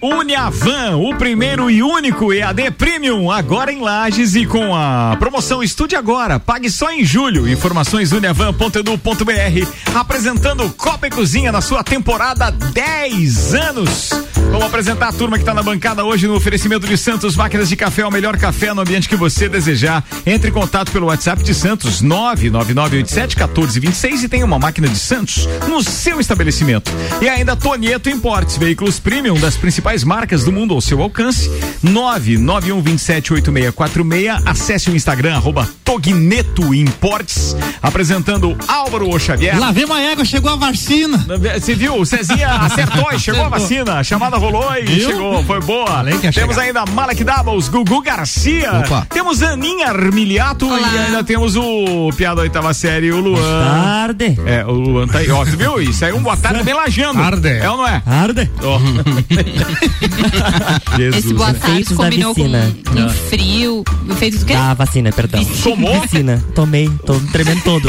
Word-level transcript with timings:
Uniavan, 0.00 0.96
o 0.96 1.14
primeiro 1.16 1.68
e 1.68 1.82
único 1.82 2.32
EAD 2.32 2.70
Premium, 2.72 3.30
agora 3.30 3.72
em 3.72 3.80
Lages 3.80 4.36
e 4.36 4.46
com 4.46 4.74
a 4.74 5.16
promoção 5.18 5.62
Estude 5.62 5.96
Agora, 5.96 6.38
pague 6.38 6.70
só 6.70 6.92
em 6.92 7.04
julho. 7.04 7.48
Informações 7.48 8.12
uniavan.edu.br, 8.12 9.68
apresentando 9.94 10.70
Copa 10.70 11.08
e 11.08 11.10
Cozinha 11.10 11.50
na 11.50 11.60
sua 11.60 11.82
temporada 11.82 12.50
10 12.50 13.54
anos. 13.54 14.10
Vamos 14.50 14.66
apresentar 14.66 15.08
a 15.08 15.12
turma 15.12 15.36
que 15.36 15.42
está 15.42 15.52
na 15.52 15.62
bancada 15.62 16.04
hoje 16.04 16.28
no 16.28 16.34
oferecimento 16.34 16.86
de 16.86 16.96
Santos 16.96 17.34
Máquinas 17.34 17.68
de 17.68 17.74
Café, 17.76 18.06
o 18.06 18.10
melhor 18.10 18.38
café 18.38 18.72
no 18.72 18.80
ambiente 18.80 19.08
que 19.08 19.16
você 19.16 19.48
desejar. 19.48 20.04
Entre 20.24 20.50
em 20.50 20.52
contato 20.52 20.92
pelo 20.92 21.08
WhatsApp 21.08 21.42
de 21.42 21.54
Santos 21.54 22.02
999871426 22.02 24.24
e 24.24 24.28
tenha 24.28 24.44
uma 24.44 24.58
máquina 24.58 24.88
de 24.88 24.98
Santos 24.98 25.48
no 25.68 25.82
seu 25.82 26.20
estabelecimento. 26.20 26.92
E 27.20 27.28
ainda 27.28 27.56
Tonieto 27.56 28.08
Importes, 28.08 28.56
veículos 28.56 29.00
premium 29.00 29.38
das 29.38 29.56
principais 29.56 29.87
marcas 30.04 30.44
do 30.44 30.52
mundo 30.52 30.72
ao 30.74 30.80
seu 30.80 31.02
alcance. 31.02 31.50
991278646. 31.84 34.42
Acesse 34.46 34.90
o 34.90 34.96
Instagram 34.96 35.34
arroba 35.36 35.68
Togneto 35.84 36.72
Importes, 36.74 37.56
apresentando 37.82 38.56
Álvaro 38.68 39.18
Xavier. 39.18 39.58
Lá 39.58 39.72
vem 39.72 39.84
uma 39.86 40.00
égua, 40.00 40.24
chegou 40.24 40.52
a 40.52 40.56
vacina. 40.56 41.26
Você 41.58 41.74
viu? 41.74 41.96
O 41.98 42.06
Cezinha 42.06 42.48
acertou 42.60 43.10
e 43.12 43.18
chegou 43.18 43.44
a 43.44 43.48
vacina. 43.48 43.98
A 43.98 44.04
chamada 44.04 44.36
rolou 44.36 44.72
e 44.76 44.82
Viu? 44.84 45.10
chegou. 45.10 45.42
Foi 45.44 45.60
boa. 45.60 46.04
Temos 46.04 46.34
chegar. 46.34 46.58
ainda 46.60 46.84
Malek 46.86 47.24
Doubles, 47.24 47.68
Gugu 47.68 48.00
Garcia. 48.02 48.72
Opa. 48.84 49.06
Temos 49.10 49.42
Aninha 49.42 49.88
Armiliato 49.88 50.66
e 50.66 50.98
ainda 50.98 51.24
temos 51.24 51.56
o 51.56 52.10
piada 52.16 52.36
da 52.36 52.42
oitava 52.42 52.72
série, 52.74 53.10
o 53.10 53.20
Luan. 53.20 53.40
Tarde. 53.40 54.38
É, 54.46 54.64
o 54.64 54.70
Luan 54.72 55.06
tá 55.08 55.18
aí. 55.18 55.30
Ó, 55.30 55.44
tu 55.44 55.56
viu? 55.56 55.80
Isso 55.80 56.04
aí 56.04 56.10
é 56.10 56.14
um 56.14 56.20
boa 56.22 56.36
tarde 56.36 56.62
bem 56.68 56.74
lajando. 56.74 57.18
Tarde. 57.18 57.48
É 57.48 57.70
ou 57.70 57.76
não 57.78 57.86
é? 57.86 58.00
Tarde. 58.00 58.50
Ó. 58.62 58.78
Jesus. 60.96 61.24
Esse 61.24 61.34
boa 61.34 61.54
tarde 61.54 61.82
Efeitos 61.82 61.96
combinou 61.96 62.34
com, 62.34 62.42
vacina. 62.42 62.76
com 62.84 63.08
frio. 63.28 63.84
Efeitos 64.10 64.40
do 64.40 64.46
quê? 64.46 64.54
Da 64.54 64.74
vacina, 64.74 65.12
perdão. 65.12 65.44
Tomou? 65.44 66.00
Vacina. 66.00 66.44
Tomei. 66.54 66.88
Tô 67.04 67.18
tremendo 67.32 67.62
todo. 67.62 67.88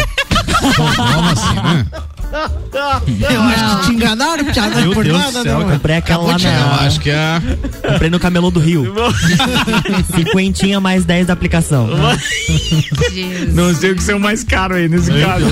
Eu 2.32 3.42
acho 3.42 3.80
que 3.80 3.86
te 3.88 3.94
enganaram, 3.94 4.46
Thiago, 4.52 4.70
não 4.70 4.78
é 4.78 4.82
Meu 4.82 4.94
por 4.94 5.04
Deus 5.04 5.18
nada, 5.18 5.32
do 5.32 5.44
céu, 5.44 5.60
não. 5.60 5.70
Comprei 5.70 5.96
aquela 5.96 6.24
lá 6.24 6.38
na... 6.38 6.50
eu 6.50 6.88
acho 6.88 7.00
que 7.00 7.10
é. 7.10 7.42
Comprei 7.92 8.10
no 8.10 8.20
Camelô 8.20 8.52
do 8.52 8.60
Rio. 8.60 8.94
Cinquentinha 10.16 10.80
mais 10.80 11.06
10 11.06 11.28
da 11.28 11.34
aplicação. 11.34 11.88
Não 13.54 13.74
sei 13.76 13.92
o 13.92 13.96
que 13.96 14.04
são 14.04 14.20
mais 14.20 14.44
caro 14.44 14.76
aí 14.76 14.88
nesse 14.88 15.12
caso. 15.12 15.46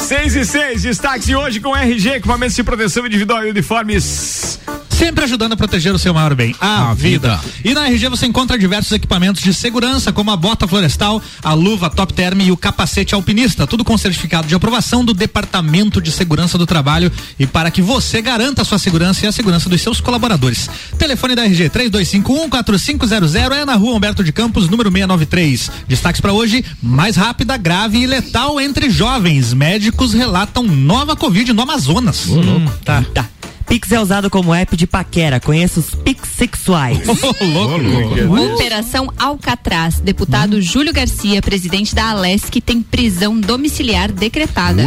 6 0.00 0.34
e 0.36 0.44
6, 0.44 0.82
destaques 0.82 1.26
de 1.26 1.36
hoje 1.36 1.60
com 1.60 1.74
RG, 1.74 2.14
equipamentos 2.14 2.56
de 2.56 2.64
proteção 2.64 3.06
individual 3.06 3.44
e 3.44 3.50
uniformes. 3.50 4.58
Sempre 4.96 5.24
ajudando 5.24 5.52
a 5.52 5.56
proteger 5.58 5.94
o 5.94 5.98
seu 5.98 6.14
maior 6.14 6.34
bem, 6.34 6.56
a, 6.58 6.94
vida. 6.94 7.38
E 7.62 7.74
na 7.74 7.86
RG 7.86 8.08
você 8.08 8.24
encontra 8.24 8.58
diversos 8.58 8.92
equipamentos 8.92 9.42
de 9.42 9.52
segurança, 9.52 10.10
como 10.10 10.30
a 10.30 10.36
bota 10.36 10.66
florestal, 10.66 11.20
a 11.42 11.52
luva 11.52 11.90
Top 11.90 12.14
Term 12.14 12.40
e 12.40 12.50
o 12.50 12.56
capacete 12.56 13.14
alpinista, 13.14 13.66
tudo 13.66 13.84
com 13.84 13.98
certificado 13.98 14.48
de 14.48 14.54
aprovação 14.54 15.04
do 15.04 15.12
Departamento 15.12 16.00
de 16.00 16.10
Segurança 16.10 16.56
do 16.56 16.64
Trabalho 16.64 17.12
e 17.38 17.46
para 17.46 17.70
que 17.70 17.82
você 17.82 18.22
garanta 18.22 18.62
a 18.62 18.64
sua 18.64 18.78
segurança 18.78 19.26
e 19.26 19.28
a 19.28 19.32
segurança 19.32 19.68
dos 19.68 19.82
seus 19.82 20.00
colaboradores. 20.00 20.70
Telefone 20.98 21.34
da 21.34 21.44
RG 21.44 21.68
32514500 21.68 23.52
é 23.52 23.64
na 23.66 23.74
rua 23.74 23.96
Humberto 23.96 24.24
de 24.24 24.32
Campos, 24.32 24.66
número 24.66 24.90
693. 24.90 25.70
Destaques 25.86 26.22
para 26.22 26.32
hoje: 26.32 26.64
mais 26.82 27.16
rápida, 27.16 27.58
grave 27.58 27.98
e 27.98 28.06
letal 28.06 28.58
entre 28.58 28.88
jovens. 28.88 29.52
Médicos 29.52 30.14
relatam 30.14 30.62
nova 30.62 31.14
Covid 31.14 31.52
no 31.52 31.60
Amazonas. 31.60 32.26
Hum, 32.28 32.64
tá. 32.82 33.04
Tá. 33.12 33.35
Pix 33.66 33.90
é 33.90 34.00
usado 34.00 34.30
como 34.30 34.54
app 34.54 34.76
de 34.76 34.86
paquera. 34.86 35.40
Conheça 35.40 35.80
os 35.80 35.94
Pix 35.94 36.28
sexuais. 36.28 37.00
Ô, 37.08 37.44
louco. 37.44 38.54
Operação 38.54 39.12
Alcatraz. 39.18 40.00
Deputado 40.00 40.62
Júlio 40.62 40.92
Garcia, 40.92 41.42
presidente 41.42 41.94
da 41.94 42.10
Alesc, 42.10 42.60
tem 42.60 42.80
prisão 42.80 43.38
domiciliar 43.38 44.12
decretada. 44.12 44.82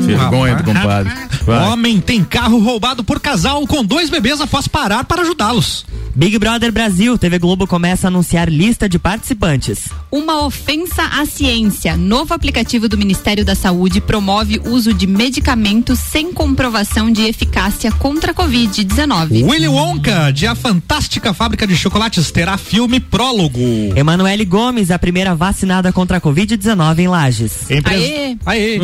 Vergonha 0.00 0.56
do 0.56 0.64
compadre. 0.64 1.12
Vai. 1.44 1.68
Homem 1.68 2.00
tem 2.00 2.24
carro 2.24 2.58
roubado 2.58 3.04
por 3.04 3.20
casal 3.20 3.66
com 3.66 3.84
dois 3.84 4.08
bebês 4.08 4.40
após 4.40 4.66
parar 4.66 5.04
para 5.04 5.22
ajudá-los. 5.22 5.84
Big 6.14 6.38
Brother 6.38 6.72
Brasil. 6.72 7.18
TV 7.18 7.38
Globo 7.38 7.66
começa 7.66 8.06
a 8.06 8.08
anunciar 8.08 8.48
lista 8.48 8.88
de 8.88 8.98
participantes. 8.98 9.88
Uma 10.10 10.46
ofensa 10.46 11.02
à 11.02 11.26
ciência. 11.26 11.96
Novo 11.96 12.32
aplicativo 12.32 12.88
do 12.88 12.96
Ministério 12.96 13.44
da 13.44 13.54
Saúde 13.54 14.00
promove 14.00 14.60
uso 14.64 14.94
de 14.94 15.06
medicamentos 15.06 15.98
sem 15.98 16.32
comprovação 16.32 17.10
de 17.10 17.22
eficácia 17.22 17.90
contra 18.04 18.32
a 18.32 18.34
Covid-19. 18.34 19.48
Willy 19.48 19.66
Wonka, 19.66 20.30
de 20.30 20.46
A 20.46 20.54
Fantástica 20.54 21.32
Fábrica 21.32 21.66
de 21.66 21.74
Chocolates, 21.74 22.30
terá 22.30 22.58
filme 22.58 23.00
prólogo. 23.00 23.58
Emanuele 23.96 24.44
Gomes, 24.44 24.90
a 24.90 24.98
primeira 24.98 25.34
vacinada 25.34 25.90
contra 25.90 26.18
a 26.18 26.20
Covid-19 26.20 26.98
em 26.98 27.08
Lages. 27.08 27.52
Aê! 27.82 28.36
Aê. 28.44 28.78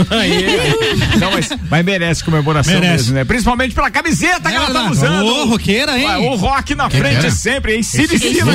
Não, 1.21 1.33
mas, 1.33 1.51
mas 1.69 1.85
merece 1.85 2.25
comemoração 2.25 2.73
Merece. 2.73 2.93
mesmo, 2.95 3.15
né? 3.17 3.25
Principalmente 3.27 3.75
pela 3.75 3.91
camiseta 3.91 4.49
que 4.49 4.55
É 4.55 4.57
ela 4.57 4.71
tá 4.71 4.91
usando. 4.91 5.27
Ô, 5.27 5.45
roqueira, 5.45 5.99
hein? 5.99 6.31
O 6.31 6.37
rock 6.37 6.75
na 6.75 6.89
frente 6.89 7.31
sempre, 7.31 7.77
hein? 7.77 7.83
Ciricina. 7.83 8.47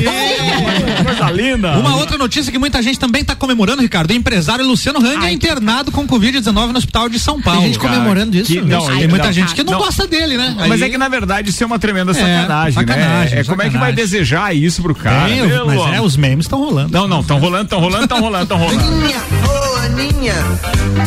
Coisa 1.06 1.30
linda. 1.30 1.78
Uma 1.78 1.96
outra 1.97 2.18
notícia 2.18 2.52
que 2.52 2.58
muita 2.58 2.82
gente 2.82 2.97
também 2.97 3.22
está 3.22 3.36
comemorando, 3.36 3.84
Ricardo. 3.84 4.09
O 4.09 4.14
empresário 4.16 4.66
Luciano 4.66 4.97
Hang 5.00 5.28
é 5.28 5.32
internado 5.32 5.92
com 5.92 6.08
Covid-19 6.08 6.72
no 6.72 6.78
hospital 6.80 7.08
de 7.08 7.20
São 7.20 7.40
Paulo. 7.40 7.59
Tem 7.62 7.68
gente 7.70 7.80
comemorando 7.80 8.36
isso? 8.36 8.52
Que- 8.52 8.62
não, 8.62 8.88
Tem 8.88 9.08
muita 9.08 9.26
não. 9.28 9.32
gente 9.32 9.53
que 9.53 9.64
não, 9.64 9.74
Não. 9.74 9.80
gosta 9.80 10.08
dele, 10.08 10.38
né? 10.38 10.54
Mas 10.55 10.81
Aí- 10.81 10.88
é 10.88 10.89
que 10.91 10.97
na 10.97 11.07
verdade 11.09 11.49
isso 11.49 11.63
é 11.63 11.66
uma 11.67 11.77
tremenda 11.79 12.11
É, 12.11 12.13
sacanagem, 12.16 12.73
sacanagem, 12.73 13.35
né? 13.35 13.41
É, 13.41 13.43
como 13.43 13.61
é 13.61 13.66
que 13.66 13.71
vai 13.77 13.91
sacanagem. 13.91 13.95
desejar 13.95 14.55
isso 14.55 14.81
pro 14.81 14.95
cara? 14.95 15.27
Tem, 15.29 15.47
Pelo 15.47 15.66
mas 15.67 15.93
é, 15.95 16.01
os 16.01 16.16
memes 16.17 16.45
estão 16.45 16.59
rolando. 16.59 16.91
Não, 16.91 17.07
não, 17.07 17.23
tão 17.23 17.38
rolando, 17.39 17.66
tão 17.69 17.79
rolando, 17.79 18.07
tão 18.07 18.19
rolando, 18.21 18.45
tão 18.47 18.57
rolando. 18.57 18.79
Aninha, 18.83 19.17
ô 19.47 19.75
Aninha, 19.77 20.33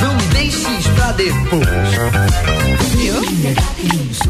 não 0.00 0.16
deixes 0.32 0.86
pra 0.94 1.12
depois. 1.12 1.69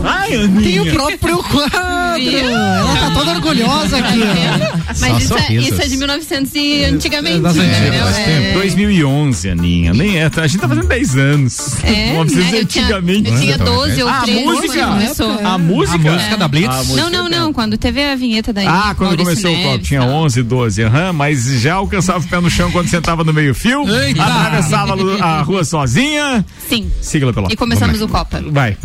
Ai, 0.05 0.29
Tem 0.31 0.45
Aninha. 0.45 0.83
o 0.83 0.87
próprio 0.93 1.39
quadro. 1.43 1.79
Viu? 2.19 2.51
Ela 2.51 2.97
tá 2.97 3.11
toda 3.15 3.31
orgulhosa 3.33 3.99
aqui, 3.99 4.21
ó. 4.23 4.79
Mas 5.01 5.23
isso 5.25 5.35
é, 5.39 5.53
isso 5.55 5.81
é 5.83 5.87
de 5.87 5.97
1900 5.97 6.55
e 6.55 6.85
antigamente, 6.85 7.41
Das 7.41 7.57
entendeu? 7.57 8.05
antigas, 8.07 8.19
É. 8.19 8.53
2011, 8.55 9.51
Aninha. 9.51 9.93
Nem 9.95 10.19
é, 10.19 10.29
tá- 10.29 10.43
a 10.43 10.47
gente 10.47 10.61
tá 10.61 10.69
fazendo 10.69 10.87
10 10.89 11.17
anos. 11.17 11.77
É, 11.85 12.13
Não 12.15 12.21
precisa 12.23 12.41
né? 12.43 12.47
dizer 12.47 12.59
eu 12.63 12.67
tinha, 12.67 12.85
antigamente. 12.85 13.31
eu 13.31 13.41
tinha 13.41 13.59
12 13.59 14.03
ou 14.03 14.09
Ah, 14.09 14.19
a 14.19 14.23
13 14.23 14.45
música? 14.45 14.87
Começou. 15.15 15.47
A 15.47 15.59
música? 15.59 15.95
A 16.11 16.13
música 16.13 16.37
da 16.37 16.49
Blitz? 16.49 16.77
Música 16.77 16.97
Não, 16.97 17.11
não, 17.11 17.29
dela. 17.29 17.43
não. 17.45 17.53
Quando 17.53 17.77
teve 17.79 18.03
a 18.05 18.15
vinheta 18.17 18.53
da 18.53 18.63
Ah, 18.63 18.95
quando 18.95 19.17
Maurício 19.17 19.25
começou 19.25 19.51
o 19.51 19.55
Neves, 19.55 19.73
copo, 19.73 19.85
tinha 19.85 20.01
tal. 20.01 20.11
11, 20.11 20.43
12, 20.43 20.83
aham, 20.83 21.13
mas 21.13 21.45
já 21.61 21.75
alcançava 21.75 22.19
o 22.25 22.29
pé 22.29 22.41
no 22.41 22.51
chão 22.51 22.71
quando 22.71 22.89
sentava 22.89 23.25
no 23.25 23.33
meio-fio, 23.33 23.89
Eita! 23.89 24.23
atravessava 24.23 24.95
a 25.21 25.43
rua 25.43 25.65
sozinha. 25.65 26.45
Sim. 26.69 26.91
Sigla 27.01 27.33
pela 27.33 27.49
E 27.51 27.57
começamos 27.57 28.01
o 28.01 28.09
Copa. 28.09 28.43
Vai. 28.51 28.77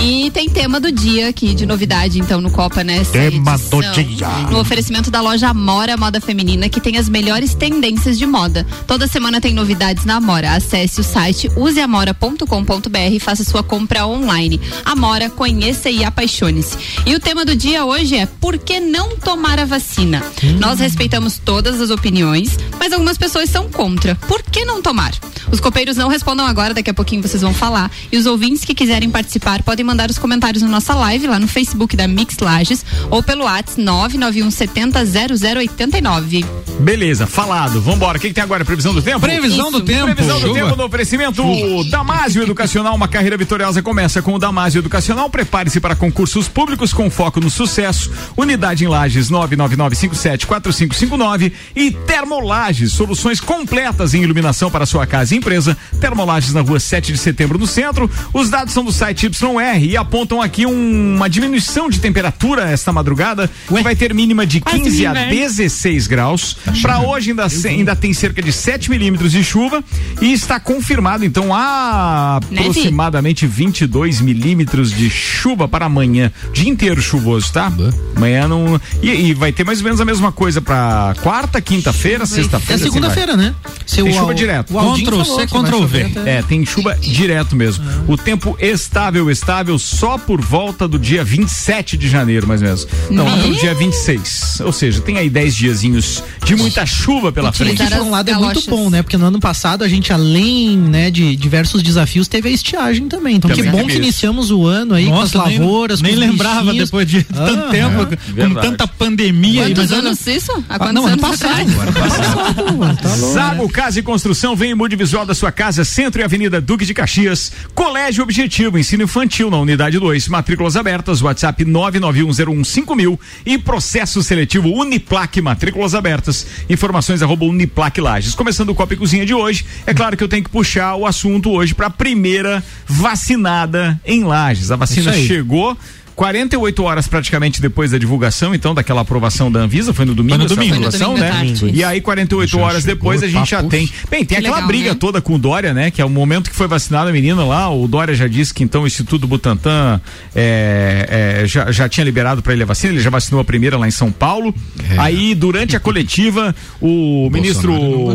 E 0.00 0.30
tem 0.32 0.48
tema 0.48 0.78
do 0.80 0.90
dia 0.92 1.28
aqui, 1.28 1.54
de 1.54 1.64
novidade, 1.66 2.18
então, 2.18 2.40
no 2.40 2.50
Copa, 2.50 2.82
né? 2.84 3.02
Tema 3.12 3.56
do 3.58 3.82
edição. 3.82 4.04
dia. 4.04 4.28
No 4.50 4.58
oferecimento 4.60 5.10
da 5.10 5.20
loja 5.20 5.48
Amora 5.48 5.96
Moda 5.96 6.20
Feminina, 6.20 6.68
que 6.68 6.80
tem 6.80 6.96
as 6.98 7.08
melhores 7.08 7.54
tendências 7.54 8.18
de 8.18 8.26
moda. 8.26 8.66
Toda 8.86 9.06
semana 9.06 9.40
tem 9.40 9.52
novidades 9.54 10.04
na 10.04 10.16
Amora. 10.16 10.52
Acesse 10.52 11.00
o 11.00 11.04
site 11.04 11.50
useamora.com.br 11.56 12.98
e 13.12 13.20
faça 13.20 13.44
sua 13.44 13.62
compra 13.62 14.06
online. 14.06 14.60
Amora, 14.84 15.30
conheça 15.30 15.61
e 15.90 16.04
apaixone-se. 16.04 16.76
E 17.06 17.14
o 17.14 17.20
tema 17.20 17.44
do 17.44 17.54
dia 17.54 17.84
hoje 17.84 18.16
é 18.16 18.26
por 18.26 18.58
que 18.58 18.80
não 18.80 19.16
tomar 19.16 19.58
a 19.58 19.64
vacina? 19.64 20.22
Nós 20.58 20.80
respeitamos 20.80 21.38
todas 21.38 21.80
as 21.80 21.90
opiniões, 21.90 22.56
mas 22.78 22.92
algumas 22.92 23.16
pessoas 23.16 23.48
são 23.48 23.70
contra. 23.70 24.14
Por 24.14 24.42
que 24.42 24.64
não 24.64 24.82
tomar? 24.82 25.12
Os 25.50 25.60
copeiros 25.60 25.96
não 25.96 26.08
respondam 26.08 26.46
agora, 26.46 26.74
daqui 26.74 26.90
a 26.90 26.94
pouquinho 26.94 27.22
vocês 27.22 27.42
vão 27.42 27.54
falar. 27.54 27.90
E 28.10 28.16
os 28.16 28.26
ouvintes 28.26 28.64
que 28.64 28.74
quiserem 28.74 29.10
participar 29.10 29.62
podem 29.62 29.84
mandar 29.84 30.10
os 30.10 30.18
comentários 30.18 30.62
na 30.62 30.68
nossa 30.68 30.94
live 30.94 31.26
lá 31.26 31.38
no 31.38 31.46
Facebook 31.46 31.96
da 31.96 32.08
Mix 32.08 32.38
Lages 32.38 32.84
ou 33.10 33.22
pelo 33.22 33.44
WhatsApp 33.44 33.80
99170 33.80 35.04
0089. 35.04 36.44
Beleza, 36.80 37.26
falado. 37.26 37.80
Vambora. 37.80 38.18
O 38.18 38.20
que, 38.20 38.28
que 38.28 38.34
tem 38.34 38.42
agora? 38.42 38.64
Previsão 38.64 38.94
do 38.94 39.02
tempo? 39.02 39.20
Previsão 39.20 39.70
do 39.70 39.78
Isso. 39.78 39.86
tempo. 39.86 40.04
Previsão 40.06 40.40
do 40.40 40.46
Chuva. 40.48 40.60
tempo 40.60 40.76
no 40.76 40.84
oferecimento 40.84 41.42
Damásio 41.90 42.42
Educacional. 42.42 42.94
Uma 42.94 43.08
carreira 43.08 43.36
vitoriosa 43.36 43.82
começa 43.82 44.20
com 44.22 44.34
o 44.34 44.38
Damásio 44.38 44.80
Educacional. 44.80 45.28
Prepare-se 45.52 45.80
para 45.80 45.94
concursos 45.94 46.48
públicos 46.48 46.94
com 46.94 47.10
foco 47.10 47.38
no 47.38 47.50
sucesso. 47.50 48.10
Unidade 48.38 48.86
em 48.86 48.88
Lages 48.88 49.30
999574559 49.30 51.52
e 51.76 51.90
Termolages, 51.90 52.94
soluções 52.94 53.38
completas 53.38 54.14
em 54.14 54.22
iluminação 54.22 54.70
para 54.70 54.86
sua 54.86 55.06
casa 55.06 55.34
e 55.34 55.36
empresa. 55.36 55.76
Termolages 56.00 56.54
na 56.54 56.62
rua 56.62 56.80
7 56.80 57.12
de 57.12 57.18
setembro 57.18 57.58
no 57.58 57.66
centro. 57.66 58.10
Os 58.32 58.48
dados 58.48 58.72
são 58.72 58.82
do 58.82 58.90
site 58.90 59.26
YR 59.26 59.84
e 59.90 59.94
apontam 59.94 60.40
aqui 60.40 60.64
um- 60.64 61.16
uma 61.16 61.28
diminuição 61.28 61.90
de 61.90 62.00
temperatura 62.00 62.70
esta 62.70 62.90
madrugada, 62.90 63.50
que 63.68 63.82
vai 63.82 63.94
ter 63.94 64.14
mínima 64.14 64.46
de 64.46 64.58
15 64.58 65.06
a 65.06 65.12
16 65.28 66.06
graus. 66.06 66.56
Para 66.80 67.00
hoje 67.00 67.28
ainda, 67.28 67.46
ainda 67.68 67.94
tem 67.94 68.14
cerca 68.14 68.40
de 68.40 68.54
7 68.54 68.88
milímetros 68.88 69.30
de 69.32 69.44
chuva 69.44 69.84
e 70.18 70.32
está 70.32 70.58
confirmado 70.58 71.26
então 71.26 71.54
a 71.54 72.38
aproximadamente 72.38 73.46
22 73.46 74.22
milímetros 74.22 74.90
de 74.90 75.10
chuva 75.10 75.41
para 75.68 75.86
amanhã. 75.86 76.30
Dia 76.52 76.68
inteiro 76.70 77.02
chuvoso, 77.02 77.52
tá? 77.52 77.72
Amanhã 78.16 78.46
não. 78.46 78.80
E, 79.02 79.10
e 79.10 79.34
vai 79.34 79.52
ter 79.52 79.64
mais 79.64 79.78
ou 79.78 79.84
menos 79.84 80.00
a 80.00 80.04
mesma 80.04 80.30
coisa 80.30 80.60
para 80.60 81.14
quarta, 81.22 81.60
quinta-feira, 81.60 82.22
É 82.22 82.26
sexta-feira. 82.26 82.74
assim 82.74 82.84
segunda-feira, 82.84 83.36
né? 83.36 83.54
Se 83.86 84.02
Tem 84.02 84.12
chuva 84.12 84.34
direto. 84.34 84.72
Ctrl 84.72 85.22
C, 85.24 85.46
Ctrl 85.46 85.84
V. 85.84 86.12
É, 86.24 86.42
tem 86.42 86.64
chuva 86.64 86.94
direto 86.96 87.56
mesmo. 87.56 87.84
O 88.06 88.16
tempo 88.16 88.56
estável, 88.60 89.30
estável 89.30 89.78
só 89.78 90.16
por 90.16 90.40
volta 90.40 90.86
do 90.86 90.98
dia 90.98 91.24
27 91.24 91.96
de 91.96 92.08
janeiro, 92.08 92.46
mais 92.46 92.60
ou 92.60 92.66
menos. 92.68 92.86
Não, 93.10 93.26
até 93.26 93.48
o 93.48 93.54
dia 93.54 93.74
26. 93.74 94.60
Ou 94.64 94.72
seja, 94.72 95.00
tem 95.00 95.18
aí 95.18 95.28
10 95.28 95.54
diazinhos 95.56 96.22
de 96.44 96.54
muita 96.54 96.86
chuva 96.86 97.32
pela 97.32 97.50
Utilizar 97.50 97.76
frente. 97.76 97.90
Que 97.92 97.98
por 97.98 98.06
um 98.06 98.10
lado 98.10 98.30
é 98.30 98.34
muito 98.34 98.62
bom, 98.70 98.88
né? 98.88 99.02
Porque 99.02 99.16
no 99.16 99.26
ano 99.26 99.40
passado 99.40 99.82
a 99.82 99.88
gente, 99.88 100.12
além 100.12 100.76
né, 100.78 101.10
de 101.10 101.34
diversos 101.36 101.82
desafios, 101.82 102.28
teve 102.28 102.48
a 102.48 102.52
estiagem 102.52 103.08
também. 103.08 103.36
Então 103.36 103.50
Também 103.50 103.64
que 103.64 103.70
bom 103.70 103.84
que 103.84 103.92
isso. 103.92 103.98
iniciamos 104.02 104.50
o 104.50 104.66
ano 104.66 104.94
aí 104.94 105.06
Nossa, 105.08 105.21
com 105.30 105.38
as 105.40 105.48
nem- 105.48 105.58
lavouras, 105.58 106.00
nem, 106.02 106.12
com 106.14 106.20
os 106.20 106.26
lembrava 106.26 106.72
depois 106.74 107.06
de 107.06 107.26
Ah, 107.32 107.46
tanto 107.46 107.70
tempo, 107.70 108.06
com 108.06 108.32
verdade. 108.34 108.66
tanta 108.68 108.86
pandemia. 108.88 109.64
aí, 109.64 109.70
Quantos 109.74 109.90
mas 109.90 109.92
olha- 109.98 110.08
anos 110.08 110.26
isso? 110.26 110.52
Há 110.68 110.74
Ah, 110.74 110.78
quantos 110.78 110.94
não, 110.94 111.06
ano 111.06 111.12
anos 111.26 111.38
passado. 111.40 111.72
passado. 111.92 112.96
tá. 113.02 113.08
Zago 113.32 113.68
Casa 113.68 113.98
e 114.00 114.02
Construção 114.02 114.54
vem 114.56 114.72
em 114.72 114.74
mude 114.74 114.96
visual 114.96 115.24
da 115.26 115.34
sua 115.34 115.52
casa, 115.52 115.84
Centro 115.84 116.20
e 116.20 116.24
Avenida 116.24 116.60
Duque 116.60 116.84
de 116.84 116.94
Caxias. 116.94 117.52
Colégio 117.74 118.22
Objetivo, 118.22 118.78
ensino 118.78 119.04
infantil 119.04 119.50
na 119.50 119.58
unidade 119.58 119.98
2. 119.98 120.28
Matrículas 120.28 120.76
abertas, 120.76 121.20
WhatsApp 121.22 121.64
991015000 121.64 123.18
e 123.44 123.58
processo 123.58 124.22
seletivo 124.22 124.68
Uniplaque 124.70 125.40
Matrículas 125.40 125.94
abertas. 125.94 126.46
Informações 126.68 127.22
arroba 127.22 127.44
Uniplaque 127.44 128.00
Lages. 128.00 128.34
Começando 128.34 128.70
o 128.70 128.74
Copa 128.74 128.94
e 128.94 128.96
Cozinha 128.96 129.24
de 129.26 129.34
hoje, 129.34 129.64
é 129.86 129.92
claro 129.94 130.16
que 130.16 130.24
eu 130.24 130.28
tenho 130.28 130.44
que 130.44 130.50
puxar 130.50 130.94
o 130.96 131.06
assunto 131.06 131.50
hoje 131.50 131.74
para 131.74 131.86
a 131.86 131.90
primeira 131.90 132.62
vacinada 132.86 134.00
em 134.04 134.24
Lages. 134.24 134.70
A 134.70 134.76
vacina 134.76 135.10
aí. 135.11 135.11
Chegou 135.12 135.76
48 136.14 136.82
horas 136.84 137.06
praticamente 137.08 137.60
depois 137.60 137.90
da 137.90 137.98
divulgação, 137.98 138.54
então, 138.54 138.74
daquela 138.74 139.00
aprovação 139.00 139.50
da 139.50 139.60
Anvisa, 139.60 139.92
foi 139.94 140.04
no 140.04 140.14
domingo, 140.14 140.36
Foi 140.36 140.42
no 140.44 140.48
domingo. 140.48 140.74
Foi 140.74 140.84
no 140.84 140.90
né? 140.90 140.98
domingo 140.98 141.24
à 141.24 141.30
tarde. 141.30 141.70
E 141.72 141.84
aí, 141.84 142.00
48 142.00 142.50
Já 142.50 142.58
horas 142.58 142.84
depois, 142.84 143.22
a 143.22 143.28
gente 143.28 143.50
já 143.50 143.62
tem. 143.62 143.88
Bem, 144.10 144.24
tem 144.24 144.26
Que 144.26 144.36
aquela 144.36 144.56
legal, 144.56 144.68
briga 144.68 144.90
né? 144.90 144.96
toda 144.98 145.20
com 145.20 145.34
o 145.34 145.38
Dória, 145.38 145.72
né? 145.74 145.90
Que 145.90 146.00
é 146.00 146.04
o 146.04 146.10
momento 146.10 146.50
que 146.50 146.56
foi 146.56 146.66
vacinada 146.66 147.10
a 147.10 147.12
menina 147.12 147.44
lá. 147.44 147.70
O 147.70 147.86
Dória 147.88 148.14
já 148.14 148.26
disse 148.26 148.52
que 148.54 148.62
então 148.62 148.82
o 148.82 148.86
Instituto 148.86 149.26
Butantan 149.26 150.00
é, 150.34 151.40
é, 151.42 151.46
já, 151.46 151.70
já 151.70 151.88
tinha 151.88 152.04
liberado 152.04 152.42
para 152.42 152.52
ele 152.52 152.62
a 152.62 152.66
vacina, 152.66 152.92
ele 152.94 153.02
já 153.02 153.10
vacinou 153.10 153.40
a 153.40 153.44
primeira 153.44 153.76
lá 153.76 153.86
em 153.86 153.90
São 153.90 154.10
Paulo. 154.10 154.54
É. 154.90 154.98
Aí, 154.98 155.34
durante 155.34 155.76
a 155.76 155.80
coletiva, 155.80 156.54
o 156.80 157.28
ministro. 157.30 157.72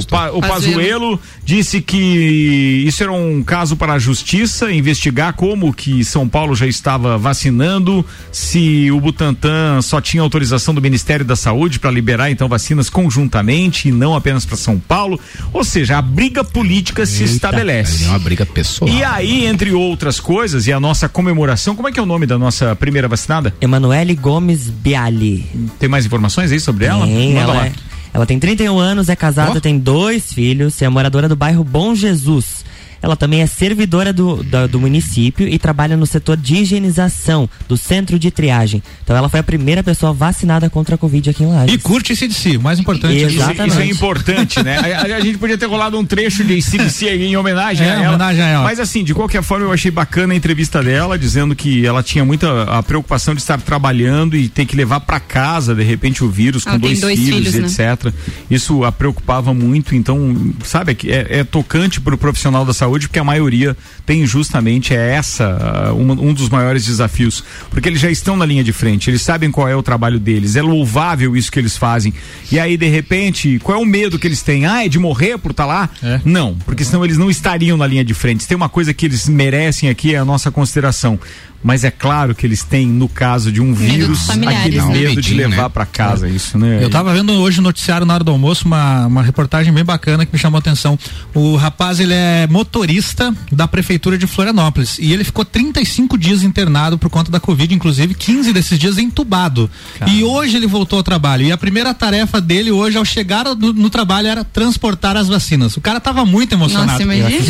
Pa- 0.09 0.31
o. 0.31 0.41
Pazuello 0.47 1.19
disse 1.43 1.81
que 1.81 2.83
isso 2.87 3.03
era 3.03 3.11
um 3.11 3.43
caso 3.43 3.75
para 3.75 3.93
a 3.93 3.99
justiça 3.99 4.71
investigar 4.71 5.33
como 5.33 5.73
que 5.73 6.03
São 6.03 6.27
Paulo 6.27 6.55
já 6.55 6.65
estava 6.65 7.17
vacinando, 7.17 7.86
se 8.31 8.89
o 8.91 8.99
Butantan 8.99 9.81
só 9.81 9.99
tinha 10.01 10.21
autorização 10.23 10.73
do 10.73 10.81
Ministério 10.81 11.25
da 11.25 11.35
Saúde 11.35 11.79
para 11.79 11.89
liberar 11.91 12.29
então 12.31 12.47
vacinas 12.47 12.89
conjuntamente 12.89 13.89
e 13.89 13.91
não 13.91 14.15
apenas 14.15 14.45
para 14.45 14.57
São 14.57 14.79
Paulo. 14.79 15.19
Ou 15.53 15.63
seja, 15.63 15.97
a 15.97 16.01
briga 16.01 16.43
política 16.43 17.05
se 17.05 17.23
estabelece. 17.23 18.05
É 18.05 18.09
uma 18.09 18.19
briga 18.19 18.45
pessoal. 18.45 18.89
E 18.89 19.03
aí, 19.03 19.45
entre 19.45 19.71
outras 19.73 20.19
coisas, 20.19 20.67
e 20.67 20.73
a 20.73 20.79
nossa 20.79 21.07
comemoração, 21.09 21.75
como 21.75 21.87
é 21.87 21.91
que 21.91 21.99
é 21.99 22.03
o 22.03 22.05
nome 22.05 22.25
da 22.25 22.37
nossa 22.37 22.75
primeira 22.75 23.07
vacinada? 23.07 23.53
Emanuele 23.61 24.15
Gomes 24.15 24.69
Biali. 24.69 25.45
Tem 25.79 25.89
mais 25.89 26.05
informações 26.05 26.51
aí 26.51 26.59
sobre 26.59 26.85
ela? 26.85 27.05
Tem, 27.05 27.29
Manda 27.33 27.39
ela, 27.41 27.53
lá. 27.53 27.67
é- 27.67 27.71
ela 28.13 28.25
tem 28.25 28.39
31 28.39 28.79
anos, 28.79 29.09
é 29.09 29.15
casada, 29.15 29.57
Ó. 29.57 29.59
tem 29.59 29.77
dois 29.77 30.33
filhos, 30.33 30.81
é 30.81 30.89
moradora 30.89 31.29
do 31.29 31.35
bairro 31.35 31.63
Bom 31.63 31.93
Jesus. 31.93 32.65
Ela 33.07 33.15
também 33.15 33.41
é 33.41 33.47
servidora 33.47 34.11
do, 34.11 34.43
da- 34.43 34.67
do 34.67 34.79
município 34.79 35.47
e 35.47 35.57
trabalha 35.57 35.95
no 35.95 36.05
setor 36.05 36.35
de 36.37 36.55
higienização 36.55 37.49
do 37.67 37.77
centro 37.77 38.19
de 38.19 38.29
triagem. 38.31 38.83
Então 39.03 39.15
ela 39.15 39.29
foi 39.29 39.39
a 39.39 39.43
primeira 39.43 39.81
pessoa 39.83 40.13
vacinada 40.13 40.69
contra 40.69 40.95
a 40.95 40.97
Covid 40.97 41.29
aqui 41.29 41.43
em 41.43 41.47
Lages. 41.51 41.75
E 41.75 41.77
curte 41.77 42.13
esse 42.13 42.27
de 42.27 42.33
si, 42.33 42.57
o 42.57 42.61
mais 42.61 42.79
importante. 42.79 43.15
Exato. 43.15 43.27
Isso, 43.33 43.39
isso 43.41 43.49
é 43.61 43.65
Exatamente. 43.65 43.91
importante, 43.93 44.63
né? 44.63 44.77
A, 44.77 45.01
a- 45.13 45.15
a 45.17 45.19
gente 45.21 45.37
podia 45.37 45.57
ter 45.57 45.65
rolado 45.65 45.97
um 45.97 46.05
trecho 46.05 46.43
de 46.43 46.53
ACDC 46.55 47.07
aí 47.09 47.23
em 47.25 47.37
homenagem 47.37 47.85
É, 47.87 47.91
a 47.91 47.93
ela. 47.95 48.07
homenagem 48.09 48.43
a 48.43 48.47
ela. 48.47 48.63
Mas 48.63 48.79
assim, 48.79 49.03
de 49.03 49.13
qualquer 49.13 49.41
forma, 49.41 49.65
eu 49.65 49.71
achei 49.71 49.89
bacana 49.91 50.33
a 50.33 50.35
entrevista 50.37 50.83
dela, 50.83 51.17
dizendo 51.17 51.55
que 51.55 51.85
ela 51.85 52.03
tinha 52.03 52.25
muita 52.25 52.63
a 52.63 52.83
preocupação 52.83 53.33
de 53.33 53.41
estar 53.41 53.59
trabalhando 53.61 54.35
e 54.35 54.49
ter 54.49 54.65
que 54.65 54.75
levar 54.75 54.99
para 55.01 55.19
casa, 55.19 55.73
de 55.73 55.83
repente, 55.83 56.23
o 56.23 56.29
vírus 56.29 56.63
com 56.63 56.71
tem 56.71 56.79
dois, 56.79 56.99
dois 56.99 57.19
filhos, 57.19 57.53
filhos, 57.53 57.77
né? 57.77 57.91
etc. 57.93 58.13
Isso 58.49 58.83
a 58.83 58.91
preocupava 58.91 59.53
muito, 59.53 59.95
então, 59.95 60.53
sabe, 60.63 60.91
é, 60.91 60.95
que 60.95 61.11
é, 61.11 61.27
é 61.39 61.43
tocante 61.43 62.01
para 62.01 62.15
o 62.15 62.17
profissional 62.17 62.65
da 62.65 62.73
saúde, 62.73 62.96
porque 63.05 63.19
a 63.19 63.23
maioria 63.23 63.77
tem 64.05 64.25
justamente 64.25 64.95
é 64.95 65.11
essa 65.13 65.45
ah, 65.89 65.93
uma- 65.93 66.15
um 66.15 66.33
dos 66.33 66.49
maiores 66.49 66.85
desafios, 66.85 67.43
porque 67.69 67.87
eles 67.87 67.99
já 67.99 68.09
estão 68.09 68.35
na 68.35 68.45
linha 68.45 68.63
de 68.63 68.73
frente, 68.73 69.09
eles 69.09 69.21
sabem 69.21 69.51
qual 69.51 69.67
é 69.67 69.75
o 69.75 69.83
trabalho 69.83 70.19
deles, 70.19 70.55
é 70.55 70.61
louvável 70.63 71.35
isso 71.35 71.51
que 71.51 71.59
eles 71.59 71.77
fazem. 71.77 72.13
E 72.51 72.59
aí, 72.59 72.77
de 72.77 72.87
repente, 72.87 73.59
qual 73.59 73.77
é 73.77 73.81
o 73.81 73.85
medo 73.85 74.17
que 74.17 74.25
eles 74.25 74.41
têm? 74.41 74.65
Ah, 74.65 74.83
é 74.85 74.87
de 74.89 74.97
morrer 74.97 75.37
por 75.37 75.51
estar 75.51 75.65
lá? 75.67 75.89
É. 76.01 76.19
Não, 76.25 76.55
porque 76.65 76.83
senão 76.83 77.05
eles 77.05 77.17
não 77.17 77.29
estariam 77.29 77.77
na 77.77 77.85
linha 77.85 78.03
de 78.03 78.13
frente. 78.13 78.41
Se 78.43 78.47
tem 78.49 78.55
uma 78.57 78.69
coisa 78.69 78.93
que 78.93 79.05
eles 79.05 79.27
merecem 79.29 79.89
aqui 79.89 80.15
é 80.15 80.17
a 80.17 80.25
nossa 80.25 80.49
consideração. 80.49 81.19
Mas 81.63 81.83
é 81.83 81.91
claro 81.91 82.35
que 82.35 82.45
eles 82.45 82.63
têm, 82.63 82.87
no 82.87 83.09
caso 83.09 83.51
de 83.51 83.61
um 83.61 83.73
vírus, 83.73 84.29
aquele 84.29 84.77
né? 84.77 84.85
medo 84.85 85.21
de 85.21 85.33
levar 85.33 85.63
né? 85.63 85.69
pra 85.69 85.85
casa 85.85 86.29
isso, 86.29 86.57
né? 86.57 86.79
Eu 86.81 86.89
tava 86.89 87.13
vendo 87.13 87.33
hoje 87.33 87.57
no 87.57 87.63
noticiário 87.63 88.05
na 88.05 88.13
hora 88.13 88.23
do 88.23 88.31
almoço 88.31 88.65
uma, 88.65 89.07
uma 89.07 89.23
reportagem 89.23 89.73
bem 89.73 89.83
bacana 89.83 90.25
que 90.25 90.31
me 90.31 90.39
chamou 90.39 90.57
a 90.57 90.59
atenção. 90.59 90.97
O 91.33 91.55
rapaz, 91.55 91.99
ele 91.99 92.13
é 92.13 92.47
motorista 92.49 93.33
da 93.51 93.67
prefeitura 93.67 94.17
de 94.17 94.27
Florianópolis 94.27 94.97
e 94.99 95.11
ele 95.11 95.23
ficou 95.23 95.43
35 95.43 96.17
dias 96.17 96.43
internado 96.43 96.97
por 96.97 97.09
conta 97.09 97.31
da 97.31 97.39
Covid, 97.39 97.73
inclusive 97.73 98.13
15 98.13 98.53
desses 98.53 98.77
dias 98.77 98.97
entubado. 98.97 99.69
E 100.05 100.23
hoje 100.23 100.57
ele 100.57 100.67
voltou 100.67 100.97
ao 100.97 101.03
trabalho 101.03 101.43
e 101.43 101.51
a 101.51 101.57
primeira 101.57 101.93
tarefa 101.93 102.39
dele 102.39 102.71
hoje 102.71 102.97
ao 102.97 103.05
chegar 103.05 103.45
no, 103.55 103.73
no 103.73 103.89
trabalho 103.89 104.27
era 104.27 104.43
transportar 104.43 105.17
as 105.17 105.27
vacinas. 105.27 105.75
O 105.75 105.81
cara 105.81 105.99
tava 105.99 106.25
muito 106.25 106.53
emocionado. 106.53 106.91
Nossa, 106.91 107.03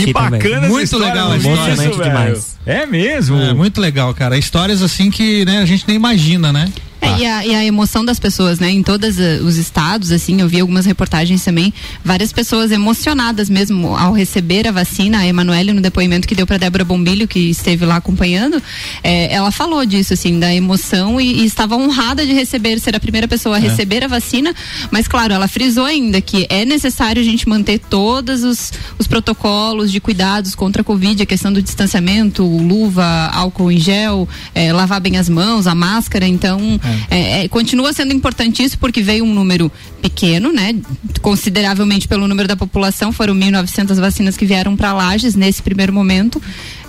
Que 0.06 0.14
bacana 0.14 0.58
essa 0.58 0.68
Muito 0.70 0.84
história, 0.84 1.08
legal 1.08 1.30
não 1.30 1.38
história. 1.38 1.74
isso, 1.74 2.04
demais. 2.04 2.58
É 2.66 2.86
mesmo? 2.86 3.38
É 3.38 3.54
muito 3.54 3.80
legal, 3.80 3.97
cara. 4.14 4.38
Histórias 4.38 4.82
assim 4.82 5.10
que 5.10 5.46
né, 5.46 5.60
a 5.60 5.66
gente 5.66 5.86
nem 5.88 5.96
imagina, 5.96 6.52
né? 6.52 6.72
É, 7.00 7.20
e, 7.20 7.26
a, 7.26 7.46
e 7.46 7.56
a 7.56 7.64
emoção 7.64 8.04
das 8.04 8.20
pessoas, 8.20 8.60
né? 8.60 8.72
Em 8.72 8.82
todos 8.82 9.20
eh, 9.20 9.40
os 9.44 9.56
estados, 9.58 10.12
assim, 10.12 10.42
eu 10.42 10.48
vi 10.48 10.60
algumas 10.60 10.86
reportagens 10.86 11.44
também, 11.44 11.74
várias 12.04 12.34
pessoas 12.34 12.72
emocionadas 12.72 13.50
mesmo 13.50 13.96
ao 13.96 14.14
receber 14.14 14.68
a 14.68 14.72
vacina. 14.72 15.20
A 15.20 15.28
Emanuele, 15.28 15.74
no 15.74 15.82
depoimento 15.82 16.28
que 16.28 16.34
deu 16.34 16.48
para 16.48 16.58
Débora 16.58 16.84
Bombilho, 16.84 17.28
que 17.28 17.40
esteve 17.40 17.86
lá 17.86 17.98
acompanhando, 17.98 18.62
eh, 19.04 19.32
ela 19.32 19.52
falou 19.52 19.86
disso, 19.86 20.14
assim, 20.14 20.40
da 20.40 20.54
emoção 20.54 21.22
e, 21.22 21.42
e 21.42 21.46
estava 21.46 21.76
honrada 21.76 22.26
de 22.26 22.34
receber, 22.34 22.80
ser 22.80 22.96
a 22.96 23.00
primeira 23.00 23.28
pessoa 23.28 23.58
a 23.58 23.60
receber 23.60 24.04
a 24.04 24.08
vacina. 24.08 24.54
Mas, 24.90 25.08
claro, 25.08 25.34
ela 25.34 25.48
frisou 25.48 25.86
ainda 25.86 26.20
que 26.20 26.48
é 26.50 26.66
necessário 26.66 27.22
a 27.22 27.26
gente 27.26 27.48
manter 27.48 27.80
todos 27.80 28.44
os, 28.44 28.74
os 28.98 29.06
protocolos 29.06 29.92
de 29.92 30.00
cuidados 30.00 30.56
contra 30.56 30.82
a 30.82 30.86
Covid, 30.86 31.22
a 31.22 31.26
questão 31.26 31.54
do 31.54 31.62
distanciamento, 31.62 32.44
luva, 32.44 33.30
álcool 33.34 33.72
em 33.72 33.78
gel, 33.78 34.28
eh, 34.56 34.74
lavar 34.74 35.00
bem 35.00 35.18
as 35.18 35.30
mãos, 35.30 35.68
a 35.68 35.76
máscara. 35.76 36.28
Então, 36.28 36.80
é, 37.10 37.44
é, 37.44 37.48
continua 37.48 37.94
sendo 37.94 38.14
importante 38.14 38.64
isso 38.64 38.78
porque 38.78 39.02
veio 39.02 39.24
um 39.24 39.34
número 39.34 39.72
pequeno, 40.02 40.52
né? 40.52 40.76
Consideravelmente 41.22 42.08
pelo 42.08 42.28
número 42.28 42.48
da 42.48 42.56
população, 42.56 43.12
foram 43.12 43.34
1.900 43.36 43.96
vacinas 44.00 44.38
que 44.38 44.46
vieram 44.46 44.76
para 44.76 44.94
Lages 44.94 45.36
nesse 45.36 45.62
primeiro 45.62 45.94
momento. 45.94 46.42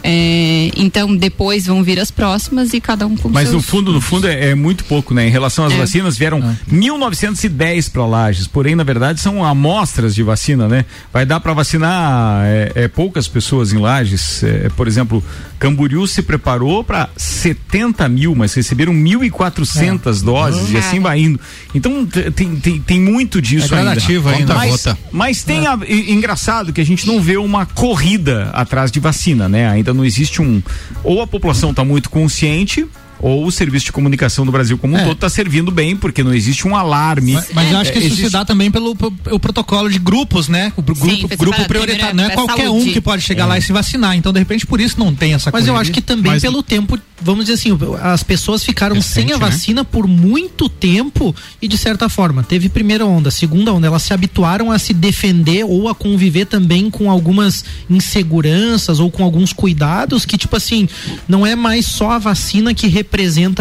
É, 0.02 0.71
então, 0.76 1.14
depois 1.17 1.67
vão 1.67 1.83
vir 1.83 1.99
as 2.00 2.11
próximas 2.11 2.73
e 2.73 2.81
cada 2.81 3.07
um 3.07 3.17
com 3.17 3.28
Mas 3.28 3.47
no 3.47 3.61
seus... 3.61 3.67
fundo, 3.67 3.93
no 3.93 4.00
fundo 4.00 4.26
é, 4.28 4.50
é 4.50 4.55
muito 4.55 4.85
pouco, 4.85 5.12
né? 5.12 5.26
Em 5.26 5.31
relação 5.31 5.64
às 5.64 5.73
É. 5.73 5.76
vacinas, 5.76 6.17
vieram 6.17 6.40
1.910 6.71 7.90
para 7.90 8.07
Lages, 8.07 8.47
porém, 8.47 8.75
na 8.75 8.85
verdade, 8.85 9.21
são 9.21 9.45
amostras 9.45 10.14
de 10.14 10.23
vacina, 10.23 10.69
né? 10.69 10.85
Vai 11.12 11.26
dar 11.26 11.40
para 11.40 11.52
vacinar 11.52 12.43
é, 12.47 12.73
é, 12.75 12.88
poucas 12.88 13.26
pessoas 13.28 13.73
em 13.73 13.78
Lages. 13.78 14.43
É, 14.43 14.69
por 14.76 14.87
exemplo, 14.87 15.23
Camboriú 15.59 16.07
se 16.07 16.23
preparou 16.23 16.85
para 16.85 17.09
70 17.17 18.09
mil, 18.09 18.35
mas 18.35 18.55
receberam 18.55 18.93
1.400 18.95 20.23
doses 20.23 20.71
e 20.71 20.76
assim 20.76 21.00
vai 21.00 21.21
indo. 21.21 21.40
Então, 21.75 22.07
tem, 22.35 22.57
tem, 22.57 22.81
tem 22.81 23.00
muito 23.00 23.43
disso 23.43 23.75
É 23.75 23.78
ainda. 23.78 23.90
ainda. 23.93 23.99
Conta 24.33 24.52
a 24.52 24.57
Mas, 24.57 24.71
gota. 24.71 24.99
mas 25.11 25.43
tem 25.43 25.67
a- 25.67 25.78
e- 25.87 26.12
engraçado 26.12 26.73
que 26.73 26.81
a 26.81 26.87
gente 26.87 27.07
não 27.07 27.21
vê 27.21 27.37
uma 27.37 27.67
corrida 27.67 28.50
atrás 28.52 28.90
de 28.90 29.00
vacina, 29.00 29.49
né? 29.49 29.69
Ainda 29.69 29.88
não 29.95 30.04
existe 30.04 30.40
um 30.42 30.62
ou 31.02 31.21
a 31.23 31.26
população 31.26 31.71
está 31.71 31.85
muito 31.85 32.11
consciente 32.11 32.87
ou 33.21 33.47
o 33.47 33.51
serviço 33.53 33.87
de 33.87 33.93
comunicação 33.93 34.45
do 34.47 34.53
Brasil 34.53 34.77
como 34.79 34.95
um 34.95 34.99
É. 34.99 35.03
todo 35.05 35.13
está 35.15 35.29
servindo 35.29 35.71
bem, 35.71 35.97
porque 35.97 36.23
não 36.23 36.33
existe 36.35 36.67
um 36.67 36.75
alarme. 36.77 37.33
Mas, 37.35 37.47
mas 37.53 37.71
eu 37.73 37.79
acho 37.79 37.93
que 37.93 37.99
É, 37.99 38.01
isso 38.03 38.13
existe- 38.15 38.27
se 38.27 38.33
dá 38.33 38.45
também 38.45 38.71
pelo 38.71 38.95
pro- 38.95 39.13
o 39.31 39.39
protocolo 39.41 39.91
de 39.91 39.99
grupos, 39.99 40.49
né? 40.49 40.73
O 40.77 40.83
grupo, 40.83 41.07
grupo 41.37 41.65
prioritário. 41.67 42.15
Não 42.17 42.25
é 42.25 42.29
é 42.29 42.31
qualquer 42.31 42.69
um 42.71 42.75
saúde. 42.79 42.93
que 42.93 43.01
pode 43.01 43.23
chegar 43.23 43.47
lá 43.47 43.59
e 43.59 43.63
se 43.63 43.73
vacinar. 43.73 44.17
Então, 44.17 44.33
de 44.33 44.39
repente, 44.39 44.67
por 44.67 44.81
isso 44.81 44.99
não 44.99 45.15
tem 45.15 45.35
essa 45.35 45.51
Mas 45.53 45.67
eu 45.67 45.77
acho 45.77 45.91
que 45.93 46.01
também 46.01 46.33
Mas- 46.33 46.43
pelo 46.43 46.63
tempo, 46.63 46.99
vamos 47.21 47.45
dizer 47.47 47.55
assim, 47.55 47.77
as 48.03 48.23
pessoas 48.23 48.63
ficaram 48.65 48.95
Recente, 48.97 49.15
sem 49.27 49.33
a 49.33 49.39
né? 49.39 49.47
vacina 49.47 49.85
por 49.85 50.07
muito 50.07 50.69
tempo 50.69 51.35
e 51.61 51.67
de 51.69 51.77
certa 51.79 52.09
forma, 52.09 52.43
teve 52.43 52.69
primeira 52.69 53.05
onda, 53.07 53.31
segunda 53.31 53.73
onda, 53.73 53.87
elas 53.87 54.03
se 54.03 54.13
habituaram 54.13 54.71
a 54.71 54.79
se 54.79 54.93
defender 54.95 55.65
ou 55.65 55.89
a 55.89 55.95
conviver 55.95 56.47
também 56.47 56.91
com 56.91 57.11
algumas 57.11 57.65
inseguranças 57.91 59.01
ou 59.01 59.11
com 59.11 59.23
alguns 59.25 59.53
cuidados 59.53 60.25
que 60.25 60.37
tipo 60.37 60.57
assim, 60.57 60.89
não 61.29 61.47
é 61.47 61.55
mais 61.57 61.87
só 61.87 62.13
a 62.13 62.19
vacina 62.19 62.73
que 62.75 62.87
representa 62.87 63.08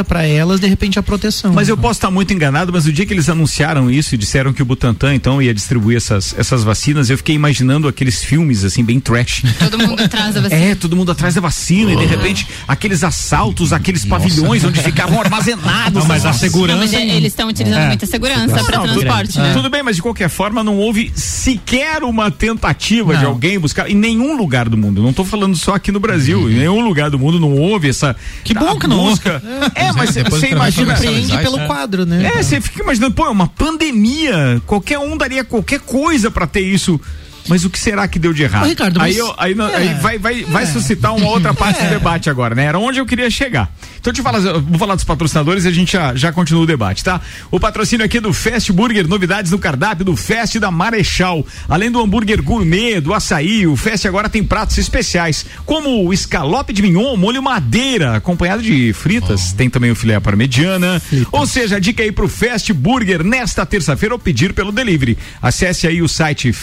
pra 0.04 0.24
elas 0.26 0.60
de 0.60 0.68
repente 0.68 1.00
a 1.00 1.04
proteção. 1.04 1.54
Mas 1.54 1.70
eu 1.70 1.78
posso 1.78 1.98
estar 1.98 2.12
muito 2.12 2.34
enganado, 2.34 2.72
mas 2.72 2.86
o 2.86 2.92
dia 2.92 3.06
que 3.06 3.14
eles 3.14 3.30
anunciaram 3.30 3.90
isso 3.90 4.14
e 4.16 4.18
disseram 4.18 4.52
que 4.54 4.62
o 4.62 4.66
Butantan 4.66 5.16
então 5.16 5.42
ia 5.42 5.54
distribuir 5.54 5.98
essas, 5.98 6.36
essas 6.38 6.64
vacinas, 6.64 7.10
eu 7.10 7.18
fiquei 7.18 7.36
imaginando 7.36 7.88
aqueles 7.88 8.24
filmes 8.24 8.64
assim, 8.64 8.84
bem 8.84 9.00
trash. 9.00 9.44
Todo 9.60 9.78
mundo 9.80 10.02
atrás 10.04 10.36
da 10.36 10.42
vacina. 10.42 10.58
É, 10.68 10.74
todo 10.76 10.96
mundo 10.96 11.12
atrás 11.12 11.36
da 11.36 11.42
vacina 11.42 11.94
e 11.94 11.96
de 11.98 12.06
repente 12.06 12.48
aqueles 12.68 13.04
assaltos, 13.04 13.72
aqueles 13.72 14.04
pavilhões 14.06 14.64
onde 14.64 14.82
ficavam 14.82 15.20
armazenados. 15.22 15.94
Não, 15.94 16.06
mas 16.06 16.26
a 16.26 16.34
segurança. 16.34 16.74
Não, 16.80 16.84
mas 16.84 16.94
é- 16.94 17.06
eles 17.16 17.32
estão 17.32 17.48
utilizando 17.48 17.82
É. 17.84 17.88
muita 17.88 18.06
segurança 18.06 18.64
para 18.64 18.80
transporte, 18.82 19.38
né? 19.40 19.54
Tudo 19.54 19.70
bem, 19.70 19.84
mas 19.84 19.96
de 19.96 20.02
qualquer 20.02 20.30
forma 20.30 20.64
não 20.64 20.78
houve 20.78 21.12
sequer 21.16 22.04
uma 22.04 22.30
tentativa 22.32 23.16
de 23.16 23.24
Não. 23.24 23.30
alguém 23.32 23.60
buscar 23.60 23.90
em 23.90 23.96
nenhum 23.96 24.36
lugar 24.36 24.68
do 24.68 24.78
mundo. 24.78 25.02
Não 25.02 25.12
estou 25.12 25.24
falando 25.26 25.56
só 25.56 25.76
aqui 25.76 25.92
no 25.92 26.00
Brasil. 26.00 26.50
Em 26.50 26.56
nenhum 26.56 26.82
lugar 26.82 27.10
do 27.10 27.20
mundo 27.20 27.40
não 27.40 27.52
houve 27.54 27.90
essa. 27.90 28.16
Que 28.44 28.54
bom 28.54 28.78
que 28.80 28.88
não 28.88 28.98
busca. 28.98 29.37
É, 29.76 29.92
mas 29.94 30.14
Depois 30.14 30.40
você 30.42 30.48
que 30.48 30.54
imagina. 30.54 30.94
analisar 30.96 31.42
pelo 31.42 31.58
isso, 31.58 31.68
quadro, 31.68 32.06
né? 32.06 32.32
É, 32.36 32.44
você 32.44 32.62
fica 32.62 32.82
imaginando, 32.82 33.14
pô, 33.14 33.26
é 33.26 33.30
uma 33.30 33.48
pandemia. 33.48 34.62
Qualquer 34.66 35.00
um 35.00 35.18
daria 35.18 35.44
qualquer 35.44 35.80
coisa 35.80 36.30
pra 36.32 36.48
ter 36.48 36.62
isso. 36.62 37.00
Mas 37.48 37.64
o 37.66 37.70
que 37.70 37.80
será 37.80 38.08
que 38.08 38.20
deu 38.20 38.34
de 38.34 38.44
errado? 38.44 38.66
Ô, 38.66 38.68
Ricardo, 38.70 39.02
aí 39.02 39.18
eu- 39.18 39.34
aí, 39.38 39.56
não- 39.56 39.68
é. 39.70 39.76
aí 39.76 39.94
vai, 39.96 40.18
vai, 40.18 40.44
vai 40.44 40.66
suscitar 40.66 41.16
uma 41.16 41.28
outra 41.30 41.54
parte 41.54 41.82
do 41.84 41.90
debate 41.90 42.30
agora, 42.30 42.54
né? 42.56 42.66
Era 42.66 42.80
onde 42.80 43.00
eu 43.00 43.06
queria 43.06 43.30
chegar. 43.30 43.72
Então, 44.00 44.14
deixa 44.14 44.22
eu 44.22 44.24
falar, 44.24 44.60
vou 44.60 44.78
falar 44.80 44.96
dos 44.96 45.04
patrocinadores 45.04 45.66
e 45.66 45.68
a 45.68 45.72
gente 45.72 45.92
já, 45.94 46.16
já 46.16 46.32
continua 46.32 46.64
o 46.64 46.66
debate, 46.66 47.04
tá? 47.04 47.20
O 47.52 47.60
patrocínio 47.60 48.06
aqui 48.06 48.20
do 48.20 48.32
Fast 48.34 48.72
Burger, 48.72 49.08
novidades 49.08 49.52
no 49.52 49.60
cardápio 49.60 50.06
do 50.06 50.16
Fast 50.16 50.60
da 50.60 50.72
Marechal. 50.72 51.46
Além 51.68 51.92
do 51.92 52.00
hambúrguer 52.02 52.42
gourmet, 52.42 53.02
do 53.02 53.14
açaí, 53.14 53.68
o 53.68 53.76
Fast 53.76 54.08
agora 54.08 54.30
tem 54.30 54.44
pratos 54.44 54.78
especiais, 54.78 55.46
como 55.66 56.06
o 56.06 56.14
escalope 56.14 56.72
de 56.74 56.82
mignon, 56.82 57.16
molho 57.18 57.42
madeira, 57.44 58.16
acompanhado 58.16 58.62
de 58.62 58.94
fritas. 58.94 59.52
Tem 59.54 59.70
também 59.70 59.92
o 59.92 59.96
filé 59.96 60.20
parmegiana. 60.20 61.02
Ou 61.32 61.46
seja, 61.46 61.76
a 61.78 61.80
dica 61.80 62.02
aí 62.04 62.12
pro 62.12 62.28
Fast 62.28 62.72
Burger 62.74 63.24
nesta 63.24 63.66
terça-feira 63.66 64.16
ou 64.16 64.20
pedir 64.20 64.54
pelo 64.54 64.72
delivery. 64.72 65.18
Acesse 65.42 65.86
aí 65.88 66.02
o 66.02 66.08
site 66.08 66.54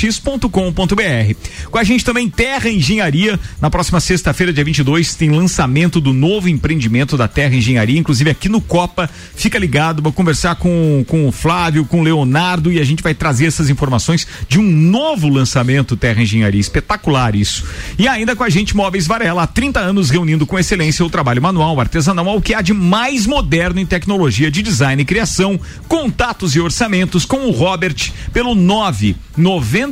fastburgerx.com.br. 0.00 1.34
Com 1.70 1.78
a 1.78 1.84
gente 1.84 2.04
também 2.04 2.30
Terra 2.30 2.70
Engenharia. 2.70 3.38
Na 3.60 3.68
próxima 3.68 4.00
sexta-feira, 4.00 4.52
dia 4.52 4.64
22, 4.64 5.14
tem 5.14 5.30
lançamento 5.30 6.00
do 6.00 6.12
novo 6.12 6.48
empreendimento 6.48 7.16
da 7.16 7.28
Terra 7.28 7.54
Engenharia, 7.54 7.98
inclusive 7.98 8.30
aqui 8.30 8.48
no 8.48 8.60
Copa. 8.60 9.08
Fica 9.34 9.58
ligado, 9.58 10.02
vou 10.02 10.12
conversar 10.12 10.56
com, 10.56 11.04
com 11.06 11.28
o 11.28 11.32
Flávio, 11.32 11.84
com 11.84 12.00
o 12.00 12.02
Leonardo 12.02 12.72
e 12.72 12.80
a 12.80 12.84
gente 12.84 13.02
vai 13.02 13.14
trazer 13.14 13.46
essas 13.46 13.68
informações 13.68 14.26
de 14.48 14.58
um 14.58 14.62
novo 14.62 15.28
lançamento 15.28 15.96
Terra 15.96 16.22
Engenharia. 16.22 16.60
Espetacular 16.60 17.34
isso. 17.34 17.64
E 17.98 18.08
ainda 18.08 18.34
com 18.34 18.44
a 18.44 18.48
gente 18.48 18.76
Móveis 18.76 19.06
Varela, 19.06 19.42
há 19.42 19.46
30 19.46 19.80
anos 19.80 20.10
reunindo 20.10 20.46
com 20.46 20.58
excelência 20.58 21.04
o 21.04 21.10
trabalho 21.10 21.42
manual, 21.42 21.80
artesanal, 21.80 22.36
o 22.36 22.42
que 22.42 22.54
há 22.54 22.62
de 22.62 22.72
mais 22.72 23.26
moderno 23.26 23.80
em 23.80 23.86
tecnologia 23.86 24.50
de 24.50 24.62
design 24.62 25.02
e 25.02 25.04
criação. 25.04 25.58
Contatos 25.88 26.54
e 26.54 26.60
orçamentos 26.60 27.24
com 27.24 27.46
o 27.46 27.50
Robert 27.50 28.12
pelo 28.32 28.54
9 28.54 29.16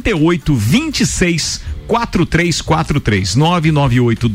98 0.02 0.52
26 0.56 1.60
4343 1.88 3.36
998 3.36 4.28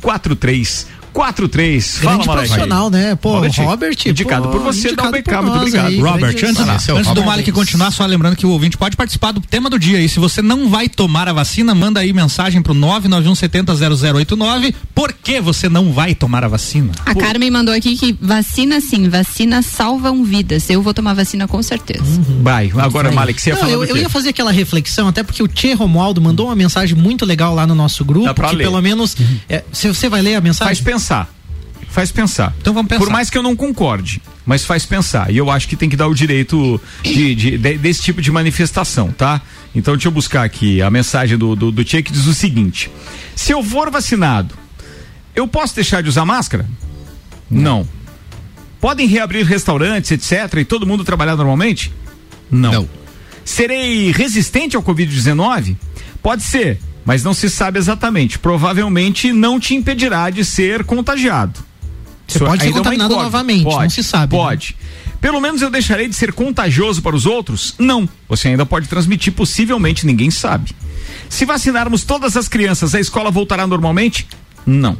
26 0.00 0.86
4343 1.14 1.98
Fala, 1.98 2.16
Grande 2.16 2.24
profissional, 2.24 2.90
né? 2.90 3.14
Pô, 3.14 3.34
Robert, 3.34 3.52
Robert, 3.58 3.96
indicado 4.06 4.48
pô, 4.48 4.58
por 4.58 4.62
você, 4.62 4.88
indicado 4.88 5.12
dá 5.12 5.18
um 5.18 5.22
BK, 5.22 5.42
muito 5.42 5.56
obrigado. 5.58 5.86
aí, 5.86 6.00
Robert, 6.00 6.36
antes, 6.44 6.88
é 6.88 6.92
o 6.92 6.96
antes 6.98 7.12
do. 7.12 7.24
Malik 7.24 7.50
continuar, 7.52 7.90
só 7.90 8.04
lembrando 8.04 8.36
que 8.36 8.44
o 8.44 8.50
ouvinte 8.50 8.76
pode 8.76 8.96
participar 8.96 9.32
do 9.32 9.40
tema 9.40 9.70
do 9.70 9.78
dia. 9.78 10.00
E 10.00 10.08
se 10.08 10.18
você 10.18 10.42
não 10.42 10.68
vai 10.68 10.88
tomar 10.88 11.28
a 11.28 11.32
vacina, 11.32 11.74
manda 11.74 12.00
aí 12.00 12.12
mensagem 12.12 12.60
pro 12.60 12.74
991700089. 12.74 14.74
Por 14.94 15.12
que 15.12 15.40
você 15.40 15.68
não 15.68 15.92
vai 15.92 16.14
tomar 16.14 16.44
a 16.44 16.48
vacina? 16.48 16.92
A 17.06 17.14
Carmen 17.14 17.50
mandou 17.50 17.74
aqui 17.74 17.96
que 17.96 18.16
vacina 18.20 18.80
sim, 18.80 19.08
vacina 19.08 19.62
salvam 19.62 20.24
vidas. 20.24 20.68
Eu 20.68 20.82
vou 20.82 20.92
tomar 20.92 21.14
vacina 21.14 21.46
com 21.46 21.62
certeza. 21.62 22.04
Vai, 22.42 22.72
agora, 22.76 23.12
Malik, 23.12 23.40
você 23.40 23.50
ia 23.50 23.54
Não, 23.54 23.60
falar 23.60 23.72
eu, 23.72 23.84
eu 23.84 23.96
ia 23.96 24.08
fazer 24.08 24.30
aquela 24.30 24.52
reflexão, 24.52 25.08
até 25.08 25.22
porque 25.22 25.42
o 25.42 25.48
Tchê 25.48 25.72
Romualdo 25.74 26.20
mandou 26.20 26.46
uma 26.46 26.56
mensagem 26.56 26.96
muito 26.96 27.24
legal 27.24 27.54
lá 27.54 27.66
no 27.66 27.74
nosso 27.74 28.04
grupo, 28.04 28.26
Dá 28.26 28.34
pra 28.34 28.48
que 28.50 28.56
ler. 28.56 28.64
pelo 28.64 28.80
menos. 28.82 29.16
é, 29.48 29.62
se 29.72 29.88
você 29.88 30.08
vai 30.08 30.20
ler 30.22 30.34
a 30.34 30.36
Faz 30.42 30.44
mensagem? 30.44 30.74
Pensar. 31.04 31.34
Faz 31.90 32.10
pensar. 32.10 32.52
Então 32.60 32.72
vamos 32.74 32.88
pensar. 32.88 33.04
Por 33.04 33.12
mais 33.12 33.30
que 33.30 33.38
eu 33.38 33.42
não 33.42 33.54
concorde, 33.54 34.20
mas 34.44 34.64
faz 34.64 34.84
pensar. 34.84 35.30
E 35.30 35.36
eu 35.36 35.48
acho 35.50 35.68
que 35.68 35.76
tem 35.76 35.88
que 35.88 35.96
dar 35.96 36.08
o 36.08 36.14
direito 36.14 36.80
de, 37.02 37.34
de- 37.34 37.58
de- 37.58 37.78
desse 37.78 38.02
tipo 38.02 38.20
de 38.20 38.32
manifestação, 38.32 39.12
tá? 39.12 39.40
Então 39.74 39.94
deixa 39.94 40.08
eu 40.08 40.12
buscar 40.12 40.42
aqui 40.44 40.82
a 40.82 40.90
mensagem 40.90 41.38
do, 41.38 41.54
do, 41.54 41.70
do 41.70 41.84
Tchê 41.84 42.02
que 42.02 42.12
diz 42.12 42.26
o 42.26 42.34
seguinte: 42.34 42.90
se 43.36 43.52
eu 43.52 43.62
for 43.62 43.90
vacinado, 43.90 44.54
eu 45.36 45.46
posso 45.46 45.74
deixar 45.74 46.02
de 46.02 46.08
usar 46.08 46.24
máscara? 46.24 46.66
Não. 47.50 47.86
Podem 48.80 49.06
reabrir 49.06 49.44
restaurantes, 49.46 50.10
etc., 50.10 50.58
e 50.58 50.64
todo 50.64 50.86
mundo 50.86 51.04
trabalhar 51.04 51.36
normalmente? 51.36 51.92
Não. 52.50 52.72
Não. 52.72 52.88
Serei 53.44 54.10
resistente 54.10 54.74
ao 54.74 54.82
Covid-19? 54.82 55.76
Pode 56.22 56.42
ser, 56.42 56.78
mas 57.04 57.22
não 57.22 57.34
se 57.34 57.50
sabe 57.50 57.78
exatamente. 57.78 58.38
Provavelmente 58.38 59.32
não 59.32 59.60
te 59.60 59.74
impedirá 59.74 60.30
de 60.30 60.44
ser 60.44 60.84
contagiado. 60.84 61.60
Você 62.26 62.38
Isso 62.38 62.44
pode 62.44 62.62
ser 62.62 62.68
é 62.70 62.72
contaminado 62.72 63.14
novamente, 63.14 63.64
não 63.64 63.90
se 63.90 64.02
sabe, 64.02 64.34
né? 64.36 64.42
Pode. 64.42 64.76
Pelo 65.20 65.40
menos 65.40 65.62
eu 65.62 65.70
deixarei 65.70 66.08
de 66.08 66.14
ser 66.14 66.32
contagioso 66.32 67.00
para 67.00 67.16
os 67.16 67.26
outros? 67.26 67.74
Não. 67.78 68.08
Você 68.28 68.48
ainda 68.48 68.66
pode 68.66 68.88
transmitir, 68.88 69.32
possivelmente, 69.32 70.06
ninguém 70.06 70.30
sabe. 70.30 70.72
Se 71.28 71.44
vacinarmos 71.44 72.04
todas 72.04 72.36
as 72.36 72.48
crianças, 72.48 72.94
a 72.94 73.00
escola 73.00 73.30
voltará 73.30 73.66
normalmente? 73.66 74.26
Não. 74.66 74.98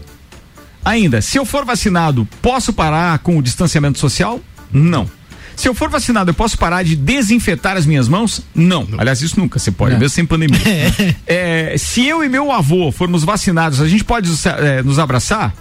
Ainda, 0.85 1.23
se 1.23 1.39
eu 1.39 1.45
for 1.45 1.65
vacinado, 1.65 2.29
posso 2.43 2.73
parar 2.73 3.19
com 3.21 3.39
o 3.39 3.43
distanciamento 3.43 3.99
social? 3.99 4.41
Não. 4.73 5.11
Se 5.57 5.69
eu 5.69 5.75
for 5.75 5.89
vacinado, 5.89 6.31
eu 6.31 6.35
posso 6.35 6.59
parar 6.59 6.83
de 6.83 6.97
desinfetar 6.97 7.77
as 7.77 7.87
minhas 7.87 8.09
mãos? 8.09 8.43
Não. 8.55 8.87
Aliás, 8.99 9.23
isso 9.23 9.39
nunca 9.39 9.59
você 9.59 9.71
pode, 9.71 9.95
mesmo 9.95 10.11
sem 10.11 10.27
pandemia. 10.27 10.59
É, 11.27 11.77
se 11.79 12.07
eu 12.07 12.23
e 12.25 12.29
meu 12.29 12.51
avô 12.53 12.91
formos 12.93 13.25
vacinados, 13.25 13.81
a 13.81 13.89
gente 13.89 14.05
pode 14.05 14.29
é, 14.61 14.83
nos 14.83 14.99
abraçar? 14.99 15.55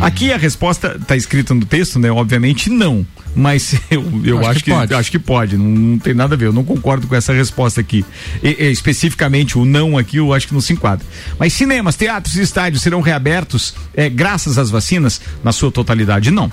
Aqui 0.00 0.32
a 0.32 0.36
resposta 0.36 0.96
está 1.00 1.16
escrita 1.16 1.54
no 1.54 1.64
texto, 1.64 1.98
né? 1.98 2.10
Obviamente 2.10 2.68
não. 2.68 3.06
Mas 3.34 3.74
eu, 3.90 4.04
eu 4.24 4.38
acho, 4.40 4.50
Acho 4.50 4.58
que, 4.60 4.64
que 4.64 4.70
pode. 4.76 4.94
acho 4.94 5.10
que 5.10 5.18
pode, 5.18 5.56
não, 5.56 5.64
não 5.66 5.98
tem 5.98 6.12
nada 6.12 6.34
a 6.34 6.38
ver. 6.38 6.46
Eu 6.46 6.52
não 6.52 6.64
concordo 6.64 7.06
com 7.06 7.14
essa 7.14 7.32
resposta 7.32 7.80
aqui. 7.80 8.04
E- 8.42 8.56
e, 8.58 8.70
especificamente 8.70 9.56
o 9.58 9.64
não 9.64 9.96
aqui, 9.96 10.16
eu 10.18 10.32
acho 10.34 10.48
que 10.48 10.54
não 10.54 10.60
se 10.60 10.72
enquadra. 10.72 11.06
Mas 11.38 11.52
cinemas, 11.52 11.94
teatros 11.96 12.36
e 12.36 12.42
estádios 12.42 12.82
serão 12.82 13.00
reabertos 13.00 13.74
é, 13.94 14.08
graças 14.10 14.58
às 14.58 14.70
vacinas? 14.70 15.20
Na 15.42 15.52
sua 15.52 15.70
totalidade, 15.70 16.30
não. 16.30 16.50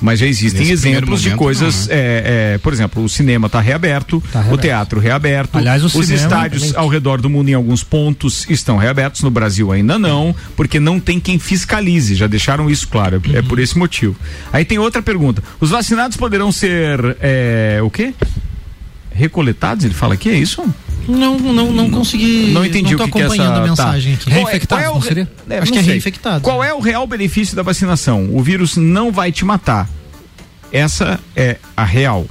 Mas 0.00 0.18
já 0.18 0.26
existem 0.26 0.60
Nesse 0.62 0.72
exemplos 0.72 1.22
de 1.22 1.30
coisas, 1.36 1.86
né? 1.86 1.94
é, 1.94 2.52
é, 2.54 2.58
por 2.58 2.72
exemplo, 2.72 3.04
o 3.04 3.08
cinema 3.08 3.46
está 3.46 3.60
reaberto, 3.60 4.20
Tá 4.32 4.40
o 4.40 4.42
reaberto. 4.42 4.60
teatro 4.62 5.00
reaberto, 5.00 5.58
Aliás, 5.58 5.82
o 5.82 5.86
os 5.98 6.10
estádios 6.10 6.62
também. 6.62 6.78
ao 6.80 6.88
redor 6.88 7.20
do 7.20 7.30
mundo 7.30 7.48
em 7.50 7.54
alguns 7.54 7.84
pontos 7.84 8.44
estão 8.50 8.76
reabertos, 8.76 9.22
no 9.22 9.30
Brasil 9.30 9.70
ainda 9.70 9.98
não, 9.98 10.34
porque 10.56 10.80
não 10.80 10.98
tem 10.98 11.20
quem 11.20 11.38
fiscalize, 11.38 12.14
já 12.16 12.26
deixaram 12.26 12.68
isso 12.68 12.88
claro, 12.88 13.22
é 13.32 13.42
por 13.42 13.58
esse 13.60 13.78
motivo. 13.78 14.16
Aí 14.52 14.64
tem 14.64 14.78
outra 14.78 15.00
pergunta, 15.02 15.42
os 15.60 15.70
vacinados 15.70 16.16
poderão 16.16 16.50
ser, 16.50 17.16
é, 17.20 17.78
o 17.82 17.88
quê? 17.90 18.12
Recoletados, 19.14 19.84
ele 19.84 19.94
fala 19.94 20.14
aqui, 20.14 20.30
é 20.30 20.34
isso? 20.34 20.62
Não, 21.08 21.36
não, 21.38 21.72
não 21.72 21.90
consegui. 21.90 22.50
Não 22.52 22.64
entendi 22.64 22.92
não 22.92 22.98
tô 22.98 23.04
o 23.04 23.06
que, 23.06 23.12
que 23.12 23.18
é 23.18 23.22
essa... 23.22 23.34
acompanhando 23.34 23.56
a 23.56 23.60
tá. 23.60 23.66
mensagem 23.68 24.14
aqui. 24.14 24.30
Qual 24.30 24.48
é- 24.80 24.84
é 24.84 24.90
o 24.90 24.94
não 24.94 25.02
seria? 25.02 25.30
É, 25.50 25.58
Acho 25.58 25.66
não 25.66 25.72
que 25.72 25.78
é 25.78 25.82
sei. 25.82 25.90
reinfectados. 25.92 26.42
Qual 26.42 26.62
é 26.62 26.72
o 26.72 26.80
real 26.80 27.06
benefício 27.06 27.56
da 27.56 27.62
vacinação? 27.62 28.28
O 28.32 28.42
vírus 28.42 28.76
não 28.76 29.10
vai 29.10 29.32
te 29.32 29.44
matar. 29.44 29.88
Essa 30.72 31.20
é 31.36 31.58
a 31.76 31.84
real. 31.84 32.26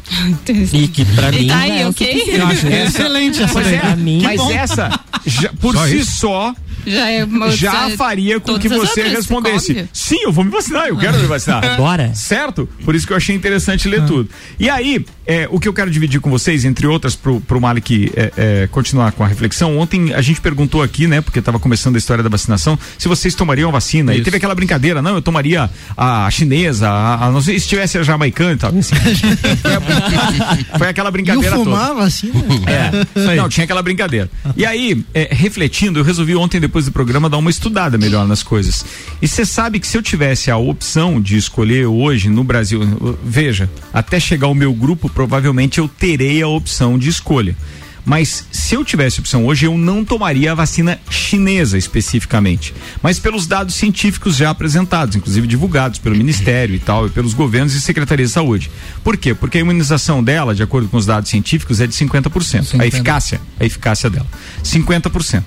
E 0.73 0.87
que 0.87 1.05
pra 1.05 1.31
mim. 1.31 1.45
tá 1.47 1.57
aí, 1.59 1.81
é 1.81 1.85
o 1.85 1.89
ok? 1.89 2.23
Eu 2.27 2.47
acho 2.47 2.67
excelente 2.67 3.43
essa 3.43 3.53
Mas, 3.53 3.67
é, 3.67 3.95
mas 4.23 4.49
essa, 4.49 4.99
já- 5.27 5.53
por 5.59 5.75
Só 5.75 5.85
si 5.85 5.99
isso? 5.99 6.11
só, 6.19 6.55
Já 6.85 7.09
é 7.09 7.23
uma- 7.23 7.51
já 7.51 7.89
faria 7.91 8.39
com 8.39 8.57
que 8.59 8.67
você 8.69 9.03
respondesse: 9.03 9.87
sim, 9.93 10.17
eu 10.23 10.31
vou 10.31 10.43
me 10.43 10.51
vacinar, 10.51 10.87
eu 10.87 10.97
quero 10.97 11.17
me 11.19 11.27
vacinar. 11.27 11.61
Bora. 11.77 12.13
Certo? 12.13 12.67
Por 12.85 12.95
isso 12.95 13.05
que 13.07 13.13
eu 13.13 13.17
achei 13.17 13.35
interessante 13.35 13.87
ler 13.87 14.05
tudo. 14.05 14.29
E 14.59 14.69
aí, 14.69 15.05
é, 15.25 15.47
o 15.51 15.59
que 15.59 15.67
eu 15.67 15.73
quero 15.73 15.89
dividir 15.91 16.19
com 16.19 16.29
vocês, 16.29 16.65
entre 16.65 16.85
outras, 16.87 17.15
pro, 17.15 17.39
pro 17.41 17.59
Malik 17.61 18.11
é, 18.15 18.31
é, 18.37 18.67
continuar 18.71 19.11
com 19.11 19.23
a 19.23 19.27
reflexão. 19.27 19.77
Ontem 19.77 20.13
a 20.13 20.21
gente 20.21 20.41
perguntou 20.41 20.81
aqui, 20.81 21.07
né, 21.07 21.21
porque 21.21 21.39
estava 21.39 21.59
começando 21.59 21.95
a 21.95 21.97
história 21.99 22.23
da 22.23 22.29
vacinação, 22.29 22.77
se 22.97 23.07
vocês 23.07 23.33
tomariam 23.35 23.69
a 23.69 23.71
vacina. 23.71 24.13
E 24.13 24.17
Isso. 24.17 24.25
teve 24.25 24.37
aquela 24.37 24.55
brincadeira, 24.55 25.01
não, 25.01 25.15
eu 25.15 25.21
tomaria 25.21 25.69
a, 25.97 26.29
chinesa, 26.31 26.89
a, 26.89 27.27
a- 27.27 27.31
não 27.31 27.41
sei 27.41 27.59
se 27.59 27.67
tivesse 27.67 27.97
a 27.97 28.03
jamaicana 28.03 28.53
e 28.53 28.57
tal. 28.57 28.71
Assim, 28.77 28.95
foi, 30.77 30.87
aquela 30.87 31.07
E 31.07 31.09
eu 31.09 31.11
brincadeira 31.11 31.55
toda. 31.55 31.63
fumava 31.69 32.03
assim, 32.03 32.31
É, 32.67 33.35
não, 33.35 33.49
tinha 33.49 33.63
aquela 33.63 33.81
brincadeira. 33.81 34.29
E 34.55 34.65
aí, 34.65 35.03
é, 35.13 35.29
refletindo, 35.31 35.99
eu 35.99 36.03
resolvi 36.03 36.35
ontem, 36.35 36.59
depois 36.59 36.70
do 36.85 36.91
programa, 36.91 37.29
dar 37.29 37.37
uma 37.37 37.49
estudada 37.49 37.97
melhor 37.97 38.27
nas 38.27 38.41
coisas. 38.43 38.85
E 39.21 39.27
você 39.27 39.45
sabe 39.45 39.79
que 39.79 39.87
se 39.87 39.97
eu 39.97 40.01
tivesse 40.01 40.49
a 40.49 40.57
opção 40.57 41.19
de 41.19 41.37
escolher 41.37 41.85
hoje 41.85 42.29
no 42.29 42.43
Brasil, 42.43 42.81
veja, 43.23 43.69
até 43.93 44.19
chegar 44.19 44.47
o 44.47 44.55
meu 44.55 44.73
grupo, 44.73 45.09
provavelmente 45.09 45.79
eu 45.79 45.87
terei 45.87 46.41
a 46.41 46.47
opção 46.47 46.97
de 46.97 47.09
escolha. 47.09 47.55
Mas 48.03 48.47
se 48.51 48.75
eu 48.75 48.83
tivesse 48.83 49.19
opção 49.19 49.45
hoje, 49.45 49.65
eu 49.65 49.77
não 49.77 50.03
tomaria 50.03 50.51
a 50.51 50.55
vacina 50.55 50.99
chinesa 51.09 51.77
especificamente. 51.77 52.73
Mas 53.01 53.19
pelos 53.19 53.45
dados 53.45 53.75
científicos 53.75 54.35
já 54.35 54.49
apresentados, 54.49 55.15
inclusive 55.15 55.47
divulgados 55.47 55.99
pelo 55.99 56.15
Ministério 56.15 56.75
e 56.75 56.79
tal, 56.79 57.07
e 57.07 57.09
pelos 57.09 57.33
governos 57.33 57.73
e 57.73 57.81
secretarias 57.81 58.29
de 58.29 58.33
saúde. 58.33 58.71
Por 59.03 59.17
quê? 59.17 59.33
Porque 59.33 59.57
a 59.57 59.61
imunização 59.61 60.23
dela, 60.23 60.55
de 60.55 60.63
acordo 60.63 60.87
com 60.87 60.97
os 60.97 61.05
dados 61.05 61.29
científicos, 61.29 61.79
é 61.79 61.87
de 61.87 61.93
50%. 61.93 62.79
A 62.79 62.87
eficácia, 62.87 63.39
a 63.59 63.65
eficácia 63.65 64.09
dela. 64.09 64.27
50%. 64.63 65.43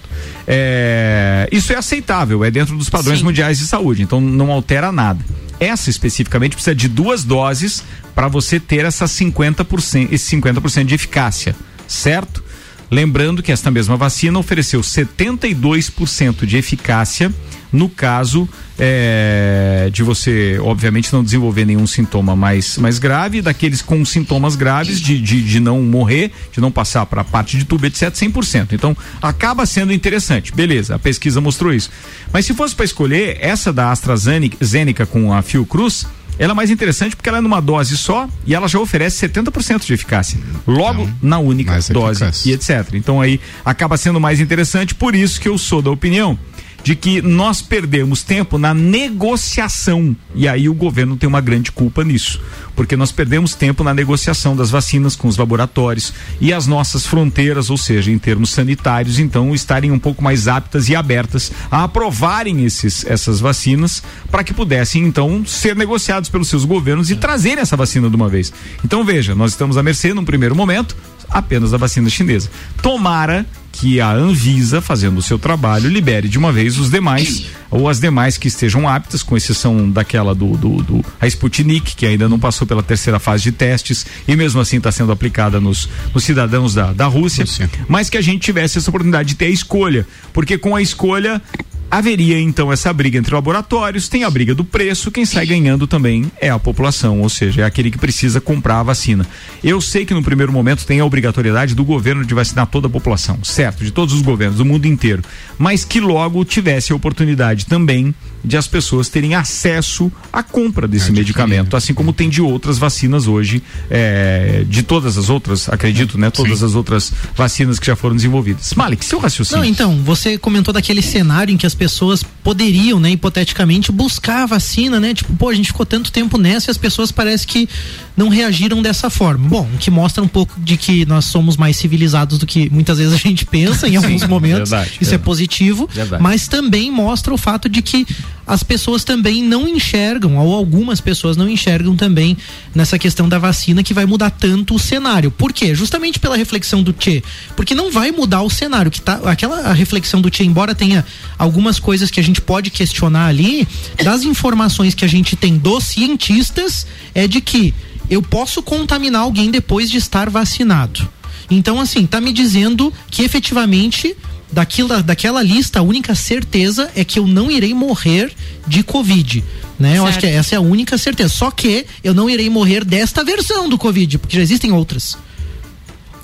É, 0.46 1.48
isso 1.50 1.72
é 1.72 1.76
aceitável, 1.76 2.44
é 2.44 2.50
dentro 2.50 2.76
dos 2.76 2.88
padrões 2.88 3.18
Sim. 3.18 3.24
mundiais 3.24 3.58
de 3.58 3.66
saúde, 3.66 4.02
então 4.02 4.20
não 4.20 4.52
altera 4.52 4.92
nada. 4.92 5.24
Essa 5.58 5.88
especificamente 5.88 6.52
precisa 6.52 6.74
de 6.74 6.88
duas 6.88 7.24
doses 7.24 7.82
para 8.14 8.28
você 8.28 8.60
ter 8.60 8.84
essa 8.84 9.06
50%, 9.06 10.08
esse 10.12 10.36
50% 10.36 10.84
de 10.84 10.94
eficácia, 10.94 11.56
certo? 11.86 12.42
Lembrando 12.90 13.42
que 13.42 13.50
esta 13.50 13.70
mesma 13.70 13.96
vacina 13.96 14.38
ofereceu 14.38 14.80
72% 14.80 16.46
de 16.46 16.56
eficácia 16.56 17.32
no 17.74 17.88
caso 17.88 18.48
é, 18.78 19.90
de 19.92 20.02
você, 20.04 20.58
obviamente, 20.60 21.12
não 21.12 21.24
desenvolver 21.24 21.64
nenhum 21.64 21.86
sintoma 21.88 22.36
mais, 22.36 22.78
mais 22.78 23.00
grave, 23.00 23.42
daqueles 23.42 23.82
com 23.82 24.04
sintomas 24.04 24.54
graves, 24.54 25.00
de, 25.00 25.20
de, 25.20 25.42
de 25.42 25.58
não 25.58 25.82
morrer, 25.82 26.30
de 26.52 26.60
não 26.60 26.70
passar 26.70 27.04
para 27.06 27.22
a 27.22 27.24
parte 27.24 27.58
de 27.58 27.64
tubo, 27.64 27.84
etc., 27.84 28.12
100%. 28.12 28.72
Então, 28.72 28.96
acaba 29.20 29.66
sendo 29.66 29.92
interessante. 29.92 30.52
Beleza, 30.54 30.94
a 30.94 30.98
pesquisa 31.00 31.40
mostrou 31.40 31.72
isso. 31.74 31.90
Mas 32.32 32.46
se 32.46 32.54
fosse 32.54 32.76
para 32.76 32.84
escolher, 32.84 33.38
essa 33.40 33.72
da 33.72 33.90
AstraZeneca 33.90 34.64
Zeneca 34.64 35.04
com 35.04 35.32
a 35.32 35.42
Fiocruz, 35.42 36.06
ela 36.38 36.52
é 36.52 36.54
mais 36.54 36.70
interessante 36.70 37.14
porque 37.16 37.28
ela 37.28 37.38
é 37.38 37.40
numa 37.40 37.60
dose 37.60 37.96
só 37.96 38.28
e 38.46 38.54
ela 38.54 38.68
já 38.68 38.78
oferece 38.78 39.26
70% 39.28 39.84
de 39.84 39.94
eficácia. 39.94 40.38
Logo 40.66 41.08
na 41.22 41.38
única 41.38 41.78
dose 41.90 42.24
eficaz. 42.24 42.46
e 42.46 42.52
etc. 42.52 42.94
Então 42.94 43.20
aí 43.20 43.40
acaba 43.64 43.96
sendo 43.96 44.20
mais 44.20 44.40
interessante, 44.40 44.94
por 44.94 45.14
isso 45.14 45.40
que 45.40 45.48
eu 45.48 45.56
sou 45.58 45.80
da 45.80 45.90
opinião 45.90 46.38
de 46.84 46.94
que 46.94 47.22
nós 47.22 47.62
perdemos 47.62 48.22
tempo 48.22 48.58
na 48.58 48.74
negociação. 48.74 50.14
E 50.34 50.46
aí 50.46 50.68
o 50.68 50.74
governo 50.74 51.16
tem 51.16 51.26
uma 51.26 51.40
grande 51.40 51.72
culpa 51.72 52.04
nisso. 52.04 52.38
Porque 52.76 52.94
nós 52.94 53.10
perdemos 53.10 53.54
tempo 53.54 53.82
na 53.82 53.94
negociação 53.94 54.54
das 54.54 54.70
vacinas 54.70 55.16
com 55.16 55.26
os 55.26 55.38
laboratórios 55.38 56.12
e 56.40 56.52
as 56.52 56.66
nossas 56.66 57.06
fronteiras, 57.06 57.70
ou 57.70 57.78
seja, 57.78 58.10
em 58.10 58.18
termos 58.18 58.50
sanitários, 58.50 59.18
então 59.18 59.54
estarem 59.54 59.90
um 59.90 59.98
pouco 59.98 60.22
mais 60.22 60.46
aptas 60.46 60.90
e 60.90 60.94
abertas 60.94 61.50
a 61.70 61.84
aprovarem 61.84 62.64
esses, 62.64 63.06
essas 63.06 63.40
vacinas 63.40 64.02
para 64.30 64.44
que 64.44 64.52
pudessem 64.52 65.04
então 65.04 65.42
ser 65.46 65.74
negociados 65.74 66.28
pelos 66.28 66.48
seus 66.48 66.66
governos 66.66 67.10
e 67.10 67.16
trazerem 67.16 67.62
essa 67.62 67.78
vacina 67.78 68.10
de 68.10 68.16
uma 68.16 68.28
vez. 68.28 68.52
Então 68.84 69.02
veja, 69.04 69.34
nós 69.34 69.52
estamos 69.52 69.78
à 69.78 69.82
mercê 69.82 70.12
num 70.12 70.24
primeiro 70.24 70.54
momento 70.54 70.94
apenas 71.30 71.70
da 71.70 71.76
vacina 71.76 72.08
chinesa. 72.08 72.50
Tomara 72.82 73.46
que 73.72 74.00
a 74.00 74.08
Anvisa, 74.12 74.80
fazendo 74.80 75.18
o 75.18 75.22
seu 75.22 75.36
trabalho, 75.36 75.88
libere 75.90 76.28
de 76.28 76.38
uma 76.38 76.52
vez 76.52 76.78
os 76.78 76.90
demais, 76.90 77.46
ou 77.72 77.88
as 77.88 77.98
demais 77.98 78.38
que 78.38 78.46
estejam 78.46 78.88
aptas, 78.88 79.20
com 79.20 79.36
exceção 79.36 79.90
daquela 79.90 80.32
do, 80.32 80.56
do, 80.56 80.80
do- 80.80 81.04
a 81.20 81.26
Sputnik, 81.26 81.96
que 81.96 82.06
ainda 82.06 82.28
não 82.28 82.38
passou 82.38 82.68
pela 82.68 82.84
terceira 82.84 83.18
fase 83.18 83.42
de 83.42 83.50
testes, 83.52 84.06
e 84.28 84.36
mesmo 84.36 84.60
assim 84.60 84.76
está 84.76 84.92
sendo 84.92 85.10
aplicada 85.10 85.60
nos, 85.60 85.88
nos 86.14 86.22
cidadãos 86.22 86.72
da, 86.72 86.92
da 86.92 87.06
Rússia, 87.06 87.42
Rússia. 87.44 87.68
mas 87.88 88.08
que 88.08 88.16
a 88.16 88.22
gente 88.22 88.42
tivesse 88.42 88.78
essa 88.78 88.90
oportunidade 88.90 89.30
de 89.30 89.34
ter 89.34 89.46
a 89.46 89.50
escolha, 89.50 90.06
porque 90.32 90.56
com 90.56 90.76
a 90.76 90.80
escolha 90.80 91.42
haveria 91.90 92.40
então 92.40 92.72
essa 92.72 92.92
briga 92.92 93.18
entre 93.18 93.34
laboratórios, 93.34 94.08
tem 94.08 94.24
a 94.24 94.30
briga 94.30 94.54
do 94.54 94.64
preço, 94.64 95.10
quem 95.10 95.24
sai 95.24 95.46
ganhando 95.46 95.86
também 95.86 96.30
é 96.40 96.50
a 96.50 96.58
população, 96.58 97.20
ou 97.20 97.28
seja, 97.28 97.62
é 97.62 97.64
aquele 97.64 97.90
que 97.90 97.98
precisa 97.98 98.40
comprar 98.40 98.80
a 98.80 98.82
vacina. 98.82 99.26
Eu 99.62 99.80
sei 99.80 100.04
que 100.04 100.14
no 100.14 100.22
primeiro 100.22 100.52
momento 100.52 100.84
tem 100.86 101.00
a 101.00 101.04
obrigatoriedade 101.04 101.74
do 101.74 101.84
governo 101.84 102.24
de 102.24 102.34
vacinar 102.34 102.66
toda 102.66 102.86
a 102.86 102.90
população, 102.90 103.38
certo, 103.42 103.84
de 103.84 103.90
todos 103.90 104.14
os 104.14 104.22
governos 104.22 104.58
do 104.58 104.64
mundo 104.64 104.86
inteiro, 104.86 105.22
mas 105.58 105.84
que 105.84 106.00
logo 106.00 106.44
tivesse 106.44 106.92
a 106.92 106.96
oportunidade 106.96 107.66
também 107.66 108.14
de 108.44 108.56
as 108.56 108.66
pessoas 108.66 109.08
terem 109.08 109.34
acesso 109.34 110.12
à 110.32 110.42
compra 110.42 110.86
desse 110.86 111.04
Adquirir. 111.04 111.20
medicamento, 111.20 111.76
assim 111.76 111.94
como 111.94 112.12
tem 112.12 112.28
de 112.28 112.42
outras 112.42 112.76
vacinas 112.76 113.26
hoje, 113.26 113.62
é, 113.90 114.64
de 114.68 114.82
todas 114.82 115.16
as 115.16 115.30
outras, 115.30 115.68
acredito, 115.68 116.18
né, 116.18 116.30
todas 116.30 116.62
as 116.62 116.74
outras 116.74 117.12
vacinas 117.34 117.78
que 117.78 117.86
já 117.86 117.96
foram 117.96 118.14
desenvolvidas. 118.14 118.74
Malik, 118.74 119.04
seu 119.04 119.18
raciocínio. 119.18 119.62
Não, 119.62 119.68
então, 119.68 119.96
você 120.02 120.36
comentou 120.36 120.74
daquele 120.74 121.00
cenário 121.00 121.52
em 121.52 121.56
que 121.56 121.66
as 121.66 121.73
pessoas 121.74 122.22
poderiam, 122.42 123.00
né, 123.00 123.10
hipoteticamente, 123.10 123.90
buscar 123.90 124.42
a 124.42 124.46
vacina, 124.46 125.00
né? 125.00 125.14
Tipo, 125.14 125.32
pô, 125.34 125.48
a 125.48 125.54
gente 125.54 125.66
ficou 125.68 125.84
tanto 125.86 126.12
tempo 126.12 126.38
nessa 126.38 126.70
e 126.70 126.72
as 126.72 126.78
pessoas 126.78 127.10
parece 127.10 127.46
que 127.46 127.68
não 128.16 128.28
reagiram 128.28 128.80
dessa 128.82 129.10
forma. 129.10 129.48
Bom, 129.48 129.68
o 129.74 129.78
que 129.78 129.90
mostra 129.90 130.22
um 130.22 130.28
pouco 130.28 130.58
de 130.60 130.76
que 130.76 131.04
nós 131.06 131.24
somos 131.24 131.56
mais 131.56 131.76
civilizados 131.76 132.38
do 132.38 132.46
que 132.46 132.70
muitas 132.70 132.98
vezes 132.98 133.12
a 133.12 133.16
gente 133.16 133.44
pensa 133.44 133.88
em 133.88 133.96
alguns 133.96 134.24
momentos. 134.26 134.70
verdade, 134.70 134.90
Isso 134.92 135.02
é 135.02 135.04
verdade. 135.04 135.22
positivo, 135.24 135.88
Verdade. 135.92 136.22
mas 136.22 136.46
também 136.46 136.90
mostra 136.90 137.32
o 137.34 137.38
fato 137.38 137.68
de 137.68 137.82
que 137.82 138.06
as 138.46 138.62
pessoas 138.62 139.04
também 139.04 139.42
não 139.42 139.66
enxergam, 139.66 140.36
ou 140.36 140.54
algumas 140.54 141.00
pessoas 141.00 141.34
não 141.34 141.48
enxergam 141.48 141.96
também 141.96 142.36
nessa 142.74 142.98
questão 142.98 143.26
da 143.26 143.38
vacina 143.38 143.82
que 143.82 143.94
vai 143.94 144.04
mudar 144.04 144.28
tanto 144.30 144.74
o 144.74 144.78
cenário. 144.78 145.30
Por 145.30 145.50
quê? 145.50 145.74
Justamente 145.74 146.18
pela 146.20 146.36
reflexão 146.36 146.82
do 146.82 146.92
Tchê. 146.92 147.22
Porque 147.56 147.74
não 147.74 147.90
vai 147.90 148.10
mudar 148.10 148.42
o 148.42 148.50
cenário. 148.50 148.90
que 148.90 149.00
tá 149.00 149.14
Aquela 149.24 149.72
reflexão 149.72 150.20
do 150.20 150.28
Tchê, 150.28 150.44
embora 150.44 150.74
tenha 150.74 151.06
algumas 151.38 151.63
coisas 151.78 152.10
que 152.10 152.20
a 152.20 152.22
gente 152.22 152.40
pode 152.40 152.70
questionar 152.70 153.26
ali, 153.26 153.66
das 154.02 154.22
informações 154.22 154.94
que 154.94 155.04
a 155.04 155.08
gente 155.08 155.36
tem 155.36 155.56
dos 155.56 155.84
cientistas, 155.84 156.86
é 157.14 157.26
de 157.26 157.40
que 157.40 157.74
eu 158.10 158.22
posso 158.22 158.62
contaminar 158.62 159.22
alguém 159.22 159.50
depois 159.50 159.90
de 159.90 159.96
estar 159.98 160.28
vacinado. 160.30 161.08
Então, 161.50 161.80
assim, 161.80 162.06
tá 162.06 162.20
me 162.20 162.32
dizendo 162.32 162.92
que 163.10 163.22
efetivamente 163.22 164.16
daquilo, 164.50 165.02
daquela 165.02 165.42
lista, 165.42 165.80
a 165.80 165.82
única 165.82 166.14
certeza 166.14 166.90
é 166.94 167.04
que 167.04 167.18
eu 167.18 167.26
não 167.26 167.50
irei 167.50 167.74
morrer 167.74 168.32
de 168.66 168.82
Covid. 168.82 169.44
Né? 169.78 169.98
Eu 169.98 170.06
acho 170.06 170.20
que 170.20 170.26
essa 170.26 170.54
é 170.54 170.58
a 170.58 170.60
única 170.60 170.96
certeza. 170.96 171.28
Só 171.28 171.50
que 171.50 171.84
eu 172.02 172.14
não 172.14 172.30
irei 172.30 172.48
morrer 172.48 172.84
desta 172.84 173.24
versão 173.24 173.68
do 173.68 173.76
Covid, 173.76 174.18
porque 174.18 174.36
já 174.36 174.42
existem 174.42 174.72
outras. 174.72 175.18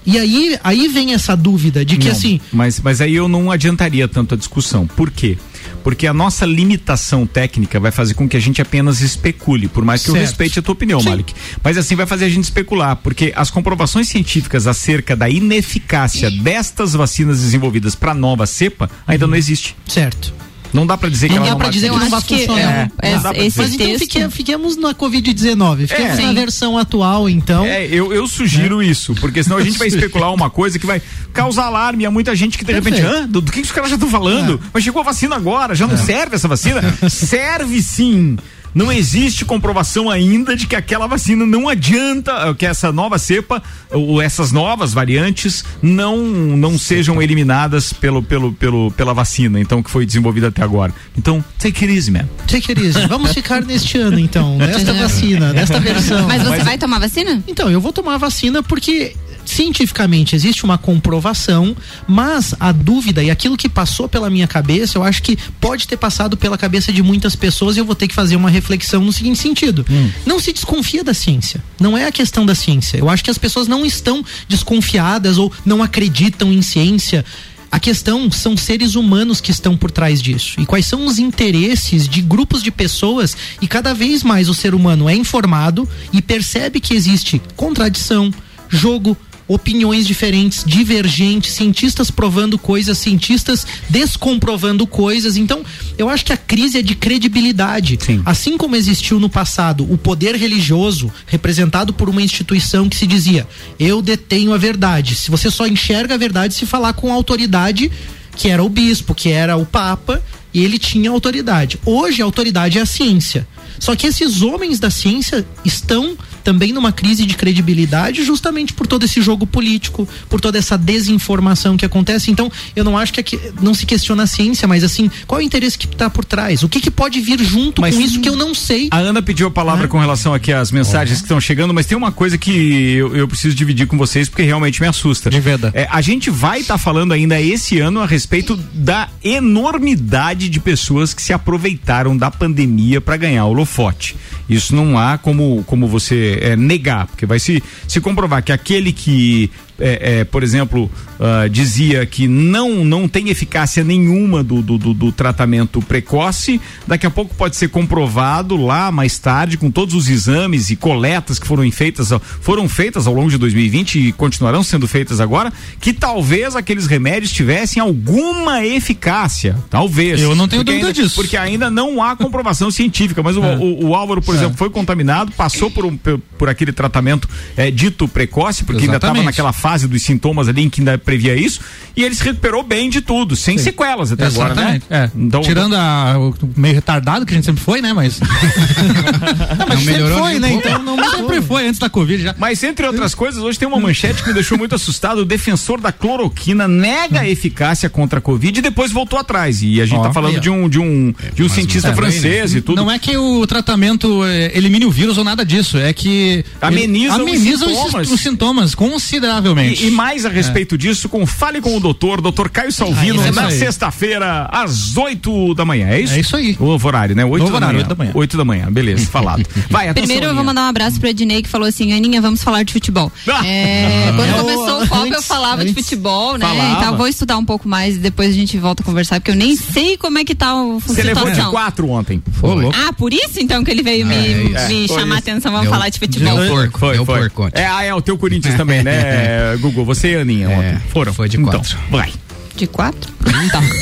E 0.05 0.19
aí, 0.19 0.59
aí 0.65 0.89
vem 0.89 1.13
essa 1.13 1.37
dúvida 1.37 1.85
de 1.85 1.97
que 1.97 2.07
Não, 2.07 2.13
assim. 2.13 2.41
Mas, 2.53 2.81
mas 2.81 3.01
aí 3.01 3.15
eu 3.15 3.29
não 3.29 3.51
adiantaria 3.51 4.09
tanto 4.09 4.35
a 4.35 4.39
discussão. 4.39 4.87
Por 4.87 5.11
quê? 5.11 5.37
Porque 5.85 6.07
a 6.07 6.13
nossa 6.13 6.45
limitação 6.47 7.27
técnica 7.27 7.79
vai 7.79 7.91
fazer 7.91 8.15
com 8.15 8.29
que 8.29 8.37
a 8.37 8.41
gente 8.41 8.61
apenas 8.61 9.01
especule, 9.01 9.69
por 9.69 9.85
mais 9.85 10.03
que 10.03 10.11
eu 10.11 10.15
Certo. 10.15 10.27
respeite 10.27 10.59
a 10.59 10.63
tua 10.63 10.73
opinião, 10.73 11.01
Sim. 11.01 11.11
Malik. 11.11 11.35
Mas 11.63 11.77
assim 11.79 11.95
vai 11.95 12.07
fazer 12.07 12.27
a 12.27 12.29
gente 12.29 12.45
especular, 12.45 12.97
porque 12.97 13.33
as 13.37 13.51
comprovações 13.51 14.09
científicas 14.09 14.67
acerca 14.67 15.15
da 15.15 15.29
ineficácia 15.29 16.31
destas 16.31 16.93
vacinas 16.95 17.41
desenvolvidas 17.41 17.95
para 17.95 18.15
nova 18.15 18.47
cepa 18.47 18.91
ainda 19.07 19.27
não 19.27 19.37
existe. 19.37 19.77
Certo. 19.87 20.33
Não 20.73 20.87
dá 20.87 20.97
para 20.97 21.09
dizer 21.09 21.29
que 21.29 21.35
Não 21.35 21.43
ela 21.43 21.47
dá 21.47 21.53
não 21.53 21.59
vai 21.61 21.71
dizer 21.71 21.91
que 21.91 21.97
não 21.99 22.11
vai 22.11 22.23
que 22.23 22.39
funcionar. 22.39 22.91
é, 23.03 23.15
Não 23.15 23.21
pra 23.23 23.39
esse 23.45 23.59
Mas 23.59 23.75
então 23.75 23.99
fique- 23.99 24.29
fiquemos 24.31 24.77
na 24.77 24.95
Covid-19. 24.95 25.87
Fiquemos 25.89 26.19
É. 26.19 26.23
na 26.23 26.29
Sim. 26.29 26.35
versão 26.35 26.79
atual, 26.79 27.29
então. 27.29 27.65
É, 27.65 27.87
eu, 27.87 28.13
eu 28.13 28.27
sugiro 28.27 28.83
isso, 28.83 29.15
porque 29.17 29.43
senão 29.43 29.57
a 29.57 29.63
gente 29.63 29.79
vai 29.79 29.89
especular 29.89 30.33
uma 30.33 30.49
coisa 30.51 30.79
que 30.79 30.87
vai 30.87 31.03
causar 31.33 31.65
alarme 31.67 32.07
a 32.07 32.11
muita 32.11 32.35
gente 32.37 32.57
que 32.59 32.65
de 32.65 32.73
repente, 32.73 33.01
Perfeito. 33.01 33.25
ah, 33.25 33.27
do, 33.27 33.41
do 33.41 33.51
que, 33.53 33.61
que 33.61 33.67
os 33.67 33.73
caras 33.73 33.91
já 33.91 33.97
estão 33.97 34.09
falando? 34.11 34.61
Mas 34.73 34.85
chegou 34.85 35.01
a 35.01 35.05
vacina 35.05 35.37
agora, 35.37 35.75
já 35.75 35.87
não 35.87 35.97
serve 35.97 36.37
essa 36.37 36.47
vacina? 36.49 36.81
serve 37.11 37.83
sim. 37.83 38.37
Não 38.75 38.93
existe 38.93 39.45
comprovação 39.45 40.09
ainda 40.11 40.57
de 40.57 40.67
que 40.67 40.77
aquela 40.77 41.07
vacina 41.07 41.45
não 41.45 41.69
adianta, 41.69 42.33
eh, 42.33 42.55
que 42.55 42.67
essa 42.67 42.93
nova 42.93 43.19
cepa, 43.19 43.63
ou 43.91 44.21
essas 44.23 44.53
novas 44.53 44.93
variantes, 44.93 45.65
não, 45.83 46.17
não 46.19 46.79
sejam 46.79 47.21
eliminadas 47.21 47.93
pelo, 47.93 48.23
pelo, 48.23 48.53
pelo, 48.53 48.91
pela 48.93 49.13
vacina, 49.13 49.61
então, 49.61 49.83
que 49.83 49.91
foi 49.91 50.07
desenvolvida 50.07 50.49
até 50.49 50.63
agora. 50.63 50.93
Então, 51.17 51.45
take 51.59 51.85
it 51.85 51.97
easy, 51.97 52.11
man. 52.11 52.29
Take 52.47 52.71
it 52.73 52.81
easy. 52.81 53.07
Vamos 53.07 53.33
ficar 53.33 53.63
neste 53.63 53.99
ano, 53.99 54.19
então, 54.19 54.57
nesta 54.59 54.93
vacina, 54.95 55.53
nesta 55.53 55.81
versão. 55.81 56.27
Mas 56.27 56.43
você 56.43 56.49
Mas- 56.51 56.65
vai 56.65 56.79
tomar 56.79 56.99
vacina? 56.99 57.43
Então, 57.49 57.71
eu 57.71 57.81
vou 57.81 57.93
tomar 57.93 58.15
a 58.15 58.19
vacina 58.19 58.63
porque 58.63 59.15
cientificamente 59.51 60.35
existe 60.35 60.65
uma 60.65 60.79
comprovação, 60.79 61.77
mas 62.07 62.55
a 62.59 62.73
dúvida 62.73 63.23
e 63.23 63.31
aquilo 63.31 63.57
que 63.57 63.69
passou 63.69 64.09
pela 64.09 64.31
minha 64.31 64.47
cabeça, 64.47 64.97
eu 64.97 65.03
acho 65.03 65.23
que 65.23 65.37
pode 65.61 65.87
ter 65.87 65.97
passado 65.97 66.37
pela 66.37 66.57
cabeça 66.57 66.93
de 66.93 67.03
muitas 67.03 67.35
pessoas 67.37 67.77
e 67.77 67.81
eu 67.81 67.85
vou 67.85 67.95
ter 67.95 68.09
que 68.09 68.15
fazer 68.15 68.37
uma 68.37 68.51
reflexão 68.51 69.03
no 69.03 69.13
seguinte 69.13 69.39
sentido. 69.39 69.85
Não 70.25 70.41
se 70.41 70.53
desconfia 70.53 71.05
da 71.05 71.15
ciência. 71.15 71.63
Não 71.79 71.97
é 71.97 72.07
a 72.07 72.13
questão 72.13 72.47
da 72.47 72.55
ciência. 72.55 72.99
Eu 72.99 73.09
acho 73.09 73.25
que 73.25 73.31
as 73.31 73.39
pessoas 73.39 73.69
não 73.69 73.85
estão 73.85 74.25
desconfiadas 74.49 75.39
ou 75.39 75.53
não 75.65 75.83
acreditam 75.83 76.53
em 76.53 76.63
ciência. 76.63 77.25
A 77.71 77.79
questão 77.79 78.31
são 78.33 78.57
seres 78.57 78.97
humanos 78.97 79.41
que 79.41 79.53
estão 79.53 79.77
por 79.77 79.91
trás 79.91 80.21
disso. 80.21 80.61
E 80.61 80.67
quais 80.67 80.87
são 80.87 81.07
os 81.07 81.19
interesses 81.19 82.09
de 82.09 82.21
grupos 82.21 82.63
de 82.63 82.71
pessoas 82.71 83.37
e 83.61 83.69
cada 83.69 83.95
vez 83.95 84.25
mais 84.25 84.49
o 84.49 84.55
ser 84.55 84.75
humano 84.75 85.09
é 85.09 85.15
informado 85.15 85.89
e 86.13 86.21
percebe 86.21 86.81
que 86.81 86.95
existe 86.95 87.41
contradição, 87.55 88.33
jogo, 88.69 89.17
opiniões 89.53 90.07
diferentes, 90.07 90.63
divergentes, 90.65 91.55
cientistas 91.55 92.09
provando 92.09 92.57
coisas, 92.57 92.97
cientistas 92.99 93.67
descomprovando 93.89 94.87
coisas. 94.87 95.37
Então, 95.37 95.65
eu 95.99 96.09
acho 96.09 96.25
que 96.25 96.33
a 96.33 96.37
crise 96.37 96.79
é 96.79 96.83
de 96.83 96.95
credibilidade. 96.95 97.99
Sim. 98.01 98.23
Assim 98.25 98.57
como 98.57 98.77
existiu 98.77 99.19
no 99.19 99.29
passado 99.29 99.91
o 99.93 99.99
poder 99.99 100.37
religioso 100.37 101.13
representado 101.27 101.93
por 101.93 102.09
uma 102.09 102.23
instituição 102.23 102.89
que 102.89 102.97
se 102.97 103.09
dizia: 103.09 103.47
"Eu 103.79 104.01
detenho 104.01 104.55
a 104.55 104.59
verdade". 104.59 105.17
Se 105.17 105.33
você 105.33 105.51
só 105.51 105.67
enxerga 105.67 106.15
a 106.15 106.19
verdade 106.19 106.55
se 106.55 106.65
falar 106.65 106.93
com 106.93 107.11
a 107.11 107.15
autoridade 107.15 107.91
que 108.37 108.49
era 108.49 108.63
o 108.63 108.69
bispo, 108.69 109.15
que 109.15 109.29
era 109.31 109.57
o 109.57 109.67
papa, 109.67 110.23
e 110.55 110.65
ele 110.65 110.79
tinha 110.79 111.11
autoridade. 111.11 111.79
Hoje 111.85 112.23
a 112.23 112.25
autoridade 112.25 112.79
é 112.79 112.81
a 112.81 112.87
ciência. 112.87 113.47
Só 113.79 113.97
que 113.97 114.07
esses 114.07 114.43
homens 114.43 114.79
da 114.79 114.91
ciência 114.91 115.45
estão 115.65 116.17
também 116.43 116.73
numa 116.73 116.93
crise 116.93 117.27
de 117.27 117.35
credibilidade 117.35 118.25
justamente 118.25 118.73
por 118.73 118.87
todo 118.87 119.05
esse 119.05 119.21
jogo 119.21 119.47
político, 119.47 120.09
por 120.29 120.41
toda 120.41 120.59
essa 120.59 120.77
desinformação 120.77 121.77
que 121.77 121.85
acontece. 121.85 122.31
Então, 122.31 122.51
eu 122.75 122.85
não 122.85 122.97
acho 122.97 123.13
que 123.13 123.21
aqui, 123.21 123.39
não 123.61 123.75
se 123.75 123.87
questiona 123.87 124.25
a 124.25 124.27
ciência, 124.27 124.67
mas 124.67 124.85
assim, 124.85 125.11
qual 125.27 125.41
é 125.41 125.45
o 125.45 125.47
interesse 125.47 125.79
que 125.79 125.87
está 125.87 126.09
por 126.09 126.25
trás? 126.25 126.63
O 126.63 126.69
que, 126.69 126.81
que 126.81 126.91
pode 126.91 127.21
vir 127.21 127.43
junto 127.43 127.81
Mas 127.81 127.95
com 127.95 128.01
isso 128.01 128.21
que 128.21 128.29
eu 128.29 128.37
não 128.37 128.55
sei? 128.55 128.89
A 128.91 128.99
Ana 128.99 129.23
pediu 129.23 129.47
a 129.49 129.51
palavra 129.51 129.89
com 129.89 129.99
relação 129.99 130.35
aqui 130.35 130.53
às 130.53 130.71
mensagens 130.71 131.19
que 131.19 131.25
estão 131.25 131.41
chegando, 131.41 131.75
mas 131.75 131.87
tem 131.87 131.97
uma 131.97 132.13
coisa 132.13 132.37
que 132.37 132.95
eu, 132.95 133.17
eu 133.17 133.29
preciso 133.29 133.55
dividir 133.55 133.87
com 133.87 133.97
vocês 133.97 134.29
porque 134.29 134.43
realmente 134.43 134.81
me 134.81 134.89
assusta. 134.89 135.31
De 135.31 135.41
veda. 135.41 135.71
É, 135.75 135.87
a 135.91 136.01
gente 136.01 136.31
vai 136.31 136.61
estar 136.61 136.79
falando 136.79 137.13
ainda 137.13 137.41
esse 137.41 137.79
ano 137.79 138.01
a 138.01 138.07
respeito 138.07 138.57
da 138.73 139.09
enormidade 139.23 140.49
de 140.49 140.61
pessoas 140.61 141.15
que 141.15 141.23
se 141.23 141.33
aproveitaram 141.33 142.17
da 142.17 142.31
pandemia 142.31 143.01
para 143.01 143.17
ganhar 143.17 143.47
holofote. 143.47 144.17
Isso 144.49 144.75
não 144.75 144.99
há 144.99 145.17
como, 145.17 145.63
como 145.67 145.87
você 145.87 146.30
é, 146.41 146.57
negar, 146.57 147.07
porque 147.07 147.27
vai 147.27 147.39
se, 147.39 147.63
se 147.89 148.01
comprovar 148.01 148.43
que 148.43 148.53
aquele 148.53 148.93
que 148.93 149.51
é, 149.81 150.21
é, 150.21 150.25
por 150.25 150.43
exemplo, 150.43 150.91
ah, 151.19 151.49
dizia 151.49 152.05
que 152.07 152.29
não 152.29 152.85
não 152.85 153.09
tem 153.09 153.29
eficácia 153.31 153.83
nenhuma 153.83 154.43
do, 154.45 154.63
do, 154.63 154.79
do- 154.79 154.95
do 154.95 155.13
tratamento 155.13 155.81
precoce, 155.83 156.61
daqui 156.87 157.07
a 157.07 157.11
pouco 157.11 157.35
pode 157.35 157.57
ser 157.57 157.69
comprovado 157.69 158.57
lá 158.57 158.91
mais 158.93 159.19
tarde 159.19 159.57
com 159.57 159.71
todos 159.71 159.95
os 159.95 160.09
exames 160.09 160.71
e 160.71 160.77
coletas 160.77 161.39
que 161.39 161.47
foram 161.47 161.71
feitas 161.71 162.11
foram 162.41 162.69
feitas 162.69 163.07
ao 163.07 163.15
longo 163.15 163.31
de 163.31 163.39
2020 163.39 163.99
e 164.09 164.13
continuarão 164.13 164.63
sendo 164.63 164.87
feitas 164.87 165.21
agora, 165.21 165.53
que 165.81 165.93
talvez 165.93 166.55
aqueles 166.57 166.87
remédios 166.87 167.33
tivessem 167.33 167.81
alguma 167.83 168.65
eficácia, 168.65 169.57
talvez. 169.71 170.21
Eu 170.21 170.35
não 170.35 170.47
tenho 170.49 170.61
Porque 170.65 170.73
dúvida 170.81 170.89
ainda- 170.89 171.03
disso. 171.03 171.15
Porque 171.15 171.37
ainda 171.37 171.71
não 171.71 172.03
há 172.03 172.17
comprovação 172.17 172.71
científica, 172.71 173.23
mas 173.23 173.37
o, 173.37 173.41
o- 173.41 173.89
o 173.89 173.95
Álvaro, 173.95 174.21
por 174.23 174.35
exemplo, 174.35 174.57
foi 174.57 174.69
contaminado, 174.71 175.33
passou 175.33 175.71
por, 175.71 175.85
um- 175.85 175.97
por, 175.97 176.19
por 176.39 176.49
aquele 176.49 176.73
tratamento 176.73 177.29
é, 177.57 177.71
dito 177.71 178.07
precoce, 178.09 178.65
porque 178.65 178.83
ainda 178.83 178.97
estava 178.97 179.13
Exatamente. 179.15 179.25
naquela 179.27 179.53
fase 179.53 179.70
dos 179.79 180.03
sintomas 180.03 180.49
ali 180.49 180.63
em 180.63 180.71
que 180.71 180.81
ainda 180.81 180.99
previa 180.99 181.35
isso, 181.35 181.61
e 181.97 182.05
ele 182.05 182.15
se 182.15 182.23
recuperou 182.25 182.63
bem 182.63 182.89
de 182.89 183.01
tudo, 183.01 183.37
sem 183.37 183.59
sequelas 183.59 184.13
até 184.13 184.27
agora, 184.27 184.55
né? 184.55 184.63
Exatamente. 184.63 184.87
É. 184.91 185.11
Então, 185.15 185.41
Tirando 185.43 185.75
a, 185.75 186.17
o 186.19 186.35
meio 186.57 186.75
retardado 186.75 187.27
que 187.27 187.33
a 187.33 187.37
gente 187.37 187.45
sempre 187.45 187.63
foi, 187.63 187.81
né? 187.81 187.93
Mas. 187.93 188.21
não, 189.59 189.67
mas 189.69 189.79
sempre 189.79 189.93
melhorou 189.93 190.19
foi, 190.19 190.39
né? 190.39 190.53
Então 190.53 190.83
não 190.83 191.11
sempre 191.11 191.43
foi 191.43 191.67
antes 191.67 191.79
da 191.79 191.89
Covid 191.91 192.23
já. 192.23 192.35
Mas 192.39 192.63
entre 192.63 192.87
outras 192.87 193.15
coisas, 193.15 193.43
hoje 193.43 193.59
tem 193.59 193.67
uma 193.69 193.79
manchete 193.81 194.23
que 194.23 194.29
me 194.29 194.35
deixou 194.35 194.57
muito 194.59 194.75
assustado. 194.75 195.19
O 195.21 195.25
defensor 195.25 195.81
da 195.81 195.93
cloroquina 195.93 196.67
nega 196.67 197.21
a 197.21 197.29
eficácia 197.29 197.89
contra 197.89 198.19
a 198.19 198.23
Covid 198.23 198.59
e 198.59 198.63
depois 198.63 198.93
voltou 198.93 199.19
atrás. 199.19 199.63
E 199.63 199.81
a 199.81 199.87
gente 199.87 199.99
Ó, 199.99 200.03
tá 200.03 200.13
falando 200.13 200.35
aí, 200.35 200.41
de 200.41 200.51
um 200.51 200.69
de 200.69 200.79
um 200.79 201.15
de 201.35 201.43
um 201.43 201.49
cientista 201.49 201.89
É, 201.89 201.95
francês 201.95 202.55
e 202.55 202.61
tudo. 202.61 202.77
Não 202.77 202.91
é 202.91 202.99
que 202.99 203.17
o 203.17 203.47
tratamento 203.47 204.25
eh, 204.25 204.53
elimine 204.55 204.85
o 204.85 204.91
vírus 204.91 205.19
ou 205.19 205.25
nada 205.25 205.45
disso, 205.45 205.79
é 205.79 205.93
que 205.93 206.45
Ameniza 206.61 207.15
os 207.15 207.21
ameniza 207.21 207.67
os, 207.67 207.77
sintomas. 207.77 208.11
os 208.11 208.21
sintomas 208.21 208.75
consideravelmente. 208.75 209.50
E, 209.59 209.87
e 209.89 209.91
mais 209.91 210.25
a 210.25 210.29
respeito 210.29 210.77
disso, 210.79 211.09
com 211.09 211.27
Fale 211.27 211.61
com 211.61 211.77
o 211.77 211.81
Doutor, 211.81 212.21
Doutor 212.21 212.49
Caio 212.51 212.73
Salvino, 212.73 213.23
isso 213.25 213.33
na 213.35 213.51
sexta-feira, 213.51 214.49
às 214.53 214.97
8 214.97 215.55
da 215.55 215.65
manhã. 215.65 215.89
É 215.89 216.01
isso? 216.01 216.15
É 216.15 216.21
isso 216.21 216.37
aí. 216.37 216.57
O 216.59 216.67
novo 216.67 216.87
horário, 216.87 217.15
né? 217.15 217.25
8 217.25 217.39
Novo 217.43 217.51
da 217.53 217.57
horário, 217.59 217.75
manhã. 217.75 217.85
oito 217.85 217.89
da 217.89 217.95
manhã. 218.05 218.13
8 218.15 218.37
da 218.37 218.45
manhã, 218.45 218.67
beleza, 218.73 219.07
falado. 219.07 219.45
Vai, 219.71 219.89
atenção, 219.89 220.07
Primeiro 220.07 220.27
eu 220.27 220.35
vou 220.35 220.45
mandar 220.45 220.63
um 220.63 220.69
abraço 220.69 220.99
pro 221.01 221.09
Ednei 221.09 221.43
que 221.43 221.49
falou 221.49 221.67
assim, 221.69 221.93
Aninha, 221.93 222.21
vamos 222.21 222.43
falar 222.43 222.63
de 222.63 222.73
futebol. 222.73 223.11
Ah. 223.29 223.47
É, 223.47 224.13
quando 224.17 224.29
É, 224.29 224.33
começou 224.41 224.83
o 224.83 224.89
Copa 224.89 225.07
eu 225.07 225.15
antes- 225.15 225.27
falava 225.27 225.65
de 225.65 225.71
antes 225.71 225.85
futebol, 225.85 226.39
né? 226.39 226.47
falava. 226.47 226.73
Então 226.79 226.93
eu 226.93 226.97
vou 226.99 227.07
estudar 227.09 227.37
um 227.39 227.45
pouco 227.45 227.69
mais 227.69 227.97
e 227.97 227.99
depois 227.99 228.31
a 228.31 228.33
gente 228.33 228.57
volta 228.59 228.83
a 228.83 228.87
conversar, 228.87 229.21
porque 229.21 229.31
eu 229.31 229.37
nem 229.37 229.57
sei 229.57 229.97
como 229.97 230.19
é 230.19 230.25
que 230.25 230.35
tá 230.35 230.51
a 230.51 230.79
Você 230.87 231.03
levou 231.03 231.31
de. 231.31 231.41
4 231.51 231.89
ontem. 231.89 232.23
Ô, 232.43 232.55
louco. 232.55 232.77
Ah, 232.79 232.93
por 232.93 233.13
isso 233.13 233.39
então 233.41 233.63
que 233.65 233.71
ele 233.71 233.83
veio 233.83 234.07
me, 234.07 234.15
É, 234.15 234.69
me 234.69 234.89
foi 234.89 234.99
chamar 235.01 235.17
a 235.17 235.19
isso. 235.19 235.29
atenção, 235.31 235.53
vamos 235.53 235.69
falar 235.69 235.89
de 235.89 235.99
futebol. 235.99 236.37
deu 236.39 236.49
porco, 236.49 236.79
Foi, 236.79 236.97
foi. 236.97 237.05
porco. 237.31 237.49
É, 237.53 237.67
ah, 237.67 237.83
é 237.85 237.95
o 237.95 238.01
teu 238.01 238.17
Corinthians 238.19 238.55
também, 238.57 238.83
né, 238.83 238.93
Google? 239.61 239.85
Você 239.85 240.13
e 240.13 240.17
a 240.17 240.21
Aninha 240.21 240.49
É, 240.49 240.57
ontem. 240.59 240.79
Foram. 240.91 241.13
foi 241.15 241.29
de 241.29 241.37
Então, 241.37 241.53
quatro. 241.61 241.79
vai. 241.91 242.13
De 242.57 242.67
quatro? 242.67 243.11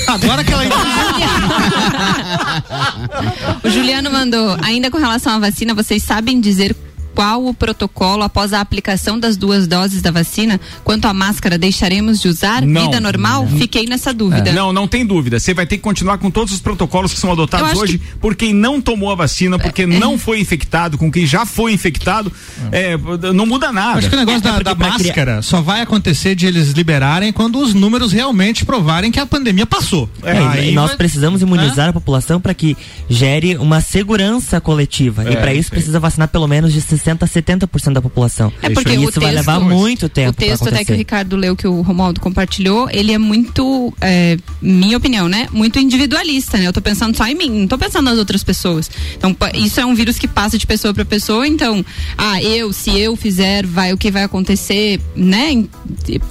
Agora 0.07 0.45
que 0.45 0.53
ela 0.53 0.63
O 3.65 3.71
Juliano 3.71 4.11
mandou, 4.11 4.57
ainda 4.63 4.91
com 4.91 4.99
relação 4.99 5.33
à 5.35 5.39
vacina, 5.39 5.75
vocês 5.75 6.03
sabem 6.03 6.41
dizer 6.41 6.77
qual 7.19 7.45
o 7.47 7.53
protocolo 7.53 8.23
após 8.23 8.53
a 8.53 8.61
aplicação 8.61 9.19
das 9.19 9.37
duas 9.37 9.67
doses 9.67 10.01
da 10.01 10.13
vacina? 10.13 10.61
Quanto 10.85 11.07
à 11.07 11.13
máscara, 11.13 11.59
deixaremos 11.59 12.21
de 12.21 12.29
usar? 12.29 12.63
Não. 12.65 12.81
Vida 12.85 13.01
normal? 13.01 13.45
Fiquei 13.59 13.87
nessa 13.87 14.15
dúvida. 14.15 14.53
Não, 14.53 14.73
não 14.73 14.87
tem 14.87 15.05
dúvida. 15.05 15.41
Você 15.41 15.53
vai 15.53 15.67
ter 15.67 15.79
que 15.79 15.83
continuar 15.83 16.19
com 16.19 16.31
todos 16.31 16.55
os 16.55 16.61
protocolos 16.61 17.13
que 17.13 17.19
são 17.19 17.33
adotados 17.33 17.77
hoje 17.77 18.01
por 18.21 18.37
quem 18.37 18.53
não 18.55 18.81
tomou 18.81 19.11
a 19.11 19.17
vacina, 19.17 19.59
porque 19.59 19.83
É. 19.83 19.87
não 19.87 20.17
foi 20.17 20.39
infectado, 20.39 20.97
com 20.97 21.11
quem 21.11 21.27
já 21.27 21.45
foi 21.45 21.73
infectado. 21.73 22.31
É, 22.71 22.97
não 23.35 23.45
muda 23.47 23.73
nada. 23.73 23.99
Acho 23.99 24.09
que 24.11 24.15
o 24.15 24.19
negócio 24.21 24.47
É, 24.47 24.51
é 24.51 24.63
da, 24.63 24.73
da 24.73 24.75
máscara 24.77 25.43
só 25.43 25.61
vai 25.61 25.81
acontecer 25.81 26.37
de 26.37 26.47
eles 26.47 26.69
liberarem 26.71 27.33
quando 27.33 27.59
os 27.59 27.75
números 27.75 28.13
realmente 28.13 28.65
provarem 28.65 29.11
que 29.11 29.19
a 29.19 29.27
pandemia 29.27 29.67
passou. 29.67 30.09
É, 30.23 30.39
Aí 30.39 30.73
nós 30.73 30.91
vai- 30.91 30.97
precisamos 30.99 31.43
imunizar 31.43 31.89
a 31.89 31.93
população 31.93 32.41
para 32.41 32.55
que 32.55 32.77
gere 33.11 33.57
uma 33.57 33.81
segurança 33.81 34.61
coletiva. 34.61 35.25
e 35.29 35.35
para 35.37 35.53
isso 35.53 35.69
precisa 35.69 35.99
vacinar 35.99 36.29
pelo 36.29 36.47
menos 36.47 36.73
de 36.73 36.81
60 36.81 37.08
a 37.25 37.29
70% 37.29 37.93
da 37.93 38.03
população. 38.03 38.53
É 38.63 38.71
porque 38.71 38.93
isso 38.93 39.05
texto, 39.05 39.21
vai 39.21 39.33
levar 39.33 39.61
muito 39.61 40.09
tempo. 40.09 40.31
O 40.31 40.33
texto 40.33 40.69
até 40.69 40.85
que 40.85 40.93
o. 40.93 40.97
Ricardo 40.97 41.37
leu, 41.37 41.57
que 41.57 41.67
o 41.67 41.81
Romualdo 41.81 42.21
compartilhou, 42.21 42.89
ele 42.91 43.13
é 43.13 43.19
muito, 43.19 43.95
é, 44.01 44.37
minha 44.61 44.97
opinião, 44.97 45.29
né? 45.29 45.49
Muito 45.53 45.79
individualista, 45.79 46.59
né? 46.59 46.67
Eu 46.67 46.73
tô 46.73 46.81
pensando 46.81 47.17
só 47.17 47.27
em 47.27 47.35
mim, 47.35 47.51
não 47.51 47.69
tô 47.69 47.79
pensando 47.79 48.05
nas 48.05 48.19
outras 48.19 48.43
pessoas. 48.43 48.91
Então, 49.17 49.37
isso 49.55 49.81
é 49.81 49.87
um 49.87 49.95
vírus 49.95 50.19
que 50.19 50.29
passa 50.29 50.59
de 50.59 50.67
pessoa 50.67 50.93
para 50.93 51.05
pessoa, 51.05 51.47
então, 51.47 51.85
ah, 52.17 52.43
eu, 52.43 52.73
se 52.73 52.99
eu 52.99 53.17
fizer, 53.17 53.67
vai, 53.67 53.93
o 53.93 53.99
que 53.99 54.11
vai 54.11 54.25
acontecer, 54.25 55.01
né? 55.15 55.65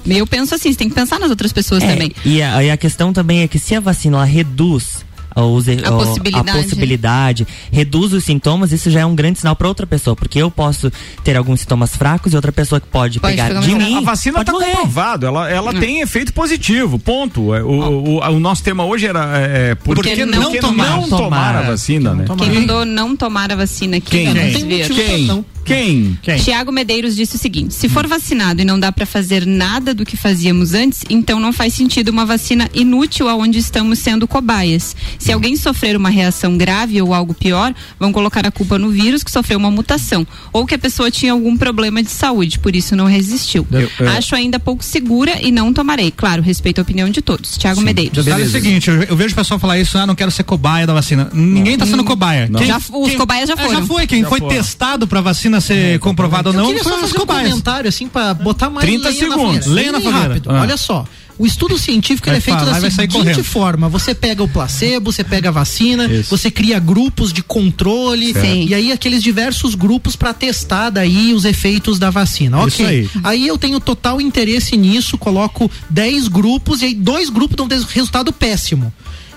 Eu 0.06 0.26
penso 0.26 0.54
assim, 0.54 0.72
você 0.72 0.78
tem 0.78 0.88
que 0.88 0.94
pensar 0.94 1.18
nas 1.18 1.30
outras 1.30 1.52
pessoas 1.52 1.82
É, 1.82 1.92
também. 1.92 2.12
E 2.24 2.42
a, 2.42 2.62
e 2.62 2.70
a 2.70 2.76
questão 2.76 3.12
também 3.12 3.42
é 3.42 3.48
que 3.48 3.58
se 3.58 3.74
a 3.74 3.80
vacina 3.80 4.18
ela 4.18 4.24
reduz 4.24 5.07
os, 5.42 5.68
A 5.68 5.72
o- 5.72 5.98
possibilidade. 5.98 6.50
a 6.50 6.62
possibilidade, 6.62 7.46
reduz 7.72 8.12
os 8.12 8.24
sintomas, 8.24 8.72
isso 8.72 8.90
já 8.90 9.00
é 9.00 9.06
um 9.06 9.14
grande 9.14 9.38
sinal 9.38 9.54
para 9.56 9.68
outra 9.68 9.86
pessoa, 9.86 10.14
porque 10.16 10.40
eu 10.40 10.50
posso 10.50 10.90
ter 11.24 11.36
alguns 11.36 11.60
sintomas 11.60 11.94
fracos 11.96 12.32
e 12.32 12.36
outra 12.36 12.52
pessoa 12.52 12.80
que 12.80 12.86
pode, 12.86 13.20
Pode 13.20 13.36
pegar 13.36 13.60
de 13.60 13.74
mim 13.74 13.96
A 13.96 14.00
vacina 14.00 14.40
está 14.40 14.52
comprovado, 14.52 15.26
ela, 15.26 15.50
ela 15.50 15.74
tem 15.74 16.00
efeito 16.00 16.32
positivo, 16.32 16.98
ponto. 16.98 17.54
É, 17.54 17.62
O, 17.62 18.18
o, 18.18 18.20
o 18.20 18.40
nosso 18.40 18.62
tema 18.62 18.84
hoje 18.84 19.06
era 19.06 19.36
é, 19.38 19.74
por, 19.74 19.94
Por 19.96 20.04
que 20.04 20.24
não 20.24 20.52
tomar, 20.52 20.60
tomar? 20.60 20.96
não 21.00 21.08
tomar 21.08 21.56
a 21.56 21.62
vacina, 21.62 22.14
né? 22.14 22.24
Quem 22.38 22.50
mandou 22.52 22.84
não 22.84 23.16
tomar 23.16 23.52
a 23.52 23.56
vacina 23.56 23.96
aqui? 23.98 24.10
Quem? 24.10 24.26
Vamos 24.34 24.52
Quem? 24.52 24.86
Quem? 24.88 25.44
Quem? 25.64 26.18
Quem? 26.22 26.38
Tiago 26.38 26.72
Medeiros 26.72 27.14
disse 27.14 27.36
o 27.36 27.38
seguinte: 27.38 27.74
se 27.74 27.88
for 27.90 28.06
vacinado 28.06 28.62
e 28.62 28.64
não 28.64 28.80
dá 28.80 28.90
para 28.90 29.04
fazer 29.04 29.44
nada 29.46 29.92
do 29.94 30.04
que 30.04 30.16
fazíamos 30.16 30.72
antes, 30.72 31.02
então 31.10 31.38
não 31.38 31.52
faz 31.52 31.74
sentido 31.74 32.08
uma 32.08 32.24
vacina 32.24 32.70
inútil 32.72 33.28
aonde 33.28 33.58
estamos 33.58 33.98
sendo 33.98 34.26
cobaias. 34.26 34.96
Se 35.18 35.27
alguém 35.32 35.56
sofrer 35.56 35.96
uma 35.96 36.10
reação 36.10 36.56
grave 36.58 37.00
ou 37.00 37.14
algo 37.14 37.32
pior, 37.34 37.74
vão 37.98 38.12
colocar 38.12 38.46
a 38.46 38.50
culpa 38.50 38.78
no 38.78 38.90
vírus 38.90 39.22
que 39.24 39.30
sofreu 39.30 39.58
uma 39.58 39.70
mutação 39.70 40.26
ou 40.52 40.66
que 40.66 40.74
a 40.74 40.78
pessoa 40.78 41.10
tinha 41.10 41.32
algum 41.32 41.56
problema 41.56 42.02
de 42.02 42.10
saúde, 42.10 42.58
por 42.58 42.76
isso 42.76 42.94
não 42.94 43.06
resistiu. 43.06 43.66
Eu- 43.72 43.90
eu- 43.98 44.08
Acho 44.10 44.34
ainda 44.34 44.58
pouco 44.60 44.84
segura 44.84 45.38
e 45.40 45.50
não 45.50 45.72
tomarei. 45.72 46.10
Claro, 46.10 46.42
respeito 46.42 46.78
a 46.80 46.82
opinião 46.82 47.08
de 47.08 47.22
todos. 47.22 47.56
Tiago 47.56 47.80
Medeiros. 47.80 48.24
Detalhe 48.24 48.44
é 48.44 48.46
o 48.46 48.50
seguinte, 48.50 48.88
eu, 48.90 49.02
eu 49.04 49.16
vejo 49.16 49.32
o 49.32 49.36
pessoal 49.36 49.58
falar 49.58 49.78
isso, 49.78 49.96
ah, 49.98 50.06
não 50.06 50.14
quero 50.14 50.30
ser 50.30 50.42
cobaia 50.44 50.86
da 50.86 50.92
vacina. 50.94 51.30
Ninguém 51.32 51.76
tá 51.78 51.86
sendo 51.86 52.04
cobaia. 52.04 52.48
Não. 52.50 52.58
Quem- 52.60 52.68
Já- 52.68 52.78
os 52.92 53.14
cobaias 53.14 53.48
já 53.48 53.54
É, 53.54 53.56
foram. 53.56 53.80
já 53.80 53.86
foi, 53.86 54.06
quem 54.06 54.22
Já 54.22 54.28
foi 54.28 54.38
foram. 54.40 54.54
testado 54.56 55.06
pra 55.06 55.20
vacina 55.20 55.38
vacina 55.38 55.60
ser 55.60 55.98
comprovada 56.00 56.48
ou 56.48 56.54
Eu 56.54 56.58
não, 56.60 56.66
foi 56.72 56.82
só 56.82 56.94
as 56.94 57.00
fazer 57.02 57.16
um 57.16 57.20
cobaias. 57.20 57.48
comentário, 57.50 57.88
assim, 57.88 58.08
pra 58.08 58.34
botar 58.34 58.68
mais 58.70 58.84
30 58.84 59.08
lenha 59.10 59.20
na 59.28 59.28
segundos. 59.36 59.64
fogueira. 59.66 59.70
Lenha 59.74 59.92
na 59.92 60.00
fogueira. 60.00 60.28
rápido. 60.28 60.50
Ah. 60.50 60.60
Olha 60.62 60.76
só. 60.76 61.04
O 61.38 61.46
estudo 61.46 61.78
científico 61.78 62.28
é 62.28 62.40
feito 62.40 62.58
falar 62.58 62.80
da 62.80 62.90
seguinte 62.90 63.12
correndo. 63.12 63.44
forma: 63.44 63.88
você 63.88 64.14
pega 64.14 64.42
o 64.42 64.48
placebo, 64.48 65.12
você 65.12 65.22
pega 65.22 65.48
a 65.50 65.52
vacina, 65.52 66.06
Isso. 66.06 66.30
você 66.30 66.50
cria 66.50 66.78
grupos 66.80 67.32
de 67.32 67.42
controle, 67.42 68.32
Sim. 68.34 68.66
e 68.66 68.74
aí 68.74 68.90
aqueles 68.90 69.22
diversos 69.22 69.74
grupos 69.76 70.16
para 70.16 70.34
testar 70.34 70.90
daí 70.90 71.32
os 71.32 71.44
efeitos 71.44 71.98
da 71.98 72.10
vacina. 72.10 72.58
Isso 72.66 72.82
Ok. 72.82 73.10
aí. 73.22 73.46
eu 73.46 73.56
tenho 73.56 73.78
total 73.78 74.20
interesse 74.20 74.76
nisso, 74.76 75.16
coloco 75.16 75.70
10 75.90 76.26
grupos 76.28 76.82
e 76.82 76.86
aí 76.86 76.94
dois 76.94 77.30
grupos 77.30 77.56
dão 77.56 77.68
resultado 77.88 78.32
péssimo. 78.32 78.92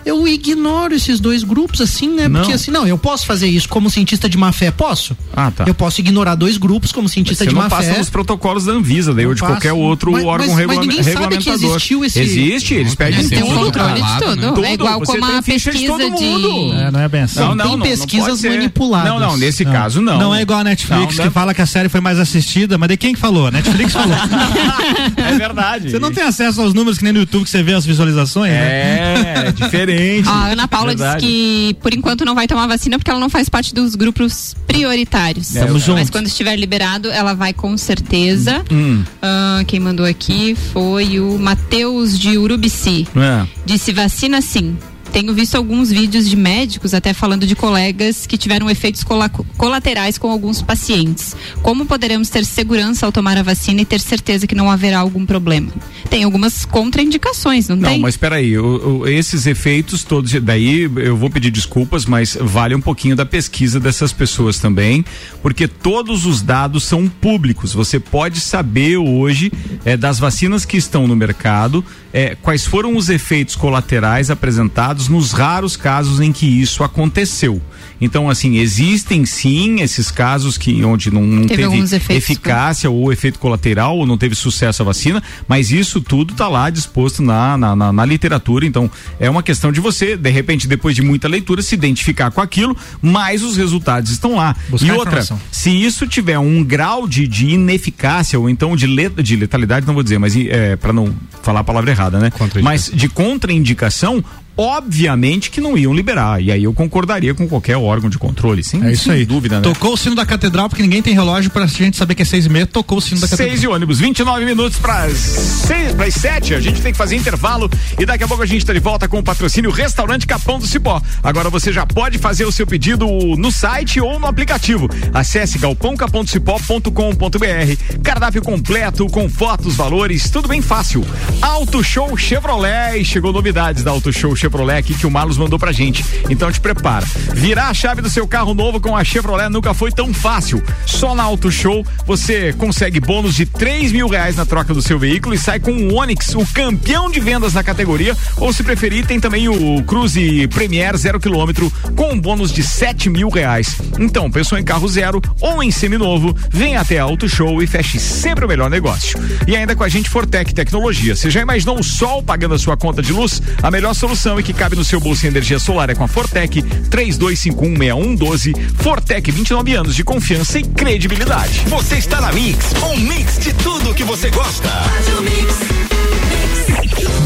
Eu 0.06 0.28
ignoro 0.28 0.94
esses 0.94 1.20
dois 1.20 1.44
grupos 1.44 1.82
assim, 1.82 2.10
né? 2.10 2.28
Não. 2.28 2.42
Porque 2.42 2.54
assim, 2.54 2.72
não, 2.72 2.88
eu 2.88 2.98
posso 2.98 3.26
fazer 3.26 3.48
isso 3.48 3.68
como 3.70 3.90
cientista 3.90 4.28
de 4.30 4.38
má 4.38 4.52
fé, 4.52 4.72
posso? 4.72 5.16
Ah, 5.36 5.52
tá. 5.52 5.64
Eu 5.68 5.74
posso 5.74 6.02
ignorar 6.02 6.36
dois 6.36 6.58
grupos 6.58 6.92
como 6.92 7.08
cientista 7.10 7.44
Você 7.44 7.50
de 7.50 7.56
não 7.56 7.64
má 7.64 7.70
passa 7.70 7.92
fé. 7.94 7.98
nos 8.00 8.10
protocolos 8.10 8.66
da 8.66 8.74
Anvisa, 8.74 9.14
daí 9.14 9.26
ou 9.26 9.34
de 9.34 9.42
Não 9.42 9.48
qualquer 9.50 9.70
passa. 9.70 9.82
outro 9.82 10.12
Mas- 10.12 10.24
órgão 10.26 10.48
mas- 10.48 10.56
mas 10.56 10.58
regula- 10.68 10.82
ninguém 10.82 11.04
sabe 11.04 11.16
que 11.16 11.20
regulamentador. 11.22 11.70
existiu 11.72 12.06
esse- 12.06 12.20
Existe, 12.20 12.74
eles 12.74 12.96
pedem 12.96 13.28
Tem 13.28 13.44
um 13.44 13.56
controle 13.56 14.02
de 14.02 14.18
tudo. 14.20 14.54
Tudo, 14.56 14.66
é 14.66 14.74
igual 14.74 15.00
você 15.00 15.18
como 15.20 15.26
a 15.38 15.42
ficha 15.42 15.72
de 15.72 15.78
pesquisa 15.80 15.98
todo 16.10 16.16
de. 16.18 16.24
mundo. 16.26 16.74
É, 16.74 16.92
não 16.92 17.00
é 17.00 17.08
bem 17.08 17.22
assim. 17.22 17.40
Não, 17.40 17.50
Não, 17.50 17.56
não, 17.56 17.66
tem 17.66 17.78
não, 17.78 17.86
pesquisas 17.86 18.42
não 18.42 18.50
manipuladas. 18.52 19.10
Não, 19.12 19.20
não, 19.20 19.38
nesse 19.38 19.64
caso 19.66 20.02
não. 20.02 20.18
Não 20.18 20.36
é 20.36 20.42
igual 20.42 20.60
a 20.60 20.64
Netflix 20.64 21.18
Não, 21.18 21.26
que 21.26 21.30
fala 21.32 21.54
que 21.54 21.62
a 21.62 21.66
série 21.66 21.90
foi 21.90 22.02
mais 22.02 22.20
assistida, 22.20 22.78
mas 22.78 22.90
de 22.90 22.98
quem 22.98 23.14
que 23.14 23.20
falou? 23.20 23.48
A 23.48 23.52
Netflix 23.52 23.94
falou. 23.94 24.16
É 25.16 25.38
verdade. 25.38 25.90
Você 25.92 26.00
não 26.00 26.12
tem 26.12 26.24
acesso 26.24 26.62
aos 26.62 26.74
números 26.74 26.98
que 26.98 27.04
nem 27.04 27.14
no 27.14 27.20
YouTube 27.20 27.44
que 27.44 27.50
você 27.50 27.64
vê 27.64 27.74
as 27.74 27.86
visualizações, 27.86 28.52
né? 28.52 28.58
É, 28.60 29.44
é 29.48 29.52
diferente. 29.52 29.91
Ó, 30.26 30.30
a 30.32 30.48
Ana 30.52 30.68
Paula 30.68 30.96
disse 30.96 31.18
que 31.18 31.76
por 31.82 31.94
enquanto 31.94 32.26
não 32.26 32.36
vai 32.36 32.48
tomar 32.48 32.68
vacina 32.68 32.98
porque 32.98 33.10
ela 33.12 33.20
não 33.20 33.30
faz 33.30 33.50
parte 33.50 33.74
dos 33.74 33.96
grupos 33.96 34.56
prioritários. 34.68 35.56
É, 35.56 35.66
Mas 35.70 35.84
junto. 35.84 36.12
quando 36.12 36.28
estiver 36.28 36.56
liberado, 36.56 37.10
ela 37.12 37.34
vai 37.34 37.54
com 37.54 37.78
certeza. 37.78 38.64
Hum, 38.72 39.04
Ah, 39.22 39.64
quem 39.68 39.80
mandou 39.80 40.06
aqui 40.06 40.56
foi 40.74 41.20
o 41.20 41.38
Matheus 41.38 42.18
de 42.18 42.38
Urubici. 42.38 43.08
é. 43.16 43.48
Disse 43.66 43.92
vacina 43.92 44.42
sim. 44.42 44.76
Tenho 45.12 45.34
visto 45.34 45.56
alguns 45.56 45.90
vídeos 45.92 46.30
de 46.30 46.36
médicos 46.36 46.94
até 46.94 47.14
falando 47.14 47.46
de 47.46 47.56
colegas 47.56 48.26
que 48.26 48.38
tiveram 48.38 48.70
efeitos 48.70 49.04
cola- 49.04 49.30
colaterais 49.30 50.18
com 50.18 50.32
alguns 50.32 50.62
pacientes. 50.62 51.36
Como 51.62 51.86
poderemos 51.86 52.30
ter 52.30 52.46
segurança 52.46 53.06
ao 53.06 53.12
tomar 53.12 53.38
a 53.38 53.44
vacina 53.44 53.82
e 53.82 53.86
ter 53.86 54.00
certeza 54.00 54.48
que 54.48 54.56
não 54.56 54.72
haverá 54.72 55.00
algum 55.00 55.26
problema? 55.26 55.70
Tem 56.10 56.24
algumas 56.24 56.66
contraindicações, 56.66 57.68
não, 57.68 57.76
Não, 57.76 57.90
tem? 57.90 58.00
mas 58.00 58.18
peraí, 58.18 58.58
o, 58.58 59.00
o, 59.02 59.08
esses 59.08 59.46
efeitos 59.46 60.04
todos, 60.04 60.32
daí 60.42 60.90
eu 60.98 61.16
vou 61.16 61.30
pedir 61.30 61.52
desculpas, 61.52 62.06
mas 62.06 62.38
vale 62.40 62.76
um 62.76 62.82
pouquinho 62.82 63.16
da 63.16 63.26
pesquisa 63.26 63.80
dessas 63.80 64.12
pessoas 64.12 64.60
também, 64.60 65.06
porque 65.42 65.68
todos 65.68 66.26
os 66.26 66.42
dados 66.42 66.84
são 66.84 67.08
públicos. 67.08 67.74
Você 67.74 68.00
pode 68.00 68.40
saber 68.40 68.98
hoje 68.98 69.52
é, 69.86 69.96
das 69.96 70.20
vacinas 70.20 70.66
que 70.66 70.78
estão 70.78 71.08
no 71.08 71.16
mercado, 71.16 71.84
é, 72.14 72.36
quais 72.42 72.66
foram 72.66 72.96
os 72.96 73.10
efeitos 73.10 73.56
colaterais 73.56 74.30
apresentados 74.30 75.01
nos 75.08 75.32
raros 75.32 75.76
casos 75.76 76.20
em 76.20 76.32
que 76.32 76.46
isso 76.46 76.84
aconteceu. 76.84 77.62
Então, 78.00 78.30
assim, 78.30 78.58
existem 78.58 79.26
sim 79.26 79.82
esses 79.82 80.10
casos 80.10 80.58
que 80.58 80.84
onde 80.84 81.12
não, 81.12 81.22
não 81.22 81.46
Teve 81.46 81.88
teve, 81.88 82.16
eficácia 82.16 82.90
ou 82.90 83.14
efeito 83.14 83.38
colateral 83.38 83.98
ou 83.98 84.08
não 84.08 84.18
teve 84.18 84.34
sucesso 84.34 84.82
a 84.82 84.86
vacina, 84.86 85.22
mas 85.48 85.72
isso 85.72 86.02
tudo 86.02 86.32
está 86.32 86.48
lá 86.48 86.72
disposto 86.72 87.22
na, 87.22 87.56
na, 87.58 87.76
na, 87.76 87.94
na 87.94 88.06
literatura. 88.06 88.66
Então, 88.66 88.90
é 89.20 89.30
uma 89.30 89.44
questão 89.44 89.72
de 89.72 89.80
você, 89.80 90.18
de 90.18 90.30
repente, 90.32 90.68
depois 90.68 90.96
de 90.96 91.04
muita 91.04 91.28
leitura, 91.28 91.62
se 91.62 91.76
identificar 91.76 92.32
com 92.32 92.42
aquilo, 92.42 92.76
mas 93.02 93.44
os 93.44 93.56
resultados 93.56 94.12
estão 94.12 94.36
lá. 94.36 94.56
Buscar 94.68 94.88
e 94.88 94.92
outra, 94.92 95.20
informação. 95.20 95.40
se 95.52 95.70
isso 95.70 96.08
tiver 96.08 96.40
um 96.40 96.64
grau 96.64 97.08
de, 97.08 97.28
de 97.28 97.50
ineficácia 97.50 98.40
ou 98.40 98.50
então 98.50 98.76
de, 98.76 98.88
let, 98.88 99.22
de 99.22 99.36
letalidade, 99.36 99.86
não 99.86 99.94
vou 99.94 100.02
dizer, 100.02 100.18
mas 100.18 100.36
é, 100.36 100.76
para 100.76 100.92
não 100.92 101.14
falar 101.44 101.60
a 101.60 101.64
palavra 101.64 101.92
errada, 101.92 102.20
né? 102.20 102.32
Mas 102.64 102.90
de 102.92 103.08
contraindicação, 103.08 104.24
obviamente 104.58 105.50
que 105.50 105.62
não 105.62 105.78
iam 105.78 105.94
liberar. 105.94 106.42
E 106.42 106.52
aí 106.52 106.64
eu 106.64 106.74
concordaria 106.74 107.34
com 107.34 107.48
qualquer 107.48 107.78
órgão 107.78 108.10
de 108.10 108.18
controle, 108.18 108.64
sem, 108.64 108.84
É 108.84 108.92
isso 108.92 109.06
sem 109.06 109.14
aí. 109.14 109.26
dúvida, 109.26 109.58
né? 109.58 109.62
Tocou 109.62 109.94
o 109.94 109.98
sino 109.98 110.16
da 110.16 110.26
catedral, 110.26 110.68
porque 110.70 110.82
ninguém 110.82 111.02
tem 111.02 111.14
relógio 111.14 111.50
pra 111.52 111.66
gente 111.66 111.98
saber 111.98 112.16
que 112.16 112.22
é 112.22 112.26
seis 112.26 112.46
e 112.46 112.50
meia, 112.50 112.66
tocou 112.66 112.98
o 112.98 113.02
sino 113.02 113.20
da 113.22 113.28
catedral. 113.28 113.50
Seis 113.50 113.64
e 113.64 113.68
ônibus, 113.68 114.00
29 114.00 114.46
minutos 114.46 114.78
para 114.80 115.10
seis, 115.10 115.94
para 115.94 116.12
sete. 116.12 116.54
A 116.54 116.60
gente 116.60 116.82
tem 116.82 116.92
que 116.92 116.98
fazer 116.98 117.16
intervalo 117.16 117.70
e 118.00 118.06
daqui 118.06 118.24
a 118.24 118.28
pouco 118.28 118.44
a 118.44 118.46
gente 118.46 118.60
está 118.60 118.74
de 118.74 118.80
volta 118.80 119.08
com 119.08 119.20
o 119.20 119.24
patrocínio 119.24 119.72
Restaurante 119.72 120.28
Capão 120.28 120.60
do 120.60 120.68
Cipó. 120.68 121.02
Agora 121.24 121.50
você 121.50 121.72
já 121.74 121.86
pode 121.86 122.18
fazer 122.18 122.46
o 122.46 122.52
seu 122.52 122.66
pedido 122.68 123.06
no 123.38 123.52
site 123.52 124.00
ou 124.00 124.20
no 124.20 124.28
aplicativo. 124.28 124.88
Acesse 125.14 125.58
galpãocapondocipó.com.br. 125.60 128.02
Cardápio 128.04 128.42
completo 128.42 129.08
com 129.08 129.30
fotos, 129.30 129.76
valores, 129.76 130.30
tudo 130.30 130.48
bem 130.48 130.62
fácil. 130.62 131.06
Auto 131.42 131.84
Show 131.84 132.16
Chevrolet 132.18 133.04
chegou 133.04 133.32
novidades 133.34 133.84
da 133.84 133.92
Auto 133.92 134.12
Show 134.12 134.36
Chevrolet 134.42 134.78
aqui 134.80 134.96
que 134.96 135.06
o 135.06 135.12
Marlos 135.12 135.38
mandou 135.38 135.60
pra 135.60 135.72
gente. 135.72 136.04
Então 136.30 136.52
te 136.52 136.60
prepara. 136.60 137.06
Virar 137.34 137.68
a 137.68 137.74
chave 137.74 138.02
do 138.02 138.10
seu 138.10 138.28
carro 138.28 138.56
novo 138.56 138.82
com 138.82 138.98
a 138.98 139.04
Chevrolet 139.04 139.50
nunca 139.50 139.74
foi 139.74 139.92
tão 139.92 140.12
fácil. 140.12 140.64
Só 140.86 141.14
na 141.14 141.24
Auto 141.24 141.52
Show 141.52 141.86
você 142.08 142.52
consegue 142.54 143.00
bônus 143.00 143.36
de 143.36 143.46
3 143.46 143.92
mil 143.92 144.08
reais 144.08 144.36
na 144.36 144.46
troca 144.46 144.74
do 144.74 144.82
seu 144.82 144.98
veículo 144.98 145.36
e 145.36 145.38
sai 145.38 145.60
com 145.60 145.72
o 145.72 145.94
Onix, 145.96 146.34
o 146.34 146.46
campeão 146.54 147.12
de 147.12 147.20
vendas 147.20 147.54
na 147.54 147.64
categoria. 147.64 148.18
Ou 148.38 148.52
se 148.52 148.64
preferir, 148.64 149.06
tem 149.06 149.20
também 149.20 149.48
o 149.48 149.84
Cruze 149.84 150.48
Premier 150.48 150.98
zero 150.98 151.20
quilômetro 151.20 151.72
com 151.96 152.14
um 152.14 152.20
bônus 152.20 152.52
de 152.52 152.64
7 152.64 153.10
mil 153.10 153.30
reais. 153.30 153.78
Então, 154.00 154.32
pensou 154.32 154.58
em 154.58 154.64
carro 154.64 154.88
zero 154.88 155.22
ou 155.40 155.62
em 155.62 155.70
seminovo, 155.70 156.36
vem 156.50 156.78
até 156.78 156.98
a 156.98 157.04
Auto 157.04 157.30
Show 157.30 157.62
e 157.62 157.68
feche 157.68 158.00
sempre 158.00 158.46
o 158.46 158.48
melhor 158.48 158.70
negócio. 158.70 159.20
E 159.46 159.56
ainda 159.56 159.76
com 159.76 159.84
a 159.84 159.90
gente 159.90 160.10
Fortec 160.10 160.54
Tecnologia. 160.54 161.16
Você 161.16 161.30
já 161.30 161.42
imaginou 161.42 161.80
o 161.80 161.84
sol 161.84 162.24
pagando 162.24 162.56
a 162.56 162.60
sua 162.60 162.76
conta 162.76 163.02
de 163.02 163.14
luz? 163.14 163.42
A 163.62 163.70
melhor 163.70 163.94
solução 163.94 164.31
e 164.40 164.44
que 164.44 164.54
cabe 164.54 164.76
no 164.76 164.84
seu 164.84 165.00
bolso 165.00 165.26
em 165.26 165.30
energia 165.30 165.60
solar 165.60 165.90
é 165.90 165.96
com 165.96 166.04
a 166.04 166.08
Fortec 166.08 166.62
32516112. 166.62 168.56
Fortec 168.76 169.32
29 169.32 169.74
anos 169.76 169.96
de 169.96 170.04
confiança 170.04 170.60
e 170.60 170.64
credibilidade. 170.64 171.64
Você 171.68 171.96
está 171.96 172.22
na 172.22 172.32
Mix, 172.32 172.74
um 172.84 172.98
mix 172.98 173.40
de 173.40 173.54
tudo 173.54 173.94
que 173.94 174.04
você 174.04 174.30
gosta. 174.30 174.70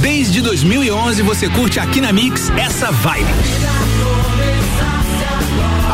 Desde 0.02 0.41
2011 0.41 1.22
você 1.22 1.50
curte 1.50 1.80
aqui 1.80 2.02
na 2.02 2.12
Mix 2.12 2.50
essa 2.52 2.91
vibe. 2.91 3.94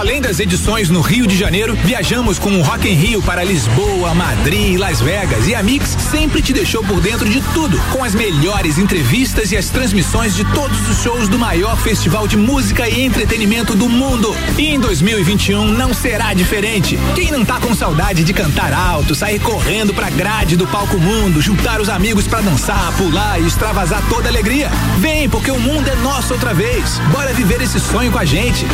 Além 0.01 0.19
das 0.19 0.39
edições 0.39 0.89
no 0.89 0.99
Rio 0.99 1.27
de 1.27 1.37
Janeiro, 1.37 1.75
viajamos 1.75 2.39
com 2.39 2.49
o 2.57 2.63
Rock 2.63 2.89
in 2.89 2.95
Rio 2.95 3.21
para 3.21 3.43
Lisboa, 3.43 4.15
Madrid 4.15 4.79
Las 4.79 4.99
Vegas. 4.99 5.47
E 5.47 5.53
a 5.53 5.61
Mix 5.61 5.95
sempre 6.09 6.41
te 6.41 6.51
deixou 6.51 6.83
por 6.83 6.99
dentro 6.99 7.29
de 7.29 7.39
tudo, 7.53 7.79
com 7.91 8.03
as 8.03 8.15
melhores 8.15 8.79
entrevistas 8.79 9.51
e 9.51 9.57
as 9.57 9.69
transmissões 9.69 10.35
de 10.35 10.43
todos 10.55 10.89
os 10.89 11.03
shows 11.03 11.29
do 11.29 11.37
maior 11.37 11.77
festival 11.77 12.27
de 12.27 12.35
música 12.35 12.89
e 12.89 13.03
entretenimento 13.03 13.75
do 13.75 13.87
mundo. 13.87 14.35
E 14.57 14.69
em 14.69 14.79
2021 14.79 15.67
não 15.67 15.93
será 15.93 16.33
diferente. 16.33 16.97
Quem 17.13 17.29
não 17.29 17.45
tá 17.45 17.59
com 17.59 17.75
saudade 17.75 18.23
de 18.23 18.33
cantar 18.33 18.73
alto, 18.73 19.13
sair 19.13 19.39
correndo 19.39 19.93
pra 19.93 20.09
grade 20.09 20.55
do 20.55 20.65
palco 20.65 20.97
mundo, 20.97 21.43
juntar 21.43 21.79
os 21.79 21.89
amigos 21.89 22.25
pra 22.25 22.41
dançar, 22.41 22.91
pular 22.93 23.39
e 23.39 23.45
extravasar 23.45 24.01
toda 24.09 24.29
alegria? 24.29 24.71
Vem, 24.97 25.29
porque 25.29 25.51
o 25.51 25.59
mundo 25.59 25.87
é 25.87 25.95
nosso 25.97 26.33
outra 26.33 26.55
vez. 26.55 26.97
Bora 27.11 27.31
viver 27.33 27.61
esse 27.61 27.79
sonho 27.79 28.11
com 28.11 28.17
a 28.17 28.25
gente. 28.25 28.65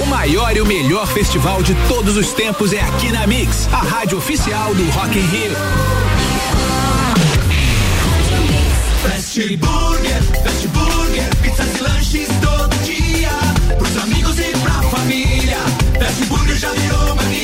O 0.00 0.06
maior 0.06 0.56
e 0.56 0.60
o 0.60 0.68
melhor 0.68 0.77
festival 1.28 1.60
de 1.62 1.74
todos 1.88 2.16
os 2.16 2.32
tempos 2.32 2.72
é 2.72 2.80
aqui 2.80 3.10
na 3.10 3.26
Mix, 3.26 3.68
a 3.72 3.78
rádio 3.78 4.16
oficial 4.16 4.72
do 4.74 4.88
Rock 4.90 5.18
in 5.18 5.26
Rio. 5.26 5.50
Fast 9.02 9.56
Burger, 9.56 10.22
Fast 10.44 10.68
Burger, 10.68 11.36
pizzas 11.42 11.76
e 11.76 11.82
lanches 11.82 12.28
todo 12.40 12.76
dia. 12.84 13.30
Pros 13.76 13.96
amigos 14.04 14.38
e 14.38 14.56
pra 14.58 14.82
família. 14.82 15.58
Fast 15.98 16.24
Burger 16.26 16.56
já 16.56 16.70
virou 16.72 17.16
mania. 17.16 17.37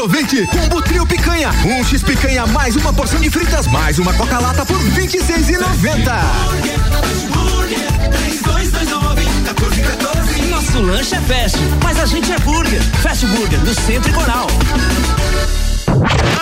Aproveite! 0.00 0.46
Combo 0.46 0.80
Trio 0.80 1.06
Picanha. 1.06 1.50
Um 1.62 1.84
X 1.84 2.02
picanha 2.02 2.46
mais 2.46 2.74
uma 2.74 2.90
porção 2.90 3.20
de 3.20 3.28
fritas 3.28 3.66
mais 3.66 3.98
uma 3.98 4.14
Coca-Lata 4.14 4.64
por 4.64 4.78
R$ 4.80 5.02
26,90. 5.02 5.58
Fast 5.60 7.26
Burger, 7.26 8.08
3229, 8.08 9.22
1414. 9.22 10.42
Nosso 10.46 10.80
lanche 10.80 11.14
é 11.14 11.20
fast, 11.20 11.58
mas 11.84 11.98
a 12.00 12.06
gente 12.06 12.32
é 12.32 12.38
burger. 12.38 12.80
Fast 13.02 13.26
Burger, 13.26 13.58
do 13.60 13.74
Centro 13.74 14.10
e 14.10 14.14
Coral. 14.14 14.46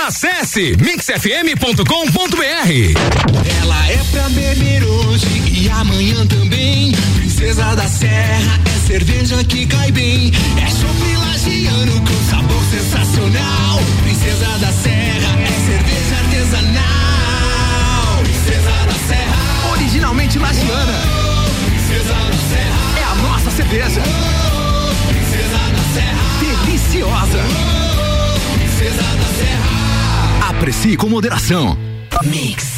Acesse 0.07 0.77
mixfm.com.br. 0.81 1.83
Ela 3.61 3.89
é 3.89 3.99
pra 4.13 4.29
beber 4.29 4.85
hoje 4.85 5.27
e 5.51 5.69
amanhã 5.69 6.25
também. 6.29 6.93
Princesa 7.17 7.75
da 7.75 7.89
Serra 7.89 8.61
é 8.65 8.87
cerveja 8.87 9.43
que 9.43 9.67
cai 9.67 9.91
bem. 9.91 10.31
É 10.65 10.71
chopp 10.71 11.18
Oceano 11.49 11.97
com 12.03 12.13
sabor 12.31 12.63
sensacional. 12.65 13.79
Princesa 14.03 14.47
da 14.59 14.71
Serra 14.71 15.41
é 15.41 15.47
cerveja 15.65 16.17
artesanal. 16.23 18.19
Princesa 18.23 18.71
da 18.87 18.93
Serra. 19.09 19.73
Originalmente 19.73 20.39
lagiana. 20.39 20.93
Oh, 20.93 21.49
princesa 21.71 22.13
da 22.13 22.39
Serra. 22.51 23.01
É 23.01 23.03
a 23.03 23.15
nossa 23.15 23.51
cerveja. 23.51 24.03
Oh, 24.03 24.93
princesa 25.09 25.59
da 25.73 25.83
Serra. 25.95 26.21
Deliciosa. 26.67 27.41
Oh, 27.41 28.59
princesa 28.59 29.03
da 29.03 29.29
Serra. 29.39 30.51
Aprecie 30.51 30.99
com 30.99 31.09
moderação. 31.09 31.79
Mix. 32.25 32.78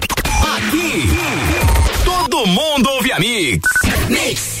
Todo 2.41 2.47
mundo 2.47 2.89
ouve 2.89 3.11
a 3.11 3.19
Mix. 3.19 3.69
Mix. 4.09 4.60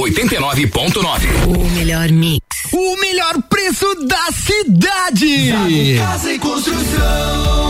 89.9. 0.00 1.28
O 1.46 1.70
melhor 1.76 2.10
mix. 2.10 2.42
O 2.72 2.96
melhor 3.00 3.42
preço 3.50 3.86
da 4.06 4.32
cidade. 4.32 5.52
Casa 5.98 6.32
e 6.32 6.38
Construção. 6.38 7.69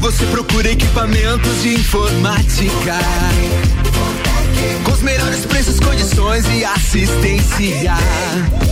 Você 0.00 0.24
procura 0.26 0.70
equipamentos 0.70 1.62
de 1.62 1.74
informática, 1.74 2.98
com 4.84 4.92
os 4.92 5.02
melhores 5.02 5.44
preços, 5.44 5.80
condições 5.80 6.44
e 6.48 6.64
assistência. 6.64 7.94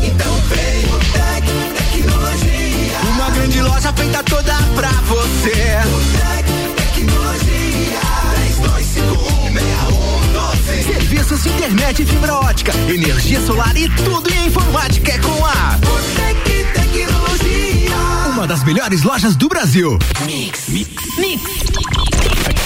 Então 0.02 0.32
vem 0.48 0.84
o 0.86 0.98
Tec 1.12 1.44
Tecnologia. 1.76 2.98
Uma 3.14 3.30
grande 3.30 3.60
loja 3.60 3.92
feita 3.92 4.22
toda 4.22 4.54
pra 4.74 4.90
você. 4.90 5.80
O 5.84 6.00
Tec 6.16 6.46
Tecnologia. 6.94 8.00
32516112. 10.76 10.84
Serviços 10.86 11.42
de 11.42 11.48
internet 11.48 12.06
fibra 12.06 12.34
ótica, 12.34 12.72
energia 12.88 13.40
solar 13.40 13.76
e 13.76 13.88
tudo 13.90 14.32
em 14.32 14.46
informática 14.46 15.12
é 15.12 15.18
com 15.18 15.44
a 15.44 15.78
Botec 15.80 16.64
Tecnologia. 16.72 17.25
Uma 18.36 18.46
das 18.46 18.62
melhores 18.64 19.02
lojas 19.02 19.34
do 19.34 19.48
Brasil. 19.48 19.98
Mix. 20.26 20.68
Mix. 20.68 22.65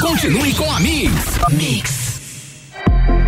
Continue 0.00 0.52
com 0.54 0.70
a 0.70 0.80
Mix. 0.80 1.12
Mix. 1.52 2.20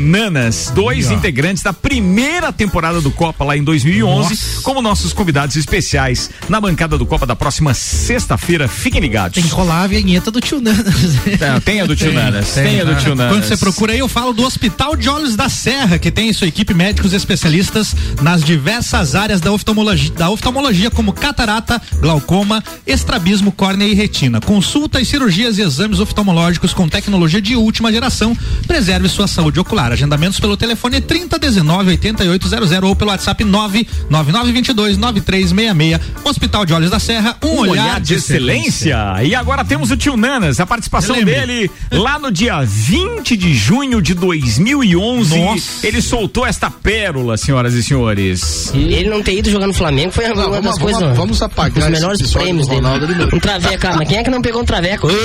Dois 0.74 1.10
Aí, 1.10 1.16
integrantes 1.16 1.62
da 1.62 1.72
primeira 1.72 2.52
temporada 2.52 3.00
do 3.00 3.10
Copa 3.10 3.44
lá 3.44 3.56
em 3.56 3.62
2011, 3.62 4.30
Nossa. 4.30 4.62
como 4.62 4.82
nossos 4.82 5.12
convidados 5.12 5.56
especiais 5.56 6.30
na 6.48 6.60
bancada 6.60 6.98
do 6.98 7.06
Copa 7.06 7.26
da 7.26 7.36
próxima 7.36 7.72
sexta-feira. 7.74 8.66
Fiquem 8.66 9.00
ligados. 9.00 9.34
Tem 9.34 9.44
que 9.44 9.50
rolar 9.50 9.82
a 9.82 9.86
vinheta 9.86 10.30
do 10.30 10.40
tio 10.40 10.60
Nanas. 10.60 11.26
É, 11.40 11.60
tem 11.60 11.80
a 11.80 11.86
do 11.86 11.94
tio 11.94 12.12
Nanas, 12.12 12.52
tem, 12.52 12.80
a 12.80 12.84
do 12.84 12.94
tio 12.96 13.14
Nanas. 13.14 13.32
Quando 13.32 13.44
você 13.44 13.56
procura 13.56 13.92
aí, 13.92 13.98
eu 13.98 14.08
falo 14.08 14.32
do 14.32 14.44
Hospital 14.44 14.96
de 14.96 15.08
Olhos 15.08 15.36
da 15.36 15.48
Serra, 15.48 15.98
que 15.98 16.10
tem 16.10 16.28
em 16.28 16.32
sua 16.32 16.48
equipe 16.48 16.74
médicos 16.74 17.12
especialistas 17.12 17.94
nas 18.20 18.42
diversas 18.42 19.14
áreas 19.14 19.40
da 19.40 19.52
oftalmologia, 19.52 20.10
da 20.12 20.30
oftalmologia 20.30 20.90
como 20.90 21.12
catarata, 21.12 21.80
glaucoma, 22.00 22.62
estrabismo, 22.86 23.52
córnea 23.52 23.86
e 23.86 23.94
retina. 23.94 24.40
Consultas, 24.40 25.06
cirurgias 25.06 25.58
e 25.58 25.62
exames 25.62 26.00
oftalmológicos 26.00 26.74
com 26.74 26.88
tecnologia 26.88 27.40
de 27.40 27.54
última 27.56 27.92
geração. 27.92 28.36
Preserve 28.66 29.08
sua 29.08 29.28
saúde 29.28 29.60
ocular. 29.60 29.92
Agendamentos 29.92 30.39
pelo 30.40 30.56
telefone 30.56 31.00
3019 31.00 31.90
8800 31.90 32.72
ou 32.82 32.96
pelo 32.96 33.10
WhatsApp 33.10 33.44
99922 33.44 34.96
9366. 34.96 36.00
Hospital 36.24 36.64
de 36.66 36.72
Olhos 36.72 36.90
da 36.90 36.98
Serra, 36.98 37.36
um, 37.42 37.48
Um 37.48 37.58
olhar, 37.70 38.00
de 38.00 38.14
excelência. 38.14 38.96
E 39.22 39.34
agora 39.34 39.64
temos 39.64 39.90
o 39.90 39.96
tio 39.96 40.16
Nanas, 40.16 40.58
a 40.60 40.66
participação 40.66 41.22
dele 41.22 41.70
lá 41.90 42.18
no 42.18 42.30
dia 42.30 42.60
20 42.64 43.36
de 43.36 43.54
junho 43.54 44.00
de 44.02 44.14
2011. 44.14 45.38
Nossa. 45.38 45.86
Ele 45.86 46.00
soltou 46.02 46.46
esta 46.46 46.70
pérola, 46.70 47.36
senhoras 47.36 47.74
e 47.74 47.82
senhores. 47.82 48.72
Ele 48.74 49.08
não 49.08 49.22
ter 49.22 49.36
ido 49.38 49.50
jogar 49.50 49.66
no 49.66 49.74
Flamengo 49.74 50.10
foi 50.12 50.24
uma 50.26 50.34
vamos- 50.34 50.52
das 50.52 50.62
vamos- 50.78 50.78
coisas. 50.78 51.16
vamos 51.16 51.42
apagar 51.42 51.84
Os 51.84 51.90
melhores 51.90 52.32
prêmios 52.32 52.66
dele. 52.66 52.80
meu. 52.80 53.28
Um 53.34 53.38
traveco, 53.40 53.86
mas 53.96 54.08
quem 54.08 54.18
é 54.18 54.24
que 54.24 54.30
não 54.30 54.40
pegou 54.40 54.62
um 54.62 54.64
traveco? 54.64 55.08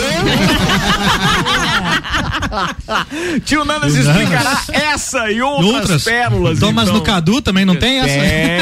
Tio 3.45 3.65
Nanas 3.65 3.95
explicará 3.95 4.43
Nanas. 4.43 4.65
Essa 5.05 5.31
e 5.31 5.41
outras, 5.41 5.75
Outras 5.75 6.03
pérolas. 6.03 6.59
Thomas 6.59 6.85
então. 6.85 6.97
no 6.97 7.03
Cadu 7.03 7.41
também 7.41 7.63
não 7.65 7.75
tem 7.75 7.99
essa? 7.99 8.07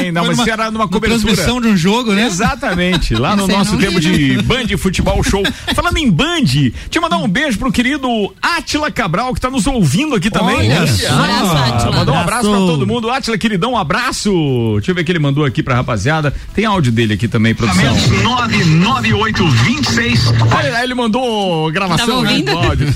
Tem, 0.02 0.12
não, 0.12 0.24
mas 0.26 0.32
numa- 0.32 0.44
isso 0.44 0.52
era 0.52 0.72
numa 0.72 0.88
cobertura. 0.88 1.22
transmissão 1.22 1.62
de 1.62 1.68
um 1.70 1.78
jogo, 1.78 2.14
né? 2.14 2.26
Exatamente, 2.26 3.16
lá 3.16 3.36
no 3.36 3.48
nosso 3.48 3.74
não. 3.74 3.80
tempo 3.80 4.00
de 4.00 4.41
Band 4.41 4.68
Futebol 4.78 5.24
Show. 5.24 5.44
Falando 5.74 5.98
em 5.98 6.10
Band, 6.12 6.44
deixa 6.44 6.72
eu 6.96 7.02
mandar 7.02 7.18
um 7.18 7.28
beijo 7.28 7.58
pro 7.58 7.72
querido 7.72 8.08
Átila 8.41 8.91
Cabral, 8.91 9.34
que 9.34 9.39
tá 9.41 9.50
nos 9.50 9.66
ouvindo 9.68 10.16
aqui 10.16 10.30
também. 10.30 10.72
Olha 10.72 10.88
só. 10.88 11.14
Abraço, 11.14 11.58
Átila. 11.58 11.91
Mandou 11.96 12.16
um 12.16 12.20
abraço 12.20 12.50
pra 12.50 12.58
todo 12.60 12.88
mundo. 12.88 13.10
Átila, 13.10 13.38
queridão, 13.38 13.74
um 13.74 13.78
abraço. 13.78 14.32
Deixa 14.78 14.91
eu 14.91 14.96
ver 14.96 15.02
o 15.02 15.06
que 15.06 15.12
ele 15.12 15.20
mandou 15.20 15.46
aqui 15.46 15.62
pra 15.64 15.76
rapaziada. 15.76 16.34
Tem 16.54 16.66
áudio 16.66 16.91
dele 16.91 17.14
aqui 17.14 17.28
também, 17.28 17.54
produção. 17.56 17.84
99826. 18.24 20.20
Olha, 20.54 20.84
ele 20.84 20.94
mandou 20.94 21.72
gravação 21.72 22.08
Tava 22.08 22.22
né, 22.24 22.30
ouvindo? 22.30 22.52
áudio. 22.58 22.88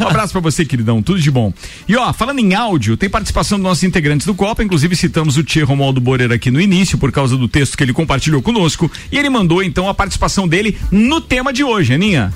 Um 0.00 0.06
abraço 0.08 0.32
pra 0.32 0.40
você, 0.40 0.64
queridão. 0.64 1.02
Tudo 1.02 1.18
de 1.20 1.30
bom. 1.30 1.52
E 1.88 1.96
ó, 1.96 2.12
falando 2.12 2.38
em 2.38 2.54
áudio, 2.54 2.65
tem 2.96 3.08
participação 3.08 3.58
dos 3.58 3.64
nossos 3.64 3.84
integrantes 3.84 4.26
do 4.26 4.34
Copa. 4.34 4.62
Inclusive, 4.62 4.96
citamos 4.96 5.36
o 5.36 5.44
Tia 5.44 5.64
Romualdo 5.64 6.00
Borer 6.00 6.32
aqui 6.32 6.50
no 6.50 6.60
início, 6.60 6.98
por 6.98 7.12
causa 7.12 7.36
do 7.36 7.48
texto 7.48 7.76
que 7.76 7.82
ele 7.82 7.92
compartilhou 7.92 8.42
conosco. 8.42 8.90
E 9.12 9.18
ele 9.18 9.30
mandou, 9.30 9.62
então, 9.62 9.88
a 9.88 9.94
participação 9.94 10.48
dele 10.48 10.76
no 10.90 11.20
tema 11.20 11.52
de 11.52 11.62
hoje, 11.62 11.94
Aninha. 11.94 12.32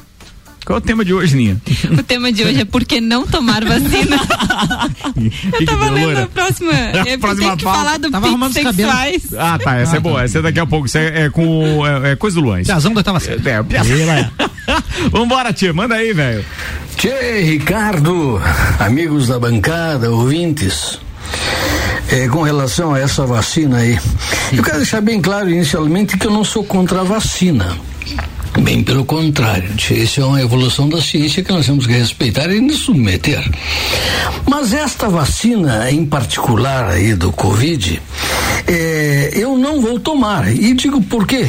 Qual 0.65 0.77
é 0.77 0.79
o 0.79 0.81
tema 0.81 1.05
de 1.05 1.13
hoje, 1.13 1.37
Ninha? 1.37 1.61
O 1.99 2.03
tema 2.03 2.31
de 2.33 2.45
hoje 2.45 2.61
é 2.61 2.65
por 2.65 2.85
que 2.85 3.01
não 3.01 3.27
tomar 3.27 3.65
vacina. 3.65 4.17
Eu 5.59 5.67
tava 5.67 5.91
lendo 5.91 6.19
a 6.19 6.27
próxima. 6.27 6.73
Eu 7.07 7.19
próxima 7.19 7.57
que 7.57 7.63
falar 7.63 7.99
do 7.99 8.11
Tava 8.11 8.29
arrumando 8.29 8.53
sexuais. 8.53 9.33
Ah, 9.37 9.59
tá. 9.59 9.77
Essa 9.77 9.97
é 9.97 10.01
boa. 10.01 10.23
Essa 10.23 10.39
é 10.39 10.43
daqui 10.43 10.61
a 10.61 10.67
pouco. 10.67 10.87
Isso 10.87 10.99
é, 10.99 11.25
é 11.25 11.31
com. 11.31 11.87
É, 11.87 12.13
é 12.13 12.17
coisa 12.17 12.39
do 12.39 12.47
Luan. 12.47 12.63
Piazão 12.63 12.93
da 12.93 13.03
tava 13.03 13.21
certo. 13.21 13.47
É, 13.47 13.63
Piazão. 13.63 13.97
Vambora, 15.11 15.53
tia. 15.53 15.73
Manda 15.73 15.95
aí, 15.95 16.13
velho. 16.13 16.45
Tchê, 16.97 17.41
Ricardo, 17.41 18.41
amigos 18.79 19.29
da 19.29 19.39
bancada, 19.39 20.11
ouvintes. 20.11 20.99
É, 22.09 22.29
com 22.29 22.43
relação 22.43 22.93
a 22.93 22.99
essa 22.99 23.25
vacina 23.25 23.79
aí, 23.79 23.99
eu 24.53 24.63
quero 24.65 24.79
deixar 24.79 25.01
bem 25.01 25.23
claro 25.23 25.49
inicialmente 25.49 26.19
que 26.19 26.27
eu 26.27 26.31
não 26.31 26.43
sou 26.43 26.65
contra 26.65 27.01
a 27.01 27.05
vacina. 27.05 27.77
Bem 28.59 28.83
pelo 28.83 29.05
contrário, 29.05 29.71
isso 29.91 30.21
é 30.21 30.25
uma 30.25 30.43
evolução 30.43 30.89
da 30.89 31.01
ciência 31.01 31.43
que 31.43 31.53
nós 31.53 31.67
temos 31.67 31.87
que 31.87 31.93
respeitar 31.93 32.51
e 32.51 32.61
nos 32.61 32.79
submeter. 32.81 33.49
Mas 34.49 34.73
esta 34.73 35.09
vacina 35.09 35.91
em 35.91 36.05
particular 36.05 36.91
aí 36.91 37.15
do 37.15 37.31
Covid, 37.33 38.03
é, 38.67 39.31
eu 39.35 39.57
não 39.57 39.81
vou 39.81 40.01
tomar. 40.01 40.53
E 40.53 40.75
digo 40.75 41.01
por 41.03 41.27
quê? 41.27 41.49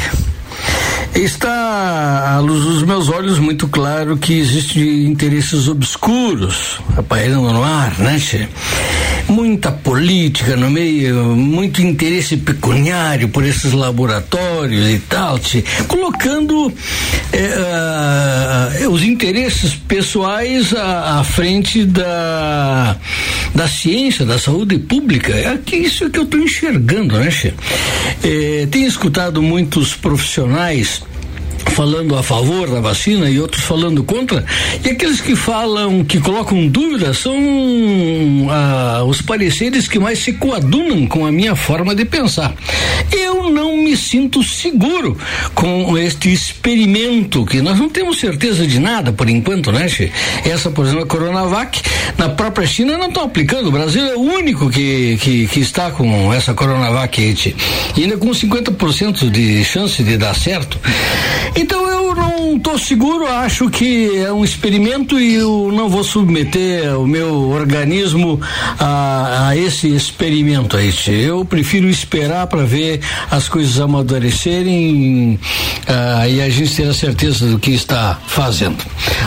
Está 1.13 2.35
à 2.35 2.39
luz 2.39 2.63
dos 2.63 2.83
meus 2.83 3.09
olhos 3.09 3.37
muito 3.37 3.67
claro 3.67 4.15
que 4.15 4.39
existem 4.39 5.05
interesses 5.05 5.67
obscuros 5.67 6.79
aparelhando 6.95 7.51
no 7.51 7.63
ar, 7.63 7.99
né, 7.99 8.17
che? 8.17 8.47
Muita 9.27 9.71
política 9.71 10.55
no 10.55 10.69
meio, 10.69 11.35
muito 11.35 11.81
interesse 11.81 12.37
pecuniário 12.37 13.29
por 13.29 13.45
esses 13.45 13.73
laboratórios 13.73 14.89
e 14.89 14.99
tal, 14.99 15.37
che? 15.37 15.63
colocando 15.87 16.73
ah, 17.33 18.69
os 18.89 19.03
interesses 19.03 19.75
pessoais 19.75 20.73
à, 20.73 21.19
à 21.19 21.23
frente 21.23 21.85
da, 21.85 22.95
da 23.53 23.67
ciência, 23.67 24.25
da 24.25 24.39
saúde 24.39 24.79
pública. 24.79 25.33
É 25.33 25.57
que 25.57 25.75
isso 25.75 26.09
que 26.09 26.19
eu 26.19 26.23
estou 26.23 26.39
enxergando, 26.39 27.17
né, 27.19 27.29
che? 27.29 27.53
Eh, 28.23 28.67
tenho 28.71 28.87
escutado 28.87 29.41
muitos 29.41 29.93
profissionais 29.93 30.40
profissionais 30.41 31.10
falando 31.69 32.17
a 32.17 32.23
favor 32.23 32.69
da 32.69 32.79
vacina 32.79 33.29
e 33.29 33.39
outros 33.39 33.63
falando 33.63 34.03
contra, 34.03 34.45
e 34.83 34.89
aqueles 34.89 35.21
que 35.21 35.35
falam, 35.35 36.03
que 36.03 36.19
colocam 36.19 36.67
dúvidas, 36.67 37.17
são 37.17 37.35
ah, 38.49 39.03
os 39.05 39.21
pareceres 39.21 39.87
que 39.87 39.99
mais 39.99 40.19
se 40.19 40.33
coadunam 40.33 41.05
com 41.07 41.25
a 41.25 41.31
minha 41.31 41.55
forma 41.55 41.95
de 41.95 42.05
pensar. 42.05 42.53
Eu 43.11 43.49
não 43.49 43.77
me 43.77 43.95
sinto 43.95 44.43
seguro 44.43 45.17
com 45.53 45.97
este 45.97 46.31
experimento, 46.31 47.45
que 47.45 47.61
nós 47.61 47.79
não 47.79 47.89
temos 47.89 48.19
certeza 48.19 48.65
de 48.65 48.79
nada 48.79 49.11
por 49.11 49.29
enquanto, 49.29 49.71
né, 49.71 49.87
Che? 49.87 50.11
Essa, 50.45 50.69
por 50.69 50.85
exemplo, 50.85 51.03
a 51.03 51.07
Coronavac, 51.07 51.81
na 52.17 52.29
própria 52.29 52.67
China 52.67 52.97
não 52.97 53.07
estão 53.07 53.23
aplicando, 53.23 53.67
o 53.67 53.71
Brasil 53.71 54.05
é 54.05 54.15
o 54.15 54.21
único 54.21 54.69
que, 54.69 55.17
que, 55.21 55.47
que 55.47 55.59
está 55.59 55.91
com 55.91 56.33
essa 56.33 56.53
Coronavac, 56.53 57.21
e 57.21 58.03
ainda 58.03 58.17
com 58.17 58.29
50% 58.29 59.29
de 59.29 59.63
chance 59.63 60.03
de 60.03 60.17
dar 60.17 60.35
certo. 60.35 60.79
Então 61.55 61.87
eu 61.87 62.15
não 62.15 62.55
estou 62.55 62.77
seguro, 62.77 63.27
acho 63.27 63.69
que 63.69 64.17
é 64.17 64.31
um 64.31 64.43
experimento 64.43 65.19
e 65.19 65.35
eu 65.35 65.69
não 65.71 65.89
vou 65.89 66.03
submeter 66.03 66.97
o 66.97 67.05
meu 67.05 67.49
organismo 67.49 68.39
a, 68.79 69.49
a 69.49 69.57
esse 69.57 69.87
experimento 69.87 70.77
aí. 70.77 70.91
Eu 71.07 71.43
prefiro 71.43 71.87
esperar 71.89 72.47
para 72.47 72.63
ver 72.63 73.01
as 73.29 73.49
coisas 73.49 73.79
amadurecerem 73.79 75.39
ah, 75.87 76.27
e 76.27 76.41
a 76.41 76.49
gente 76.49 76.75
ter 76.75 76.87
a 76.87 76.93
certeza 76.93 77.47
do 77.47 77.59
que 77.59 77.71
está 77.71 78.19
fazendo. 78.27 78.77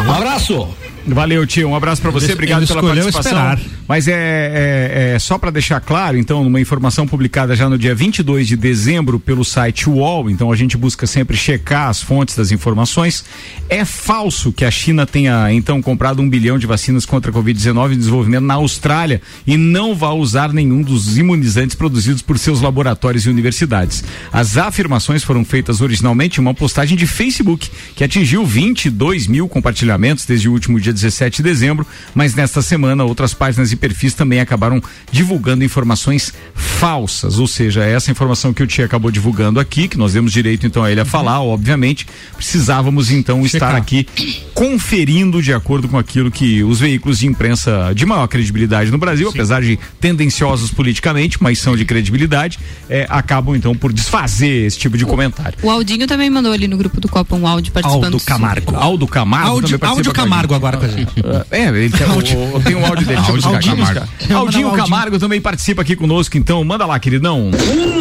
Um 0.06 0.12
abraço! 0.12 0.68
Valeu, 1.06 1.46
tio. 1.46 1.68
Um 1.68 1.76
abraço 1.76 2.00
pra 2.00 2.10
você. 2.10 2.32
Obrigado 2.32 2.60
ele 2.60 2.66
pela 2.66 2.80
escolheu 2.80 3.04
participação. 3.04 3.52
esperar. 3.52 3.60
Mas 3.86 4.08
é, 4.08 4.12
é- 4.12 5.14
é 5.14 5.18
só 5.18 5.36
para 5.38 5.50
deixar 5.50 5.80
claro, 5.80 6.16
então, 6.16 6.42
numa 6.42 6.60
informação 6.60 7.06
publicada 7.06 7.54
já 7.54 7.68
no 7.68 7.78
dia 7.78 7.94
22 7.94 8.48
de 8.48 8.56
dezembro 8.56 9.20
pelo 9.20 9.44
site 9.44 9.88
UOL, 9.88 10.30
então 10.30 10.50
a 10.50 10.56
gente 10.56 10.76
busca 10.76 11.06
sempre 11.06 11.36
checar 11.36 11.88
as 11.88 12.02
fontes 12.02 12.34
das 12.34 12.50
informações. 12.50 13.24
É 13.68 13.84
falso 13.84 14.52
que 14.52 14.64
a 14.64 14.70
China 14.70 15.06
tenha 15.06 15.52
então 15.52 15.82
comprado 15.82 16.20
um 16.22 16.28
bilhão 16.28 16.58
de 16.58 16.66
vacinas 16.66 17.04
contra 17.04 17.30
a 17.30 17.34
Covid-19 17.34 17.92
em 17.92 17.98
desenvolvimento 17.98 18.44
na 18.44 18.54
Austrália 18.54 19.20
e 19.46 19.56
não 19.56 19.94
vai 19.94 20.12
usar 20.12 20.52
nenhum 20.52 20.82
dos 20.82 21.18
imunizantes 21.18 21.74
produzidos 21.76 22.22
por 22.22 22.38
seus 22.38 22.60
laboratórios 22.60 23.26
e 23.26 23.30
universidades. 23.30 24.02
As 24.32 24.56
afirmações 24.56 25.22
foram 25.22 25.44
feitas 25.44 25.80
originalmente 25.80 26.38
em 26.38 26.42
uma 26.42 26.54
postagem 26.54 26.96
de 26.96 27.06
Facebook 27.06 27.70
que 27.94 28.04
atingiu 28.04 28.44
22 28.46 29.26
mil 29.26 29.48
compartilhamentos 29.48 30.24
desde 30.24 30.48
o 30.48 30.52
último 30.52 30.80
dia 30.80 30.92
17 30.92 31.38
de 31.38 31.42
dezembro, 31.42 31.86
mas 32.14 32.34
nesta 32.34 32.62
semana 32.62 33.04
outras 33.04 33.34
páginas 33.34 33.73
e 33.74 33.76
perfis 33.76 34.14
também 34.14 34.40
acabaram 34.40 34.82
divulgando 35.12 35.62
informações 35.64 36.32
falsas, 36.54 37.38
ou 37.38 37.46
seja, 37.46 37.84
essa 37.84 38.10
informação 38.10 38.52
que 38.52 38.62
o 38.62 38.66
Tia 38.66 38.84
acabou 38.84 39.10
divulgando 39.10 39.60
aqui, 39.60 39.88
que 39.88 39.96
nós 39.98 40.12
demos 40.12 40.32
direito 40.32 40.66
então 40.66 40.82
a 40.82 40.90
ele 40.90 41.00
a 41.00 41.04
falar, 41.04 41.40
obviamente, 41.42 42.06
precisávamos 42.36 43.10
então 43.10 43.44
estar 43.44 43.74
aqui 43.74 44.06
conferindo 44.54 45.42
de 45.42 45.52
acordo 45.52 45.88
com 45.88 45.98
aquilo 45.98 46.30
que 46.30 46.62
os 46.62 46.80
veículos 46.80 47.18
de 47.18 47.26
imprensa 47.26 47.92
de 47.94 48.06
maior 48.06 48.26
credibilidade 48.28 48.90
no 48.90 48.98
Brasil, 48.98 49.28
apesar 49.28 49.62
de 49.62 49.78
tendenciosos 50.00 50.70
politicamente, 50.70 51.42
mas 51.42 51.58
são 51.58 51.76
de 51.76 51.84
credibilidade, 51.84 52.58
eh, 52.88 53.06
acabam 53.10 53.54
então 53.56 53.74
por 53.74 53.92
desfazer 53.92 54.66
esse 54.66 54.78
tipo 54.78 54.96
de 54.96 55.04
comentário. 55.04 55.58
O 55.62 55.70
Aldinho 55.70 56.06
também 56.06 56.30
mandou 56.30 56.52
ali 56.52 56.68
no 56.68 56.76
grupo 56.76 57.00
do 57.00 57.08
Copa 57.08 57.34
um 57.34 57.46
áudio 57.46 57.72
participando. 57.72 58.04
Aldo 58.04 58.20
Camargo. 58.20 58.76
Aldo 58.76 59.06
Camargo. 59.06 59.48
Áudio- 59.48 59.78
também 59.78 59.78
participa 59.78 59.86
áudio 59.88 60.14
com 60.14 60.20
a 60.20 60.24
Camargo 60.24 60.54
agora 60.54 60.76
com 60.76 60.84
a 60.84 60.88
gente. 60.88 61.12
É, 61.50 61.68
ele 61.68 61.90
tem, 61.90 62.06
o, 62.36 62.56
o- 62.56 62.62
tem 62.62 62.74
um 62.76 62.86
áudio 62.86 63.06
dele. 63.06 63.20
Deixa 63.20 63.32
eu 63.70 63.76
buscar, 63.76 64.00
Aldinho 64.00 64.28
Camargo. 64.28 64.46
Aldinho. 64.46 64.72
Camargo 64.72 65.18
também 65.18 65.40
participa 65.40 65.82
aqui 65.82 65.96
conosco, 65.96 66.36
então 66.36 66.62
manda 66.64 66.86
lá, 66.86 66.98
queridão. 66.98 67.50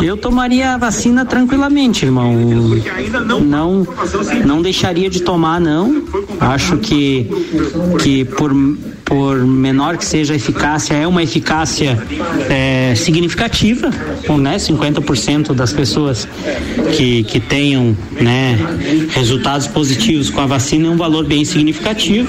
Eu 0.01 0.17
tomaria 0.17 0.73
a 0.73 0.77
vacina 0.77 1.25
tranquilamente, 1.25 2.05
irmão. 2.05 2.33
Não, 3.45 3.87
não 4.45 4.61
deixaria 4.61 5.09
de 5.09 5.21
tomar, 5.21 5.59
não. 5.59 6.03
Acho 6.39 6.77
que, 6.77 7.29
que 8.01 8.25
por, 8.25 8.53
por 9.13 9.45
menor 9.45 9.95
que 9.95 10.05
seja 10.05 10.33
a 10.33 10.35
eficácia, 10.35 10.95
é 10.95 11.05
uma 11.05 11.21
eficácia 11.21 12.01
é, 12.49 12.95
significativa, 12.95 13.91
com, 14.25 14.39
né, 14.39 14.55
50% 14.55 15.53
das 15.53 15.71
pessoas 15.71 16.27
que, 16.97 17.21
que 17.25 17.39
tenham 17.39 17.95
né, 18.19 18.57
resultados 19.11 19.67
positivos 19.67 20.31
com 20.31 20.41
a 20.41 20.47
vacina 20.47 20.87
é 20.87 20.89
um 20.89 20.97
valor 20.97 21.25
bem 21.25 21.45
significativo. 21.45 22.27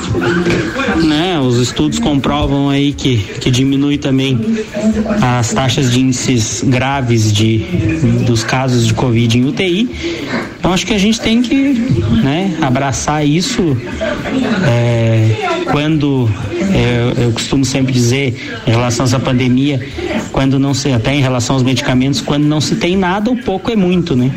Né? 1.02 1.40
Os 1.40 1.56
estudos 1.56 1.98
comprovam 1.98 2.68
aí 2.68 2.92
que, 2.92 3.16
que 3.16 3.50
diminui 3.50 3.96
também 3.96 4.38
as 5.22 5.54
taxas 5.54 5.90
de 5.90 6.00
índices 6.00 6.62
graves 6.66 7.32
de, 7.32 7.60
dos 8.26 8.44
casos 8.44 8.86
de 8.86 8.92
Covid 8.92 9.38
em 9.38 9.46
UTI. 9.46 9.88
Então 10.58 10.70
acho 10.72 10.86
que 10.86 10.92
a 10.92 10.98
gente 10.98 11.18
tem 11.18 11.40
que 11.40 11.54
né, 12.22 12.58
abraçar 12.60 13.26
isso 13.26 13.74
é, 14.66 15.64
quando 15.70 16.28
é, 16.74 17.24
eu 17.26 17.30
costumo 17.30 17.64
sempre 17.64 17.92
dizer 17.92 18.62
em 18.66 18.70
relação 18.70 19.04
a 19.04 19.08
essa 19.08 19.20
pandemia, 19.20 19.80
quando 20.32 20.58
não 20.58 20.74
se, 20.74 20.90
até 20.92 21.14
em 21.14 21.20
relação 21.20 21.54
aos 21.54 21.62
medicamentos, 21.62 22.20
quando 22.20 22.44
não 22.44 22.60
se 22.60 22.74
tem 22.74 22.96
nada, 22.96 23.30
o 23.30 23.36
pouco 23.36 23.70
é 23.70 23.76
muito, 23.76 24.16
né? 24.16 24.32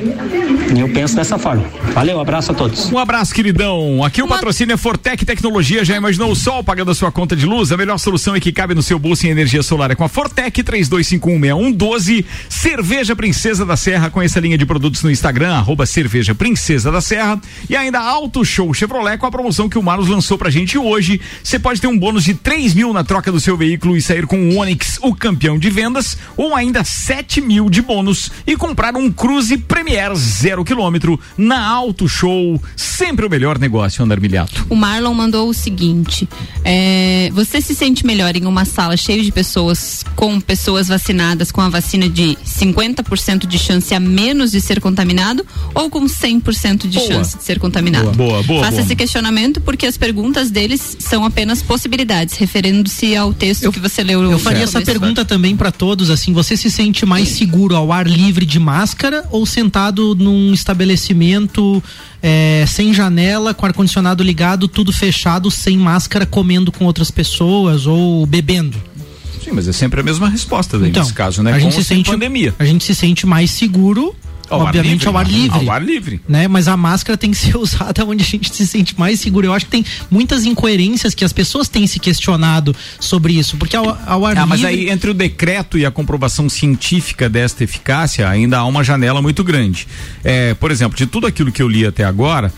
Eu 0.78 0.88
penso 0.90 1.16
dessa 1.16 1.40
forma. 1.40 1.66
Valeu, 1.94 2.20
abraço 2.20 2.52
a 2.52 2.56
todos. 2.56 2.92
Um 2.92 3.00
abraço, 3.00 3.34
queridão. 3.34 4.04
Aqui 4.04 4.22
o 4.22 4.28
patrocínio 4.28 4.74
é 4.74 4.78
Fortec 4.78 5.26
Tecnologia. 5.26 5.84
Já 5.84 5.96
imaginou 5.96 6.30
o 6.30 6.36
sol 6.36 6.64
pagando 6.64 6.92
a 6.92 6.96
sua 6.96 7.12
conta 7.12 7.36
de 7.36 7.46
luz? 7.46 7.72
A 7.72 7.78
melhor 7.78 7.98
solução 7.98 8.36
é 8.36 8.40
que 8.40 8.52
cabe 8.52 8.76
no 8.76 8.84
seu 8.84 9.00
bolso 9.00 9.26
em 9.26 9.30
energia 9.30 9.64
solar 9.64 9.90
é 9.90 9.96
com 9.96 10.04
a 10.04 10.10
Fortec 10.10 10.62
32516112. 10.62 12.26
Cerveja 12.50 13.16
Princesa 13.16 13.66
da 13.66 13.76
Serra. 13.76 14.12
Conheça 14.12 14.38
a 14.38 14.42
linha 14.42 14.58
de 14.58 14.66
produtos 14.66 15.02
no 15.02 15.10
Instagram, 15.10 15.54
arroba 15.54 15.86
Cerveja 15.86 16.36
Princesa 16.36 16.92
da 16.92 17.02
Serra. 17.02 17.40
E 17.70 17.76
ainda 17.76 18.00
Auto 18.00 18.46
Show 18.46 18.74
Chevrolet 18.74 19.18
com 19.18 19.26
a 19.26 19.32
promoção 19.32 19.70
que 19.70 19.80
o 19.80 19.84
Marlos 19.84 20.10
lançou 20.10 20.38
pra 20.38 20.50
gente 20.50 20.78
hoje. 20.78 21.20
Você 21.42 21.58
pode 21.58 21.82
ter 21.82 21.88
um 21.88 21.98
bônus 21.98 22.26
de 22.26 22.27
3 22.34 22.74
mil 22.74 22.94
na 22.94 23.04
troca 23.04 23.32
do 23.32 23.40
seu 23.40 23.56
veículo 23.58 23.96
e 23.96 24.02
sair 24.02 24.26
com 24.26 24.38
o 24.50 24.58
Onix, 24.58 25.00
o 25.02 25.16
campeão 25.16 25.58
de 25.58 25.70
vendas, 25.70 26.18
ou 26.36 26.56
ainda 26.56 26.84
7 26.84 27.42
mil 27.42 27.70
de 27.70 27.82
bônus 27.82 28.32
e 28.46 28.56
comprar 28.56 28.96
um 28.96 29.12
Cruze 29.12 29.58
Premier 29.58 30.16
zero 30.16 30.64
quilômetro 30.64 31.20
na 31.38 31.66
Auto 31.68 32.08
Show. 32.08 32.62
Sempre 32.76 33.26
o 33.26 33.30
melhor 33.30 33.60
negócio, 33.60 34.04
Andar 34.04 34.20
Milhato. 34.20 34.66
O 34.70 34.76
Marlon 34.76 35.14
mandou 35.14 35.50
o 35.50 35.54
seguinte: 35.54 36.28
é, 36.64 37.30
você 37.34 37.62
se 37.62 37.76
sente 37.76 38.06
melhor 38.06 38.36
em 38.36 38.46
uma 38.46 38.66
sala 38.66 38.98
cheia 38.98 39.24
de 39.24 39.32
pessoas 39.32 40.04
com 40.16 40.40
pessoas 40.40 40.88
vacinadas 40.88 41.52
com 41.52 41.62
a 41.62 41.70
vacina 41.70 42.10
de 42.10 42.38
50% 42.46 43.46
de 43.46 43.58
chance 43.58 43.94
a 43.94 44.00
menos 44.00 44.52
de 44.52 44.62
ser 44.62 44.80
contaminado 44.82 45.46
ou 45.74 45.90
com 45.90 46.06
100% 46.06 46.88
de 46.88 46.98
Boa. 46.98 47.08
chance 47.08 47.38
de 47.38 47.44
ser 47.44 47.60
contaminado? 47.60 48.12
Boa, 48.12 48.42
boa, 48.44 48.62
Faça 48.62 48.72
boa. 48.78 48.84
esse 48.84 48.96
questionamento 48.96 49.62
porque 49.62 49.86
as 49.86 49.98
perguntas 49.98 50.50
deles 50.50 50.98
são 51.00 51.26
apenas 51.26 51.62
possibilidades, 51.62 52.08
referindo-se 52.38 53.16
ao 53.16 53.34
texto 53.34 53.72
que 53.72 53.80
você 53.80 54.04
leu. 54.04 54.24
Eu 54.24 54.40
faria 54.40 54.64
essa 54.64 54.82
pergunta 54.82 55.24
também 55.26 55.56
para 55.56 55.72
todos, 55.72 56.10
assim, 56.10 56.34
você 56.34 56.56
se 56.58 56.70
sente 56.72 57.06
mais 57.06 57.30
seguro 57.30 57.76
ao 57.76 57.92
ar 57.92 58.08
livre 58.08 58.46
de 58.46 58.60
máscara 58.60 59.24
ou 59.32 59.46
sentado 59.46 60.16
num 60.16 60.54
estabelecimento 60.54 61.84
é, 62.22 62.66
sem 62.68 62.94
janela, 62.94 63.54
com 63.54 63.66
ar-condicionado 63.66 64.24
ligado, 64.24 64.68
tudo 64.68 64.92
fechado, 64.92 65.52
sem 65.52 65.78
máscara, 65.78 66.26
comendo 66.26 66.72
com 66.72 66.86
outras 66.86 67.12
pessoas 67.12 67.86
ou 67.86 68.26
bebendo? 68.26 68.78
Sim, 69.44 69.52
mas 69.54 69.68
é 69.68 69.72
sempre 69.72 70.02
a 70.02 70.04
mesma 70.04 70.28
resposta 70.30 70.78
daí, 70.78 70.90
Então, 70.90 71.04
nesse 71.04 71.14
caso, 71.14 71.42
né? 71.42 71.52
a 71.52 71.54
Com 71.54 71.60
gente 71.62 71.76
ou 71.76 71.82
se 71.82 71.88
sente, 71.88 72.10
pandemia. 72.10 72.54
A 72.60 72.66
gente 72.66 72.84
se 72.84 72.94
sente 72.94 73.26
mais 73.26 73.52
seguro, 73.52 74.14
Ao 74.50 74.62
obviamente, 74.62 74.92
livre, 74.92 75.08
ao 75.08 75.18
ar 75.18 75.28
livre. 75.28 75.60
Ao 75.60 75.72
ar 75.72 75.84
livre. 75.84 76.22
Né? 76.28 76.48
Mas 76.48 76.68
a 76.68 76.78
máscara 76.78 77.18
tem 77.18 77.32
que 77.32 77.38
ser 77.38 77.56
usada 77.58 78.06
onde 78.06 78.24
a 78.24 78.26
gente 78.26 78.54
se 78.54 78.66
sente 78.68 78.98
mais 78.98 79.20
seguro. 79.20 79.48
Eu 79.48 79.54
acho 79.54 79.66
que 79.66 79.72
tem 79.72 79.86
muitas 80.10 80.46
incoerências 80.46 81.14
que 81.14 81.26
as 81.26 81.34
pessoas 81.34 81.68
têm 81.68 81.86
se 81.88 82.00
questionado 82.00 82.76
sobre 83.00 83.34
isso. 83.34 83.58
Porque 83.58 83.76
ao, 83.76 83.98
ao 84.06 84.26
ar 84.26 84.38
Ah, 84.38 84.46
mas 84.46 84.62
livre. 84.62 84.76
aí 84.76 84.90
entre 84.90 85.10
o 85.10 85.14
decreto 85.14 85.78
e 85.78 85.86
a 85.86 85.92
comprovação 85.92 86.50
científica 86.50 87.30
desta 87.30 87.64
eficácia 87.64 88.28
ainda 88.30 88.58
há 88.60 88.66
uma 88.66 88.84
janela 88.84 89.22
muito 89.22 89.44
grande. 89.44 89.88
É, 90.24 90.54
por 90.54 90.72
exemplo, 90.72 90.98
de 90.98 91.06
tudo 91.06 91.28
aquilo 91.28 91.52
que 91.52 91.62
eu 91.62 91.68
li 91.68 91.86
até 91.86 92.04
agora, 92.04 92.52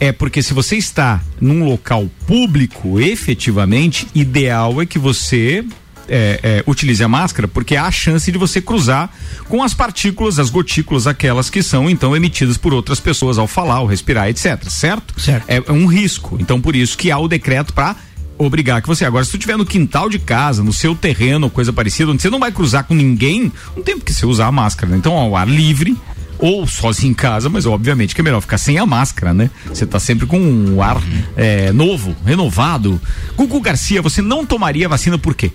é 0.00 0.10
porque 0.12 0.42
se 0.42 0.52
você 0.52 0.76
está 0.76 1.20
num 1.40 1.64
local 1.64 2.10
público, 2.26 2.98
efetivamente, 3.00 4.06
ideal 4.14 4.80
é 4.82 4.86
que 4.86 4.98
você 4.98 5.64
é, 6.08 6.40
é, 6.42 6.64
utilize 6.66 7.02
a 7.02 7.08
máscara, 7.08 7.46
porque 7.48 7.76
há 7.76 7.84
a 7.86 7.90
chance 7.90 8.30
de 8.30 8.38
você 8.38 8.60
cruzar 8.60 9.10
com 9.48 9.62
as 9.62 9.74
partículas, 9.74 10.38
as 10.38 10.50
gotículas, 10.50 11.06
aquelas 11.06 11.50
que 11.50 11.62
são 11.62 11.88
então 11.88 12.14
emitidas 12.16 12.56
por 12.56 12.72
outras 12.72 13.00
pessoas 13.00 13.38
ao 13.38 13.46
falar, 13.46 13.76
ao 13.76 13.86
respirar, 13.86 14.28
etc. 14.28 14.62
Certo? 14.68 15.20
Certo. 15.20 15.44
É, 15.48 15.62
é 15.66 15.72
um 15.72 15.86
risco. 15.86 16.36
Então, 16.40 16.60
por 16.60 16.74
isso 16.76 16.96
que 16.96 17.10
há 17.10 17.18
o 17.18 17.28
decreto 17.28 17.72
para 17.72 17.96
obrigar 18.38 18.82
que 18.82 18.88
você. 18.88 19.04
Agora, 19.04 19.24
se 19.24 19.30
tu 19.30 19.36
estiver 19.36 19.56
no 19.56 19.66
quintal 19.66 20.08
de 20.08 20.18
casa, 20.18 20.62
no 20.62 20.72
seu 20.72 20.94
terreno, 20.94 21.48
coisa 21.50 21.72
parecida, 21.72 22.10
onde 22.10 22.22
você 22.22 22.30
não 22.30 22.38
vai 22.40 22.52
cruzar 22.52 22.84
com 22.84 22.94
ninguém, 22.94 23.52
não 23.76 23.82
tem 23.82 23.98
por 23.98 24.04
que 24.04 24.12
você 24.12 24.26
usar 24.26 24.46
a 24.46 24.52
máscara. 24.52 24.92
né? 24.92 24.98
Então, 24.98 25.14
ao 25.14 25.36
ar 25.36 25.48
livre. 25.48 25.96
Ou 26.36 26.66
sozinho 26.66 27.12
em 27.12 27.14
casa, 27.14 27.48
mas 27.48 27.64
obviamente 27.64 28.12
que 28.12 28.20
é 28.20 28.24
melhor 28.24 28.40
ficar 28.40 28.58
sem 28.58 28.76
a 28.76 28.84
máscara, 28.84 29.32
né? 29.32 29.48
Você 29.66 29.86
tá 29.86 30.00
sempre 30.00 30.26
com 30.26 30.36
um 30.36 30.82
ar 30.82 31.00
é, 31.36 31.72
novo, 31.72 32.14
renovado. 32.26 33.00
Gugu 33.36 33.60
Garcia, 33.60 34.02
você 34.02 34.20
não 34.20 34.44
tomaria 34.44 34.88
vacina 34.88 35.16
por 35.16 35.32
quê? 35.34 35.52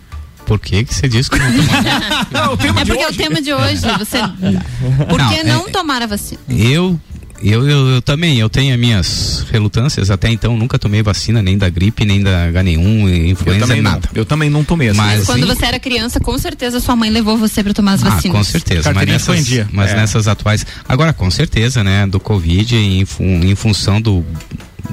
Por 0.49 0.57
que 0.59 0.83
que 0.83 0.95
você 0.95 1.07
disse 1.07 1.29
que 1.29 1.37
não 1.37 1.51
tomaria? 1.63 1.99
Não, 2.33 2.53
o 2.53 2.57
tema 2.57 2.81
É 2.81 2.83
de 2.83 2.89
porque 2.91 3.03
é 3.03 3.07
o 3.09 3.13
tema 3.13 3.39
de 3.39 3.53
hoje. 3.53 3.81
Você, 3.99 4.17
por 5.07 5.19
Não, 5.19 5.29
que 5.29 5.35
é- 5.35 5.43
não 5.43 5.69
tomar 5.69 6.01
a 6.01 6.07
vacina? 6.07 6.41
Eu, 6.49 6.99
eu, 7.43 7.69
eu, 7.69 7.87
eu 7.89 8.01
também, 8.01 8.39
eu 8.39 8.49
tenho 8.49 8.73
as 8.73 8.79
minhas 8.79 9.45
relutâncias, 9.51 10.09
até 10.09 10.27
então 10.31 10.57
nunca 10.57 10.79
tomei 10.79 11.03
vacina, 11.03 11.39
nem 11.43 11.55
da 11.55 11.69
gripe, 11.69 12.03
nem 12.03 12.23
da 12.23 12.47
H1N1, 12.51 13.07
Eu 13.09 13.25
influenza, 13.27 13.67
também 13.67 13.81
não. 13.83 13.91
nada. 13.91 14.09
Eu 14.15 14.25
também 14.25 14.49
não 14.49 14.63
tomei 14.63 14.89
essa. 14.89 14.97
Mas, 14.97 15.25
Quando 15.27 15.41
sim, 15.41 15.45
você 15.55 15.65
era 15.67 15.79
criança, 15.79 16.19
com 16.19 16.35
certeza 16.39 16.79
sua 16.79 16.95
mãe 16.95 17.11
levou 17.11 17.37
você 17.37 17.63
para 17.63 17.71
tomar 17.75 17.93
as 17.93 18.03
Ah, 18.03 18.09
vacinas. 18.09 18.35
com 18.35 18.43
certeza, 18.43 18.91
mas 18.91 19.07
nessas, 19.07 19.45
dia. 19.45 19.69
mas 19.71 19.91
É. 19.91 19.97
nessas 19.97 20.27
atuais. 20.27 20.65
Agora, 20.87 21.13
com 21.13 21.29
certeza, 21.29 21.83
né, 21.83 22.07
do 22.07 22.19
Covid, 22.19 22.75
em, 22.75 23.05
fu- 23.05 23.21
em 23.21 23.53
função 23.53 24.01
do 24.01 24.25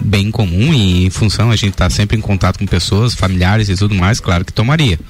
bem 0.03 0.31
comum 0.31 0.75
e 0.75 1.07
em 1.07 1.11
função 1.11 1.51
a 1.51 1.57
gente 1.57 1.73
estar 1.73 1.91
sempre 1.91 2.19
em 2.19 2.21
contato 2.21 2.59
com 2.59 2.67
pessoas, 2.67 3.15
familiares 3.15 3.71
e 3.71 3.75
tudo 3.75 3.95
mais, 3.95 4.21
claro 4.21 4.45
que 4.45 4.53
tomaria. 4.53 5.01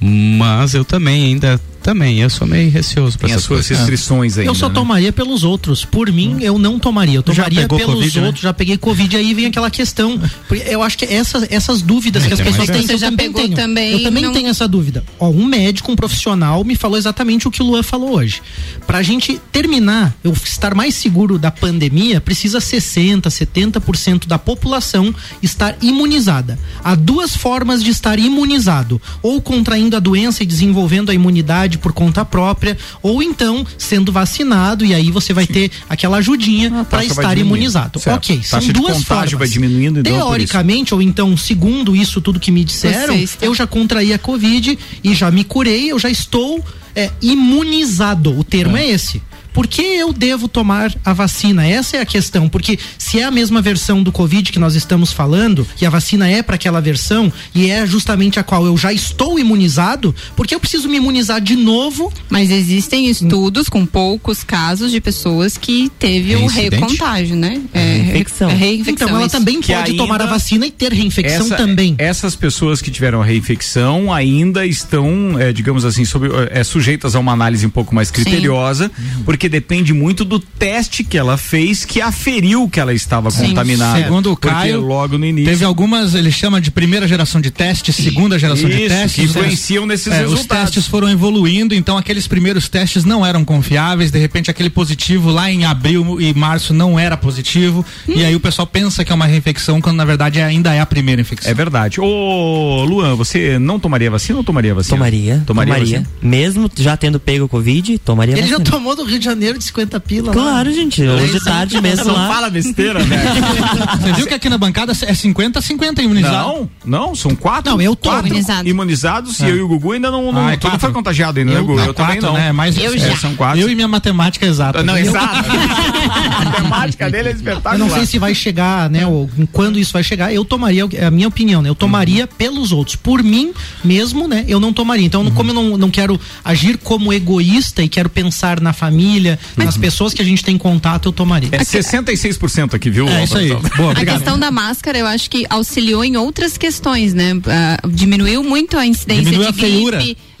Mas 0.00 0.74
eu 0.74 0.84
também 0.84 1.24
ainda, 1.24 1.60
também, 1.82 2.20
eu 2.20 2.28
sou 2.30 2.46
meio 2.46 2.70
receoso 2.70 3.18
para 3.18 3.28
essas 3.28 3.42
suas 3.44 3.60
coisas. 3.66 3.78
restrições 3.78 4.38
ainda. 4.38 4.50
Eu 4.50 4.54
só 4.54 4.68
né? 4.68 4.74
tomaria 4.74 5.12
pelos 5.12 5.44
outros. 5.44 5.84
Por 5.84 6.10
mim, 6.12 6.38
eu 6.40 6.58
não 6.58 6.78
tomaria. 6.78 7.18
Eu 7.18 7.22
tomaria 7.22 7.68
pelos 7.68 7.84
Covid, 7.94 8.20
né? 8.20 8.26
outros. 8.26 8.42
Já 8.42 8.52
peguei 8.52 8.76
Covid. 8.76 9.16
Aí 9.16 9.32
vem 9.34 9.46
aquela 9.46 9.70
questão. 9.70 10.20
Eu 10.66 10.82
acho 10.82 10.98
que 10.98 11.04
essas, 11.04 11.46
essas 11.50 11.82
dúvidas 11.82 12.26
que 12.26 12.32
as 12.32 12.40
pessoas 12.40 12.68
têm, 12.68 12.84
eu 12.88 12.98
já 12.98 13.10
também 13.10 13.26
pegou 13.32 13.42
tenho. 13.42 13.56
também, 13.56 13.92
eu 13.92 14.02
também 14.02 14.22
não- 14.22 14.32
tenho 14.32 14.48
essa 14.48 14.66
dúvida. 14.66 15.04
Ó, 15.18 15.28
um 15.30 15.44
médico, 15.44 15.90
um 15.92 15.96
profissional, 15.96 16.64
me 16.64 16.74
falou 16.76 16.98
exatamente 16.98 17.46
o 17.46 17.50
que 17.50 17.62
o 17.62 17.66
Luan 17.66 17.82
falou 17.82 18.14
hoje. 18.16 18.42
Pra 18.86 19.02
gente 19.02 19.40
terminar, 19.52 20.14
eu 20.24 20.32
estar 20.32 20.74
mais 20.74 20.94
seguro 20.94 21.38
da 21.38 21.50
pandemia, 21.50 22.20
precisa 22.20 22.60
60, 22.60 23.28
70% 23.30 24.26
da 24.26 24.38
população 24.38 25.14
estar 25.42 25.76
imunizada. 25.82 26.58
Há 26.82 26.94
duas 26.94 27.36
formas 27.36 27.82
de 27.82 27.90
estar 27.90 28.18
imunizado: 28.18 29.00
ou 29.22 29.40
contraindo 29.40 29.96
a 29.96 30.00
doença 30.00 30.42
e 30.42 30.46
desenvolvendo 30.46 31.10
a 31.10 31.14
imunidade 31.14 31.65
por 31.78 31.92
conta 31.92 32.24
própria, 32.24 32.76
ou 33.02 33.22
então 33.22 33.66
sendo 33.78 34.12
vacinado 34.12 34.84
e 34.84 34.94
aí 34.94 35.10
você 35.10 35.32
vai 35.32 35.46
ter 35.46 35.70
aquela 35.88 36.18
ajudinha 36.18 36.86
para 36.88 37.04
estar 37.04 37.36
imunizado. 37.36 37.98
Certo. 37.98 38.16
Ok, 38.16 38.40
são 38.42 38.60
duas 38.68 39.02
formas. 39.02 39.32
vai 39.32 39.48
diminuindo, 39.48 40.00
então. 40.00 40.12
Teoricamente, 40.12 40.94
ou 40.94 41.02
então, 41.02 41.36
segundo 41.36 41.96
isso 41.96 42.20
tudo 42.20 42.38
que 42.38 42.50
me 42.50 42.64
disseram, 42.64 43.14
eu 43.40 43.54
já 43.54 43.66
contraí 43.66 44.12
a 44.12 44.18
Covid 44.18 44.78
e 45.02 45.14
já 45.14 45.30
me 45.30 45.44
curei, 45.44 45.90
eu 45.90 45.98
já 45.98 46.10
estou 46.10 46.64
é, 46.94 47.10
imunizado. 47.20 48.38
O 48.38 48.44
termo 48.44 48.76
é, 48.76 48.88
esse. 48.88 49.22
Por 49.56 49.66
que 49.66 49.80
eu 49.80 50.12
devo 50.12 50.48
tomar 50.48 50.94
a 51.02 51.14
vacina? 51.14 51.66
Essa 51.66 51.96
é 51.96 52.00
a 52.02 52.04
questão, 52.04 52.46
porque 52.46 52.78
se 52.98 53.20
é 53.20 53.24
a 53.24 53.30
mesma 53.30 53.62
versão 53.62 54.02
do 54.02 54.12
Covid 54.12 54.52
que 54.52 54.58
nós 54.58 54.74
estamos 54.74 55.14
falando, 55.14 55.66
e 55.80 55.86
a 55.86 55.88
vacina 55.88 56.28
é 56.28 56.42
para 56.42 56.56
aquela 56.56 56.78
versão, 56.78 57.32
e 57.54 57.70
é 57.70 57.86
justamente 57.86 58.38
a 58.38 58.42
qual 58.42 58.66
eu 58.66 58.76
já 58.76 58.92
estou 58.92 59.38
imunizado, 59.38 60.14
por 60.36 60.46
que 60.46 60.54
eu 60.54 60.60
preciso 60.60 60.90
me 60.90 60.98
imunizar 60.98 61.40
de 61.40 61.56
novo? 61.56 62.12
Mas 62.28 62.50
existem 62.50 63.08
estudos 63.08 63.70
com 63.70 63.86
poucos 63.86 64.44
casos 64.44 64.90
de 64.92 65.00
pessoas 65.00 65.56
que 65.56 65.90
teve 65.98 66.36
o 66.36 66.46
recontágio, 66.46 67.34
né? 67.34 67.62
É, 67.72 67.94
Reinfecção. 67.94 68.50
é 68.50 68.54
reinfecção. 68.54 69.06
Então 69.08 69.16
ela 69.16 69.26
isso. 69.26 69.38
também 69.38 69.62
Que 69.62 69.72
pode 69.72 69.94
tomar 69.94 70.20
a 70.20 70.26
vacina 70.26 70.66
e 70.66 70.70
ter 70.70 70.92
reinfecção 70.92 71.46
Essa- 71.46 71.56
também. 71.56 71.94
Essas 71.96 72.36
pessoas 72.36 72.82
que 72.82 72.90
tiveram 72.90 73.22
a 73.22 73.24
reinfecção 73.24 74.12
ainda 74.12 74.66
estão, 74.66 75.40
é, 75.40 75.50
digamos 75.50 75.86
assim, 75.86 76.04
sob, 76.04 76.28
é, 76.50 76.62
sujeitas 76.62 77.16
a 77.16 77.18
uma 77.18 77.32
análise 77.32 77.64
um 77.64 77.70
pouco 77.70 77.94
mais 77.94 78.10
criteriosa, 78.10 78.90
porque 79.24 79.45
depende 79.48 79.92
muito 79.92 80.24
do 80.24 80.38
teste 80.38 81.02
que 81.04 81.16
ela 81.18 81.36
fez 81.36 81.84
que 81.84 82.00
aferiu 82.00 82.68
que 82.68 82.80
ela 82.80 82.92
estava 82.92 83.30
contaminada. 83.30 84.02
Segundo 84.02 84.32
o 84.32 84.36
Porque 84.36 84.48
Caio, 84.48 84.80
logo 84.80 85.18
no 85.18 85.24
início. 85.26 85.50
Teve 85.50 85.64
algumas, 85.64 86.14
ele 86.14 86.30
chama 86.30 86.60
de 86.60 86.70
primeira 86.70 87.06
geração 87.06 87.40
de 87.40 87.50
testes, 87.50 87.94
segunda 87.96 88.38
geração 88.38 88.68
de 88.68 88.76
Isso, 88.76 88.88
testes. 88.88 89.12
que 89.14 89.22
influenciam 89.22 89.86
nesses 89.86 90.06
É, 90.12 90.24
Os 90.24 90.30
resultados. 90.32 90.64
testes 90.64 90.86
foram 90.86 91.08
evoluindo, 91.08 91.74
então 91.74 91.96
aqueles 91.96 92.26
primeiros 92.26 92.68
testes 92.68 93.04
não 93.04 93.24
eram 93.24 93.44
confiáveis, 93.44 94.10
de 94.10 94.18
repente 94.18 94.50
aquele 94.50 94.70
positivo 94.70 95.30
lá 95.30 95.50
em 95.50 95.64
abril 95.64 96.20
e 96.20 96.32
março 96.34 96.72
não 96.74 96.98
era 96.98 97.16
positivo, 97.16 97.84
e 98.08 98.24
aí 98.24 98.34
o 98.34 98.40
pessoal 98.40 98.66
pensa 98.66 99.04
que 99.04 99.12
é 99.12 99.14
uma 99.14 99.26
reinfecção, 99.26 99.80
quando 99.80 99.96
na 99.96 100.04
verdade 100.04 100.40
ainda 100.40 100.74
é 100.74 100.80
a 100.80 100.86
primeira 100.86 101.20
infecção. 101.20 101.50
É 101.50 101.54
verdade. 101.54 102.00
Ô, 102.00 102.84
Luan, 102.84 103.14
você 103.14 103.58
não 103.58 103.78
tomaria 103.78 104.10
vacina 104.10 104.38
ou 104.38 104.44
tomaria 104.44 104.74
vacina? 104.74 104.96
Tomaria. 104.96 105.42
Tomaria. 105.46 105.74
Tomaria. 105.74 106.06
Mesmo 106.22 106.70
já 106.76 106.96
tendo 106.96 107.18
pego 107.20 107.44
o 107.44 107.48
Covid, 107.48 107.98
tomaria 107.98 108.34
Ele 108.36 108.46
já 108.46 108.58
vacina. 108.58 108.70
tomou 108.76 108.94
do 108.96 109.04
Rio 109.04 109.18
de 109.18 109.24
Janeiro 109.24 109.35
de 109.36 109.64
50 109.64 110.00
pila 110.00 110.28
lá. 110.28 110.32
Claro, 110.32 110.72
gente. 110.72 111.02
Hoje 111.02 111.32
de 111.32 111.44
tarde 111.44 111.80
mesmo 111.80 112.12
lá. 112.12 112.50
besteira, 112.50 113.00
velho. 113.02 113.22
Você 114.00 114.12
viu 114.12 114.26
que 114.26 114.34
aqui 114.34 114.48
na 114.48 114.58
bancada 114.58 114.92
é 114.92 115.14
50 115.14 115.60
50 115.60 116.02
imunizado? 116.02 116.34
Não, 116.34 116.70
não, 116.84 117.14
são 117.14 117.34
quatro. 117.34 117.72
Não, 117.72 117.80
eu 117.80 117.94
tô 117.96 118.08
quatro 118.10 118.26
imunizado. 118.28 118.68
imunizados 118.68 119.40
É. 119.40 119.46
e 119.46 119.50
eu 119.50 119.56
e 119.56 119.60
o 119.62 119.68
Gugu 119.68 119.92
ainda 119.92 120.10
não, 120.10 120.32
não 120.32 120.46
Ah, 120.46 120.52
é 120.52 120.56
tu 120.56 120.68
não 120.68 120.78
foi 120.78 120.92
contagiado 120.92 121.38
ainda, 121.38 121.52
né, 121.52 121.60
Gugu? 121.60 121.78
Eu, 121.80 121.94
também 121.94 122.20
quatro, 122.20 122.26
não. 122.26 122.34
Né? 122.34 122.52
Mas 122.52 122.76
Eu 122.76 122.94
é, 122.94 122.98
já. 122.98 123.16
São 123.16 123.34
quatro. 123.34 123.60
Eu 123.60 123.68
e 123.70 123.74
minha 123.74 123.88
matemática 123.88 124.46
exata. 124.46 124.82
Não, 124.82 124.96
Eu- 124.96 125.06
exato. 125.06 125.36
a 125.48 126.44
matemática 126.44 127.10
dele 127.10 127.28
é 127.30 127.32
espetacular. 127.32 127.74
Eu 127.74 127.78
não 127.78 127.90
sei 127.90 128.06
se 128.06 128.18
vai 128.18 128.34
chegar, 128.34 128.88
né, 128.90 129.06
ou 129.06 129.28
quando 129.52 129.78
isso 129.78 129.92
vai 129.92 130.02
chegar. 130.02 130.32
Eu 130.32 130.44
tomaria, 130.44 130.86
é 130.94 131.06
a 131.06 131.10
minha 131.10 131.28
opinião, 131.28 131.62
né? 131.62 131.68
Eu 131.68 131.74
tomaria 131.74 132.24
Uhum. 132.24 132.28
pelos 132.38 132.72
outros. 132.72 132.96
Por 132.96 133.22
mim 133.22 133.52
mesmo, 133.84 134.28
né? 134.28 134.44
Eu 134.48 134.60
não 134.60 134.72
tomaria. 134.72 135.04
Então, 135.06 135.22
Uhum. 135.22 135.30
como 135.32 135.50
eu 135.50 135.54
não, 135.54 135.76
não 135.78 135.90
quero 135.90 136.20
agir 136.44 136.76
como 136.78 137.12
egoísta 137.12 137.82
e 137.82 137.88
quero 137.88 138.08
pensar 138.08 138.60
na 138.60 138.72
família, 138.72 139.25
nas 139.56 139.76
pessoas 139.76 140.12
que 140.14 140.22
a 140.22 140.24
gente 140.24 140.44
tem 140.44 140.56
contato, 140.58 141.08
eu 141.08 141.12
tomaria. 141.12 141.48
É 141.52 141.58
66% 141.58 142.74
aqui, 142.74 142.90
viu? 142.90 143.08
É 143.08 143.24
isso 143.24 143.36
aí. 143.36 143.48
Boa, 143.76 143.92
A 143.92 144.04
questão 144.04 144.38
da 144.38 144.50
máscara, 144.50 144.98
eu 144.98 145.06
acho 145.06 145.28
que 145.30 145.46
auxiliou 145.48 146.04
em 146.04 146.16
outras 146.16 146.56
questões, 146.56 147.14
né? 147.14 147.32
Ah, 147.46 147.78
diminuiu 147.88 148.42
muito 148.42 148.76
a 148.76 148.86
incidência 148.86 149.24
Diminuiu 149.24 149.52
de 149.52 149.58
a 149.58 149.62
feiura. 149.62 149.98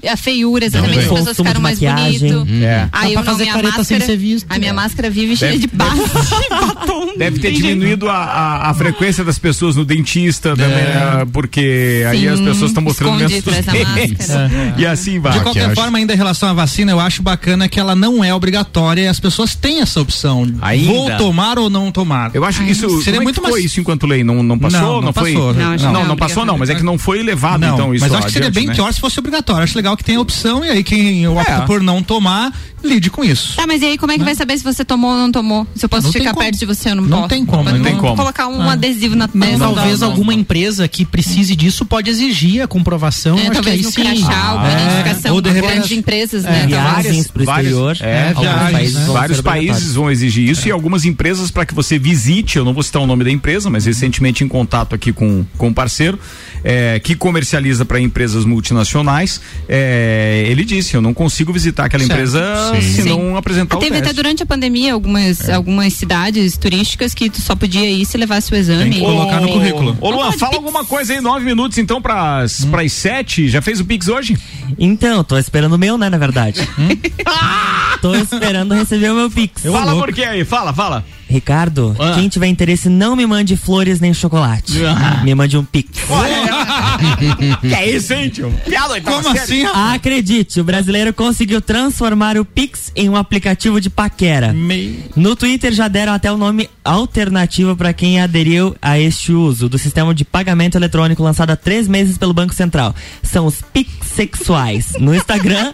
A 0.08 0.16
feiura, 0.16 0.64
exatamente, 0.66 0.98
as 1.00 1.08
pessoas 1.08 1.36
ficaram 1.36 1.60
mais 1.60 1.80
maquiagem. 1.80 2.32
bonito. 2.32 2.64
É. 2.64 2.88
Aí 2.92 3.12
eu 3.12 3.16
não, 3.18 3.24
fazer 3.24 3.42
minha 3.44 3.54
careta 3.54 3.84
sem 3.84 3.98
máscara, 3.98 4.04
ser 4.04 4.16
visto. 4.16 4.46
A 4.50 4.58
minha 4.58 4.72
máscara 4.74 5.10
vive 5.10 5.36
cheia 5.36 5.58
de 5.58 5.66
barro. 5.66 6.02
batom. 6.50 7.16
Deve 7.16 7.38
ter 7.38 7.52
diminuído 7.52 8.08
a, 8.08 8.14
a, 8.16 8.70
a 8.70 8.74
frequência 8.74 9.24
das 9.24 9.38
pessoas 9.38 9.76
no 9.76 9.84
dentista 9.84 10.50
também, 10.56 10.68
né? 10.68 11.26
porque 11.32 12.04
aí 12.08 12.20
Sim, 12.20 12.28
as 12.28 12.40
pessoas 12.40 12.70
estão 12.70 12.82
mostrando 12.82 13.18
dentes. 13.18 13.44
máscara. 13.44 14.74
E 14.76 14.86
assim 14.86 15.18
vai. 15.18 15.32
De 15.32 15.40
qualquer 15.40 15.68
Que 15.70 15.74
forma, 15.74 15.98
ainda 15.98 16.12
em 16.12 16.16
relação 16.16 16.48
à 16.48 16.52
vacina, 16.52 16.92
eu 16.92 17.00
acho 17.00 17.22
bacana 17.22 17.68
que 17.68 17.78
ela 17.80 17.94
não 17.94 18.22
é 18.24 18.34
obrigatória 18.34 19.02
e 19.02 19.08
as 19.08 19.18
pessoas 19.20 19.54
têm 19.54 19.80
essa 19.80 20.00
opção. 20.00 20.46
Ainda. 20.60 20.86
Vou 20.92 21.10
tomar 21.16 21.58
ou 21.58 21.68
não 21.70 21.90
tomar. 21.90 22.30
Eu 22.34 22.44
acho 22.44 22.62
que 22.64 22.70
isso 22.70 23.02
Seria 23.02 23.20
é 23.20 23.22
muito 23.22 23.36
que 23.36 23.40
foi 23.42 23.50
mais- 23.52 23.64
isso 23.64 23.80
enquanto 23.80 24.06
lei 24.06 24.22
não 24.22 24.42
não 24.42 24.58
passou, 24.58 24.80
Não, 24.80 25.00
não 25.02 25.12
foi? 25.12 25.32
passou. 25.32 25.54
Não, 25.54 25.76
não, 25.76 25.92
não 25.92 26.02
é 26.02 26.06
não 26.08 26.16
passou 26.16 26.44
não, 26.44 26.58
mas 26.58 26.70
é 26.70 26.74
que 26.74 26.82
não 26.82 26.98
foi 26.98 27.22
levado 27.22 27.64
então 27.64 27.94
isso 27.94 28.04
mas 28.04 28.12
acho 28.14 28.26
que 28.26 28.32
seria 28.32 28.50
bem 28.50 28.66
né? 28.66 28.74
pior 28.74 28.92
se 28.92 29.00
fosse 29.00 29.18
obrigatório. 29.18 29.64
Acho 29.64 29.76
legal 29.76 29.95
que 29.96 30.04
tem 30.04 30.16
a 30.16 30.20
opção 30.20 30.64
e 30.64 30.70
aí 30.70 30.84
quem 30.84 31.26
opta 31.28 31.50
É. 31.52 31.60
por 31.62 31.82
não 31.82 32.02
tomar, 32.02 32.52
lide 32.84 33.10
com 33.10 33.24
isso. 33.24 33.56
Tá, 33.56 33.66
mas 33.66 33.82
e 33.82 33.86
aí 33.86 33.98
como 33.98 34.12
é 34.12 34.18
que 34.18 34.24
vai 34.24 34.34
saber 34.34 34.56
se 34.58 34.62
você 34.64 34.84
tomou 34.84 35.10
ou 35.10 35.16
não 35.16 35.32
tomou? 35.32 35.66
Se 35.74 35.84
eu 35.84 35.88
posso 35.88 36.04
Não 36.04 36.12
ficar 36.12 36.34
perto 36.34 36.58
de 36.58 36.66
você 36.66 36.90
ou 36.90 36.96
não, 36.96 37.04
Não 37.04 37.16
posso? 37.18 37.28
tem 37.30 37.44
como, 37.44 37.64
Pode 37.64 37.78
não 37.78 37.84
tem 37.84 37.96
como. 37.96 38.14
Colocar 38.16 38.46
um 38.48 38.60
Ah. 38.62 38.72
adesivo 38.72 39.16
na 39.16 39.28
Não, 39.32 39.40
testa. 39.48 39.58
talvez 39.58 40.00
não, 40.00 40.10
alguma 40.10 40.32
empresa 40.34 40.86
que 40.86 41.04
precise 41.04 41.56
disso 41.56 41.84
pode 41.84 42.10
exigir 42.10 42.62
a 42.62 42.68
comprovação. 42.68 43.36
É, 43.38 43.40
acho 43.42 43.48
que 43.50 43.54
talvez 43.56 43.76
aí 43.76 43.82
no 43.82 43.90
sim. 43.90 44.02
crachá, 44.02 44.44
alguma 44.48 44.68
é. 44.68 44.72
identificação. 44.82 45.34
Ou 45.34 45.40
de 45.40 45.50
Grandes 45.50 45.70
repente- 45.70 45.94
empresas, 45.96 46.44
É, 46.44 46.50
né? 46.50 46.66
Viagens 46.66 47.26
pro 47.28 47.44
vários- 47.44 47.72
exterior. 47.72 47.96
é, 48.00 48.34
viagens, 48.34 48.72
países 48.72 48.94
né? 48.94 49.04
vão 49.06 49.14
Vários 49.14 49.40
países 49.40 49.94
vão 49.94 50.10
exigir 50.10 50.48
isso 50.48 50.68
e 50.68 50.70
algumas 50.70 51.04
empresas 51.04 51.50
para 51.50 51.66
que 51.66 51.74
você 51.74 51.98
visite, 51.98 52.56
eu 52.58 52.64
não 52.64 52.72
vou 52.74 52.82
citar 52.82 53.02
o 53.02 53.06
nome 53.06 53.24
da 53.24 53.30
empresa, 53.30 53.68
mas 53.70 53.84
recentemente 53.86 54.44
em 54.44 54.48
contato 54.48 54.94
aqui 54.94 55.12
com, 55.12 55.44
com 55.58 55.68
um 55.68 55.72
parceiro 55.74 56.18
é, 56.68 56.98
que 56.98 57.14
comercializa 57.14 57.84
para 57.84 58.00
empresas 58.00 58.44
multinacionais, 58.44 59.40
é, 59.68 60.44
ele 60.48 60.64
disse, 60.64 60.94
eu 60.96 61.00
não 61.00 61.14
consigo 61.14 61.52
visitar 61.52 61.84
aquela 61.84 62.02
Certo. 62.02 62.12
empresa 62.18 62.72
Sim. 62.74 62.80
se 62.80 63.02
Sim. 63.02 63.08
não 63.10 63.36
apresentar 63.36 63.76
Teve 63.76 63.92
o 63.92 63.98
até 63.98 64.00
teste. 64.08 64.16
durante 64.16 64.42
a 64.42 64.46
pandemia 64.46 64.92
algumas, 64.92 65.48
algumas 65.48 65.92
cidades 65.92 66.56
turísticas 66.56 67.14
que 67.14 67.30
tu 67.30 67.40
só 67.40 67.54
podia 67.54 67.88
ir 67.88 68.04
se 68.04 68.18
levasse 68.18 68.52
o 68.52 68.56
exame. 68.56 68.82
Tem 68.90 68.92
que 68.94 68.98
colocar 69.00 69.40
no 69.40 69.48
currículo. 69.48 69.96
Ô 70.00 70.10
Luan, 70.10 70.32
fala 70.32 70.50
Pix. 70.52 70.64
alguma 70.64 70.84
coisa 70.84 71.12
aí, 71.14 71.20
nove 71.20 71.44
minutos 71.44 71.78
então 71.78 72.02
pras, 72.02 72.64
Hum. 72.64 72.70
pras 72.72 72.92
sete, 72.92 73.48
já 73.48 73.62
fez 73.62 73.78
o 73.78 73.84
Pix 73.84 74.08
hoje? 74.08 74.36
Então, 74.76 75.22
tô 75.22 75.38
esperando 75.38 75.74
o 75.74 75.78
meu, 75.78 75.96
né, 75.96 76.10
na 76.10 76.18
verdade. 76.18 76.60
tô 78.02 78.14
esperando 78.14 78.74
receber 78.74 79.10
o 79.12 79.14
meu 79.14 79.30
Pix. 79.30 79.62
fala 79.62 79.94
por 79.94 80.12
quê 80.12 80.24
aí, 80.24 80.44
fala, 80.44 80.72
fala. 80.72 81.04
Ricardo, 81.28 81.94
Ah. 81.98 82.12
quem 82.14 82.28
tiver 82.28 82.46
interesse, 82.46 82.88
não 82.88 83.16
me 83.16 83.26
mande 83.26 83.56
flores 83.56 84.00
nem 84.00 84.14
chocolate. 84.14 84.84
Ah. 84.84 85.22
Me 85.24 85.34
mande 85.34 85.56
um 85.58 85.64
Pix. 85.64 85.98
que 87.60 87.74
é 87.74 87.90
isso, 87.90 88.12
hein, 88.12 88.28
tio? 88.28 88.52
Piada 88.68 89.00
Como 89.00 89.28
assim, 89.28 89.62
rapaz? 89.64 89.94
Acredite, 89.96 90.60
o 90.60 90.64
brasileiro 90.64 91.12
conseguiu 91.12 91.60
transformar 91.60 92.36
o 92.38 92.44
Pix 92.44 92.92
em 92.94 93.08
um 93.08 93.16
aplicativo 93.16 93.80
de 93.80 93.90
paquera. 93.90 94.52
Meio- 94.52 95.04
No 95.14 95.34
Twitter 95.36 95.72
já 95.72 95.88
deram 95.88 96.12
até 96.12 96.30
o 96.32 96.36
nome 96.36 96.68
alternativo 96.84 97.76
para 97.76 97.92
quem 97.92 98.20
aderiu 98.20 98.76
a 98.80 98.98
este 98.98 99.32
uso 99.32 99.68
do 99.68 99.78
sistema 99.78 100.14
de 100.14 100.24
pagamento 100.24 100.76
eletrônico 100.76 101.22
lançado 101.22 101.50
há 101.50 101.56
três 101.56 101.88
meses 101.88 102.16
pelo 102.18 102.32
Banco 102.32 102.54
Central. 102.54 102.94
São 103.22 103.46
os 103.46 103.60
Pix 103.72 103.90
sexuais. 104.14 104.92
No 104.98 105.14
Instagram, 105.14 105.72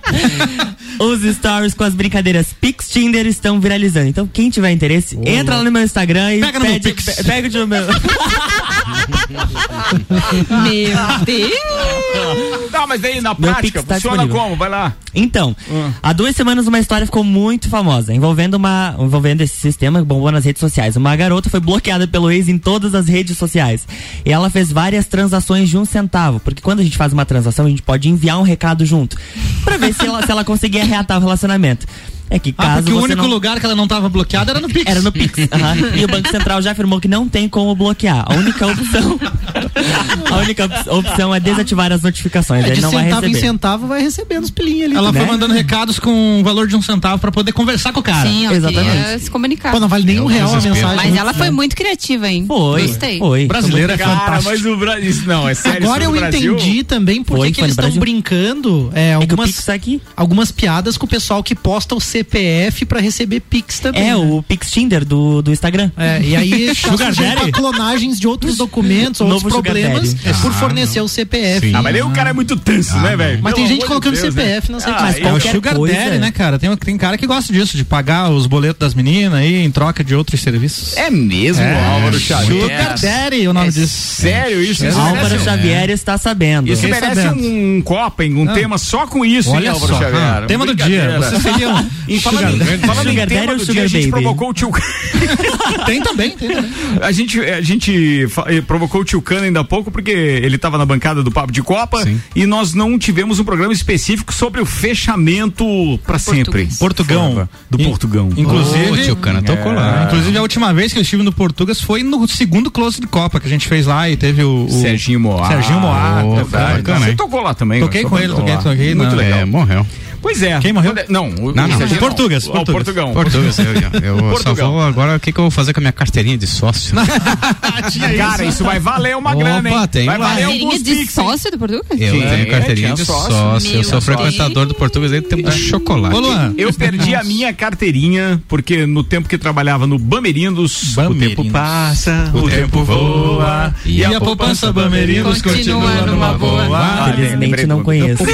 os 0.99 1.23
stories 1.37 1.75
com 1.75 1.85
as 1.85 1.95
brincadeiras 1.95 2.49
Pix 2.61 2.89
Tinder 2.89 3.27
estão 3.27 3.61
viralizando. 3.61 4.09
Então, 4.09 4.27
quem 4.27 4.51
tiver 4.51 4.71
interesse, 4.73 5.19
entra 5.25 5.57
lá 5.57 5.63
no 5.65 5.71
meu 5.71 5.83
Instagram 5.83 6.35
e 6.35 6.41
Pega 6.41 6.59
no 6.59 6.65
meu 6.65 6.73
pede, 6.75 6.93
Pix. 6.93 7.05
pe- 7.17 7.25
pega 7.25 7.65
o 7.65 7.67
meu. 7.67 7.83
Meu 10.63 11.25
Deus! 11.25 12.71
Não, 12.73 12.87
mas 12.87 13.01
daí 13.01 13.21
na 13.21 13.35
Meu 13.35 13.51
prática, 13.53 13.83
tá 13.83 13.95
funciona 13.95 14.19
disponível. 14.19 14.43
como? 14.43 14.57
Vai 14.57 14.69
lá. 14.69 14.95
Então, 15.15 15.55
há 16.03 16.13
duas 16.13 16.35
semanas 16.35 16.67
uma 16.67 16.79
história 16.79 17.07
ficou 17.07 17.23
muito 17.23 17.69
famosa, 17.69 18.15
envolvendo 18.15 18.55
uma, 18.55 18.95
envolvendo 18.99 19.43
esse 19.43 19.57
sistema 19.57 19.99
que 20.01 20.07
bombou 20.07 20.31
nas 20.33 20.45
redes 20.45 20.61
sociais. 20.61 20.97
Uma 20.97 21.15
garota 21.15 21.51
foi 21.51 21.61
bloqueada 21.61 22.07
pelo 22.09 22.31
ex 22.31 22.49
em 22.49 22.59
todas 22.59 22.95
as 22.95 23.07
redes 23.09 23.37
sociais. 23.37 23.87
E 24.25 24.33
ela 24.33 24.49
fez 24.49 24.73
várias 24.73 25.07
transações 25.07 25.69
de 25.69 25.77
um 25.77 25.85
centavo, 25.85 26.41
porque 26.41 26.63
quando 26.63 26.81
a 26.81 26.83
gente 26.83 26.97
faz 26.97 27.13
uma 27.13 27.27
transação, 27.27 27.67
a 27.67 27.69
gente 27.69 27.83
pode 27.83 28.09
enviar 28.09 28.39
um 28.39 28.43
recado 28.43 28.85
junto, 28.87 29.17
Pra 29.65 29.77
ver 29.77 29.95
se 29.95 30.07
ela, 30.07 30.25
se 30.25 30.31
ela 30.31 30.45
conseguia 30.45 30.85
reatar 30.85 31.19
o 31.19 31.21
relacionamento. 31.21 31.87
É 32.35 32.39
que 32.39 32.55
Ah, 32.57 32.63
caso 32.63 32.83
porque 32.85 32.93
o 32.99 33.03
único 33.03 33.23
não... 33.23 33.29
lugar 33.29 33.61
que 33.61 33.67
ela 33.67 33.75
não 33.75 33.87
tava 33.87 34.09
bloqueada 34.09 34.53
era 34.53 34.61
no 34.61 34.69
Pix. 34.69 34.85
Era 34.91 35.03
no 35.03 35.13
Pix. 35.13 35.39
aham. 35.53 35.97
E 35.97 36.05
o 36.05 36.09
Banco 36.09 36.31
Central 36.31 36.63
já 36.63 36.73
afirmou 36.73 36.99
que 37.01 37.07
não 37.09 37.29
tem 37.29 37.49
como 37.49 37.75
bloquear. 37.75 38.25
A 38.27 38.35
única 38.35 38.67
opção. 38.67 39.21
a 40.31 40.37
única 40.39 40.65
op- 40.65 40.89
opção 40.91 41.35
é 41.35 41.41
desativar 41.41 41.93
as 41.93 42.03
notificações. 42.03 42.65
É 42.65 42.69
Ele 42.69 42.77
de 42.77 42.81
não 42.83 42.91
vai 42.91 43.05
centavo 43.05 43.25
em 43.27 43.29
receber. 43.29 43.47
centavo 43.47 43.87
vai 43.87 44.03
recebendo 44.03 44.45
os 44.45 44.51
pilinhos 44.51 44.85
ali. 44.87 44.95
Ela 44.97 45.13
né? 45.13 45.21
foi 45.21 45.29
mandando 45.29 45.53
recados 45.55 45.99
com 45.99 46.41
o 46.41 46.45
valor 46.45 46.67
de 46.67 46.77
um 46.77 46.83
centavo 46.83 47.19
pra 47.21 47.31
poder 47.31 47.53
conversar 47.53 47.93
com 47.93 48.01
o 48.01 48.03
cara. 48.03 48.29
Sim, 48.29 48.47
ela 48.47 48.57
Exatamente. 48.57 48.91
queria 49.03 49.19
se 49.19 49.31
comunicar. 49.31 49.73
Pô, 49.73 49.81
não 49.81 49.89
vale 49.89 50.05
nem 50.05 50.21
um 50.21 50.27
real 50.27 50.49
a 50.53 50.61
mensagem. 50.61 50.97
Mas 50.97 51.13
né? 51.13 51.19
ela 51.19 51.35
foi 51.35 51.51
muito 51.51 51.77
criativa, 51.77 52.29
hein? 52.29 52.45
Foi. 52.47 52.87
Gostei. 52.87 53.19
Foi. 53.19 53.47
Brasileiro 53.47 53.93
é 53.93 53.97
Cara, 53.99 54.11
fantástico. 54.21 54.51
mas 54.51 54.65
o 54.67 54.77
Brasil. 54.77 55.11
isso 55.11 55.27
Não, 55.29 55.49
é 55.49 55.55
sério. 55.55 55.87
Agora 55.87 56.05
eu 56.05 56.13
Brasil? 56.13 56.55
entendi 56.55 56.83
também 56.85 57.23
por 57.23 57.39
que 57.51 57.61
eles 57.61 57.73
estão 57.77 57.91
brincando 57.93 58.91
é, 58.95 59.11
É 59.11 59.13
que 59.13 59.19
o 59.19 59.21
algumas, 59.23 59.51
Pix 59.51 59.65
tá 59.65 59.75
aqui. 59.75 60.01
algumas 60.17 60.51
piadas 60.51 60.97
com 60.97 61.07
o 61.07 61.09
pessoal 61.09 61.43
que 61.43 61.55
posta 61.55 61.95
o 61.95 62.01
CPF 62.23 62.85
pra 62.87 63.01
receber 63.01 63.41
Pix 63.41 63.81
também. 63.81 64.03
É, 64.03 64.07
né? 64.11 64.17
o 64.17 64.43
Pix 64.43 64.71
Tinder 64.71 65.05
do, 65.05 65.43
do 65.43 65.51
Instagram. 65.53 65.91
É, 65.97 66.21
e 66.23 66.37
aí 66.37 66.67
tá 66.81 66.91
Sugar 66.91 67.15
Daddy? 67.15 67.53
clonagens 67.53 68.19
de 68.19 68.27
outros 68.27 68.57
documentos, 68.57 69.21
outros 69.21 69.43
Novo 69.43 69.51
problemas 69.63 70.15
Daddy. 70.15 70.39
por 70.41 70.53
fornecer 70.53 71.01
o 71.01 71.09
CPF. 71.09 71.73
Ah, 71.75 71.83
mas 71.83 71.95
aí 71.95 72.03
o 72.03 72.11
cara 72.11 72.31
é 72.31 72.33
muito 72.33 72.57
tenso, 72.57 72.97
né, 72.99 73.17
velho? 73.17 73.41
Mas 73.43 73.55
tem 73.55 73.67
gente 73.67 73.85
colocando 73.85 74.15
Deus, 74.15 74.35
CPF 74.35 74.71
né? 74.71 74.75
nas 74.77 74.87
Ah, 74.87 74.99
mas 75.03 75.17
É 75.19 75.33
o 75.33 75.41
Sugar 75.41 75.75
coisa- 75.75 75.95
Daddy, 75.95 76.19
né, 76.19 76.31
cara? 76.31 76.59
Tem, 76.59 76.75
tem 76.77 76.97
cara 76.97 77.19
que 77.19 77.27
gosta 77.27 77.53
disso, 77.53 77.77
de 77.77 77.85
pagar 77.85 78.31
os 78.31 78.47
boletos 78.47 78.79
das 78.79 78.95
meninas 78.95 79.35
aí 79.35 79.65
em 79.65 79.71
troca 79.71 80.03
de 80.05 80.15
outros 80.15 80.41
serviços. 80.41 80.97
É 80.97 81.11
mesmo, 81.11 81.63
É, 81.63 81.85
Álvaro 81.87 82.19
Xavier. 82.19 82.63
Sugar 82.63 82.99
Daddy, 83.01 83.49
o 83.49 83.53
nome 83.53 83.69
É 83.69 83.71
disso. 83.71 83.89
sério 84.23 84.63
isso? 84.63 84.87
Isso 84.87 84.99
Álvaro 84.99 85.29
merece, 85.29 85.45
Xavier 85.45 85.91
está 85.91 86.17
sabendo. 86.19 86.71
isso 86.73 86.87
merece 86.87 87.23
sabendo. 87.23 87.47
um 87.47 87.83
Copen, 87.85 88.35
um 88.35 88.49
Ah. 88.49 88.53
tema 88.55 88.79
só 88.79 89.07
com 89.07 89.25
isso, 89.25 89.51
hein, 89.51 89.57
Olha 89.57 89.71
Álvaro 89.73 89.93
só, 89.95 89.99
Xavier? 90.01 90.23
ah, 90.23 90.43
tema 90.47 90.67
do 90.67 90.75
dia. 90.75 91.19
Vocês 91.19 91.43
seriam 91.43 91.89
E 92.17 92.21
falando, 92.21 92.51
Sugar- 92.53 92.75
em- 92.75 92.79
falando 92.79 93.07
em 93.07 93.11
Sugar 93.11 93.27
tema 93.29 93.55
do 93.55 93.61
Sugar 93.61 93.73
dia, 93.75 93.83
a 93.85 93.87
gente 93.89 94.11
Baby? 94.11 94.23
provocou 94.23 94.51
o 94.51 94.55
tio 94.55 94.71
Tem 95.87 96.01
também, 96.03 96.31
tem 96.31 96.49
também. 96.55 96.71
A 97.01 97.13
gente, 97.13 97.41
a 97.41 97.61
gente 97.61 98.27
eh, 98.47 98.61
provocou 98.63 99.01
o 99.01 99.05
tio 99.05 99.21
Cano 99.23 99.43
ainda 99.45 99.61
há 99.61 99.65
pouco 99.65 99.91
porque 99.91 100.11
ele 100.11 100.57
estava 100.57 100.79
na 100.79 100.85
bancada 100.87 101.23
do 101.23 101.31
Papo 101.31 101.53
de 101.53 101.63
Copa 101.63 102.03
e 102.35 102.47
nós 102.47 102.75
não 102.75 102.99
tivemos 102.99 103.39
um 103.41 103.45
programa 103.45 103.73
específico 103.73 104.33
sobre 104.33 104.61
o 104.61 104.67
fechamento 104.67 105.65
para 106.07 106.19
sempre. 106.19 106.69
Portugão. 106.79 107.49
Do 107.71 107.79
Portugão. 107.79 108.31
Inclusive, 108.37 108.91
Ô, 108.91 108.97
tio 108.97 109.17
Cana, 109.17 109.43
tocou 109.43 109.73
É, 109.73 109.75
lá. 109.75 110.05
Inclusive, 110.07 110.37
a 110.39 110.43
última 110.43 110.73
vez 110.73 110.93
que 110.93 110.99
eu 110.99 111.03
estive 111.03 111.23
no 111.23 111.33
Portugas 111.33 111.81
foi 111.81 112.03
no 112.03 112.27
segundo 112.29 112.71
close 112.71 113.01
de 113.01 113.07
Copa 113.07 113.41
que 113.41 113.47
a 113.47 113.51
gente 113.51 113.69
fez 113.69 113.87
lá 113.87 114.09
e 114.09 114.17
teve 114.17 114.43
o. 114.45 114.65
o 114.67 114.71
Serginho 114.71 115.21
Moá. 115.21 115.49
Serginho 115.49 115.81
Moá. 115.81 116.23
Oh, 116.25 116.45
tá- 116.45 116.99
Você 116.99 117.15
tocou 117.15 117.41
lá 117.41 117.55
também. 117.55 117.81
Toquei 117.81 118.03
só 118.03 118.09
com 118.09 118.19
ele, 118.19 118.33
toquei, 118.35 118.57
toquei. 118.57 118.95
Muito 118.95 119.11
na- 119.11 119.23
legal. 119.23 119.39
É, 119.41 119.45
morreu. 119.45 119.87
Pois 120.23 120.43
é. 120.43 120.59
Quem 120.61 120.73
morreu? 120.73 120.95
Não, 121.09 121.29
o, 121.29 121.53
Não, 121.53 121.67
não. 121.67 121.79
o 121.87 121.97
Portugas, 121.99 122.47
o 122.47 122.53
Portugas. 122.53 122.75
Portugão. 122.75 123.13
Portugas, 123.13 123.59
eu, 123.59 123.65
eu, 123.67 123.73
eu 124.03 124.37
só 124.37 124.45
Portugal. 124.45 124.73
vou 124.73 124.81
agora, 124.83 125.17
o 125.17 125.21
que, 125.21 125.33
que 125.33 125.39
eu 125.39 125.43
vou 125.43 125.51
fazer 125.51 125.73
com 125.73 125.81
a 125.81 125.83
minha 125.83 125.93
carteirinha 125.93 126.39
de 126.39 126.47
sócio? 126.47 126.95
Cara, 128.17 128.45
isso 128.45 128.63
vai 128.65 128.79
valer 128.79 129.17
uma 129.17 129.33
Opa, 129.33 129.39
grana, 129.43 129.71
hein? 129.71 129.89
tem 129.91 130.07
vai 130.07 130.19
valer 130.19 130.43
Carteirinha 130.43 130.65
alguns 130.67 130.83
de 130.83 130.95
pix, 130.95 131.13
sócio 131.13 131.51
do 131.51 131.59
Portugal? 131.59 131.85
Eu 131.91 132.15
Sim, 132.15 132.21
tenho 132.29 132.49
carteirinha 132.51 132.95
de 132.95 133.05
sócio. 133.05 133.33
sócio, 133.33 133.75
eu 133.75 133.85
sou 133.85 134.01
frequentador 134.01 134.67
do 134.67 134.75
Portugas 134.75 135.11
desde 135.11 135.27
o 135.27 135.31
tempo 135.31 135.43
do 135.43 135.53
chocolate. 135.53 136.17
Ô. 136.17 136.55
Eu 136.57 136.73
perdi 136.73 137.15
a 137.15 137.25
minha 137.25 137.53
carteirinha, 137.53 138.41
porque 138.49 138.87
no 138.87 139.03
tempo 139.03 139.29
que 139.29 139.37
trabalhava 139.37 139.87
no 139.87 139.99
Bamerindos, 139.99 140.97
o 140.97 141.15
tempo 141.15 141.45
passa, 141.51 142.31
o, 142.33 142.49
tempo 142.49 142.85
voa, 142.85 143.75
E 143.85 144.05
a 144.05 144.21
poupança 144.21 144.73
Bamerindos 144.73 145.43
continua 145.43 146.07
numa 146.07 146.33
boa. 146.35 146.79
Ah, 146.79 147.13
Felizmente 147.15 147.37
lembrei 147.39 147.67
não 147.67 147.83
conheço. 147.83 148.23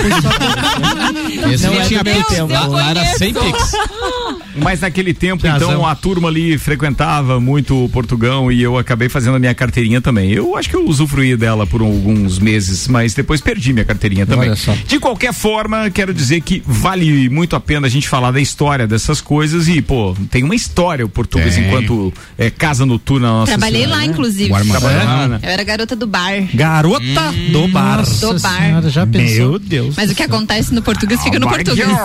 Esse 1.53 1.67
Não 1.67 1.78
não 1.81 1.89
tinha 1.89 2.05
Pix, 2.05 2.29
tempo. 2.29 2.53
lá 2.53 2.91
era 2.91 3.05
sem 3.07 3.33
Pix. 3.33 3.73
Mas 4.63 4.81
naquele 4.81 5.15
tempo, 5.15 5.43
Tem 5.43 5.51
então, 5.55 5.69
razão. 5.69 5.87
a 5.87 5.95
turma 5.95 6.29
ali 6.29 6.59
frequentava 6.59 7.41
muito 7.41 7.85
o 7.85 7.89
Portugão 7.89 8.51
e 8.51 8.63
eu 8.63 8.77
acabei 8.79 9.09
fazendo 9.09 9.37
a 9.37 9.39
minha 9.39 9.55
carteirinha 9.55 10.01
também. 10.01 10.31
Eu 10.33 10.57
acho 10.57 10.69
que 10.69 10.77
eu 10.77 10.87
usufruí 10.87 11.37
dela 11.37 11.67
por 11.67 11.81
alguns 11.81 12.39
meses, 12.39 12.87
mas 12.89 13.15
depois 13.15 13.41
perdi 13.41 13.73
minha 13.73 13.85
carteirinha 13.85 14.27
também. 14.27 14.49
Olha 14.51 14.57
só. 14.57 14.75
De 14.87 14.99
qualquer 14.99 15.33
forma, 15.33 15.91
quero 15.91 16.13
dizer 16.13 16.41
que 16.41 16.63
vale 16.67 17.29
muito 17.29 17.57
a 17.57 17.61
pena 17.61 17.87
a 17.87 17.91
gente 17.91 18.09
falar 18.09 18.31
da 18.31 18.41
história 18.41 18.87
dessas 18.87 19.21
coisas 19.21 19.69
e, 19.69 19.81
pô, 19.83 20.17
tem 20.31 20.43
uma 20.45 20.55
história 20.55 21.05
o 21.05 21.09
Portugas 21.09 21.55
Tem. 21.55 21.67
enquanto 21.67 22.13
é, 22.37 22.51
casa 22.51 22.85
noturna 22.87 23.27
na 23.29 23.33
nossa 23.35 23.53
Trabalhei 23.53 23.83
cidade, 23.83 24.01
lá, 24.01 24.07
né? 24.07 24.13
inclusive. 24.13 24.49
Trabalhou, 24.49 25.29
né? 25.29 25.41
Eu 25.43 25.49
era 25.51 25.65
garota 25.65 25.97
do 25.97 26.07
bar. 26.07 26.33
Garota 26.55 27.05
do 27.51 27.69
bar. 27.69 28.03
Do 28.03 28.33
Nossa 28.33 28.49
bar. 28.49 28.63
senhora, 28.63 28.91
já 28.91 29.07
pensou? 29.07 29.51
Meu 29.51 29.59
Deus. 29.59 29.95
Mas 29.97 30.11
o 30.11 30.15
que 30.15 30.23
acontece 30.23 30.73
no 30.75 30.83
português 30.83 31.23
fica 31.23 31.39
no 31.39 31.49
português. 31.49 31.89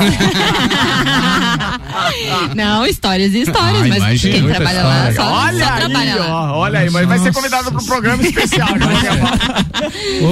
Não, 2.55 2.85
histórias 2.85 3.33
e 3.33 3.41
histórias, 3.41 3.81
Ah, 3.83 3.87
mas 3.87 3.97
imagina, 3.97 4.33
quem 4.33 4.47
trabalha 4.47 4.83
lá 4.83 5.09
história. 5.09 5.15
só, 5.15 5.45
Olha 5.45 5.65
só 5.65 5.71
aí, 5.73 5.79
trabalha 5.79 6.15
lá. 6.15 6.27
ó, 6.53 6.57
olha 6.59 6.79
aí, 6.79 6.89
mas 6.89 7.07
vai 7.07 7.19
ser 7.19 7.33
convidado 7.33 7.71
para 7.71 7.81
um 7.81 7.85
programa 7.85 8.23
especial. 8.23 8.67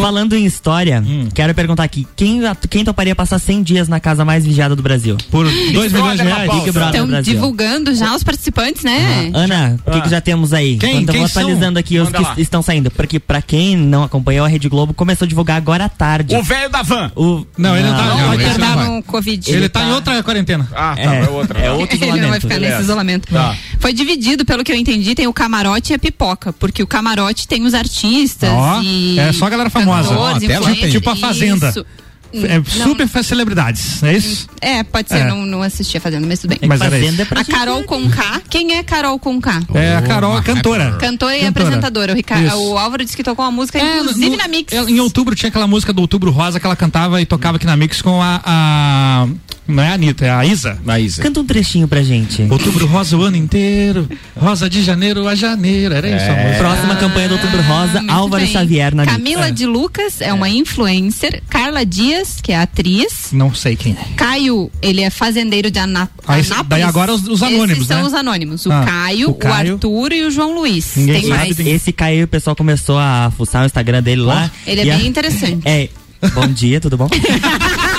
Falando 0.01 0.35
em 0.35 0.45
história, 0.45 1.03
quero 1.33 1.53
perguntar 1.53 1.83
aqui: 1.83 2.07
quem, 2.15 2.41
quem 2.69 2.83
toparia 2.83 3.15
passar 3.15 3.39
100 3.39 3.63
dias 3.63 3.87
na 3.87 3.99
casa 3.99 4.23
mais 4.25 4.45
vigiada 4.45 4.75
do 4.75 4.81
Brasil? 4.83 5.17
Por 5.29 5.45
2 5.45 5.91
milhões 5.91 6.19
de 6.19 6.25
reais. 6.25 6.51
Big 6.51 6.71
Brother 6.71 6.89
Estão 6.93 7.07
Brasil. 7.07 7.33
divulgando 7.33 7.93
já 7.95 8.15
os 8.15 8.23
participantes, 8.23 8.83
né? 8.83 9.31
Ana, 9.33 9.77
o 9.85 9.91
que, 9.91 10.01
que 10.01 10.09
já 10.09 10.21
temos 10.21 10.53
aí? 10.53 10.77
Quem- 10.77 11.05
vou 11.05 11.25
atualizando 11.25 11.73
são? 11.73 11.79
aqui 11.79 11.99
os 11.99 12.05
Manda 12.05 12.17
que 12.17 12.23
lá. 12.23 12.33
estão 12.37 12.61
saindo. 12.61 12.89
Porque 12.91 13.19
pra 13.19 13.41
quem 13.41 13.75
não 13.75 14.03
acompanhou, 14.03 14.45
a 14.45 14.49
Rede 14.49 14.69
Globo 14.69 14.93
começou 14.93 15.25
a 15.25 15.29
divulgar 15.29 15.57
agora 15.57 15.85
à 15.85 15.89
tarde. 15.89 16.35
o 16.35 16.43
velho 16.43 16.69
da 16.69 16.81
van. 16.81 17.11
O- 17.15 17.45
Não, 17.57 17.75
ele 17.75 17.87
não 17.87 17.95
tá- 17.95 18.01
Não, 18.05 18.17
Não, 18.17 18.33
esse 18.33 18.57
não 18.59 18.75
no. 19.03 19.03
Ele 19.47 19.69
tá 19.69 19.83
em 19.83 19.91
outra 19.91 20.21
quarentena. 20.23 20.67
Ah, 20.73 20.95
tá, 20.95 21.15
É, 21.15 21.23
é, 21.25 21.29
outra. 21.29 21.59
é 21.59 21.71
outro 22.05 22.17
Ele 22.17 22.21
não 22.21 22.29
vai 22.29 22.37
isolamento. 22.37 22.41
ficar 22.41 22.53
Beleza. 22.55 22.71
nesse 22.73 22.83
isolamento. 22.83 23.27
Tá. 23.31 23.55
Foi 23.79 23.93
dividido, 23.93 24.45
pelo 24.45 24.63
que 24.63 24.71
eu 24.71 24.75
entendi, 24.75 25.15
tem 25.15 25.27
o 25.27 25.33
camarote 25.33 25.93
e 25.93 25.95
a 25.95 25.99
pipoca. 25.99 26.51
Porque 26.53 26.81
o 26.83 26.87
camarote 26.87 27.47
tem 27.47 27.63
os 27.65 27.73
artistas 27.73 28.49
Ó, 28.51 28.81
e. 28.81 29.19
é 29.19 29.31
só 29.33 29.45
a 29.45 29.49
galera 29.49 29.69
famosa. 29.69 30.09
cantores, 30.09 30.79
tem. 30.79 30.89
Tipo 30.91 31.09
a 31.09 31.15
Fazenda. 31.15 31.69
isso. 31.69 31.85
É 32.33 32.57
Não, 32.79 32.87
super 32.87 33.07
celebridades, 33.23 34.01
é 34.03 34.13
isso? 34.15 34.47
É, 34.61 34.83
pode 34.83 35.09
ser, 35.09 35.17
É. 35.19 35.27
não, 35.27 35.45
não 35.45 35.61
assisti 35.61 35.97
a 35.97 36.01
Fazenda, 36.01 36.25
mas 36.27 36.39
tudo 36.39 36.51
bem. 36.57 36.67
Mas 36.67 36.79
era 36.81 36.95
isso. 36.97 37.05
Fazenda 37.05 37.21
é 37.23 37.25
pra 37.25 37.41
A 37.41 37.45
Carol 37.45 37.83
Conká. 37.83 38.41
Quem 38.49 38.75
é 38.77 38.83
Carol 38.83 39.19
Conká? 39.19 39.61
É 39.73 39.95
a 39.97 40.01
Carol, 40.01 40.37
a 40.37 40.41
cantora. 40.41 40.97
Cantora 40.99 41.37
e 41.37 41.41
Cantora. 41.41 41.65
apresentadora. 41.65 42.13
O, 42.13 42.15
Rica- 42.15 42.39
Isso. 42.41 42.55
o 42.57 42.77
Álvaro 42.77 43.03
disse 43.03 43.17
que 43.17 43.23
tocou 43.23 43.43
uma 43.45 43.51
música, 43.51 43.79
É, 43.79 43.99
inclusive 43.99 44.29
no- 44.29 44.37
na 44.37 44.47
Mix. 44.47 44.71
ela- 44.73 44.89
Em 44.89 44.99
outubro 44.99 45.35
tinha 45.35 45.49
aquela 45.49 45.67
música 45.67 45.91
do 45.91 46.01
Outubro 46.01 46.31
Rosa 46.31 46.59
que 46.59 46.65
ela 46.65 46.75
cantava 46.75 47.21
e 47.21 47.25
tocava 47.25 47.57
aqui 47.57 47.65
na 47.65 47.75
Mix 47.75 48.01
com 48.01 48.21
a. 48.21 48.41
a- 48.45 49.27
não 49.67 49.83
é 49.83 49.89
a 49.89 49.93
Anitta, 49.93 50.25
é 50.25 50.29
a 50.31 50.45
Isa. 50.45 50.77
A 50.87 50.99
Isa. 50.99 51.21
Canta 51.21 51.39
um 51.39 51.45
trechinho 51.45 51.87
pra 51.87 52.01
gente. 52.01 52.41
Outubro 52.49 52.85
Rosa 52.87 53.15
o 53.17 53.21
ano 53.23 53.37
inteiro, 53.37 54.07
Rosa 54.35 54.69
de 54.69 54.81
janeiro 54.83 55.27
a 55.27 55.35
janeiro, 55.35 55.93
era 55.93 56.07
isso 56.09 56.25
a 56.29 56.33
música. 56.35 56.57
Próxima 56.57 56.95
campanha 56.95 57.27
do 57.29 57.35
Outubro 57.35 57.61
Rosa, 57.61 57.99
Muito 57.99 58.11
Álvaro 58.11 58.43
bem. 58.43 58.51
Xavier 58.51 58.93
na 58.95 59.05
Camila 59.05 59.45
Mix. 59.45 59.55
de 59.57 59.65
Lucas 59.65 60.19
é 60.21 60.33
uma 60.33 60.49
influencer. 60.49 61.41
Carla 61.49 61.85
Dias, 61.85 62.20
que 62.41 62.51
é 62.51 62.57
atriz. 62.59 63.29
Não 63.31 63.53
sei 63.53 63.75
quem 63.75 63.93
é. 63.93 64.15
Caio, 64.15 64.71
ele 64.81 65.01
é 65.01 65.09
fazendeiro 65.09 65.71
de 65.71 65.79
Ana 65.79 66.09
Ah, 66.27 66.39
esse- 66.39 66.51
Anápolis. 66.53 66.69
daí 66.69 66.83
agora 66.83 67.13
os- 67.13 67.27
os 67.27 67.41
anônimos, 67.41 67.71
Esses 67.71 67.87
são 67.87 68.01
né? 68.01 68.03
os 68.07 68.13
anônimos. 68.13 68.65
O, 68.65 68.71
Ah, 68.71 68.83
Caio, 68.85 69.27
o 69.29 69.31
o 69.31 69.35
Caio. 69.35 69.73
Arthur 69.73 70.13
e 70.13 70.23
o 70.25 70.31
João 70.31 70.53
Luiz. 70.53 70.91
Ninguém 70.95 71.21
Tem 71.21 71.29
sabe 71.29 71.39
mais. 71.43 71.55
de- 71.55 71.69
Esse 71.69 71.91
caiu, 71.91 72.25
o 72.25 72.27
pessoal 72.27 72.55
começou 72.55 72.97
a 72.99 73.31
fuçar 73.35 73.63
o 73.63 73.65
Instagram 73.65 74.03
dele 74.03 74.21
lá. 74.21 74.51
Ele 74.67 74.81
é 74.81 74.85
E 74.85 74.91
a- 74.91 74.97
bem 74.97 75.07
interessante. 75.07 75.61
É. 75.65 75.89
Bom 76.35 76.47
dia, 76.47 76.79
tudo 76.79 76.97
bom? 76.97 77.09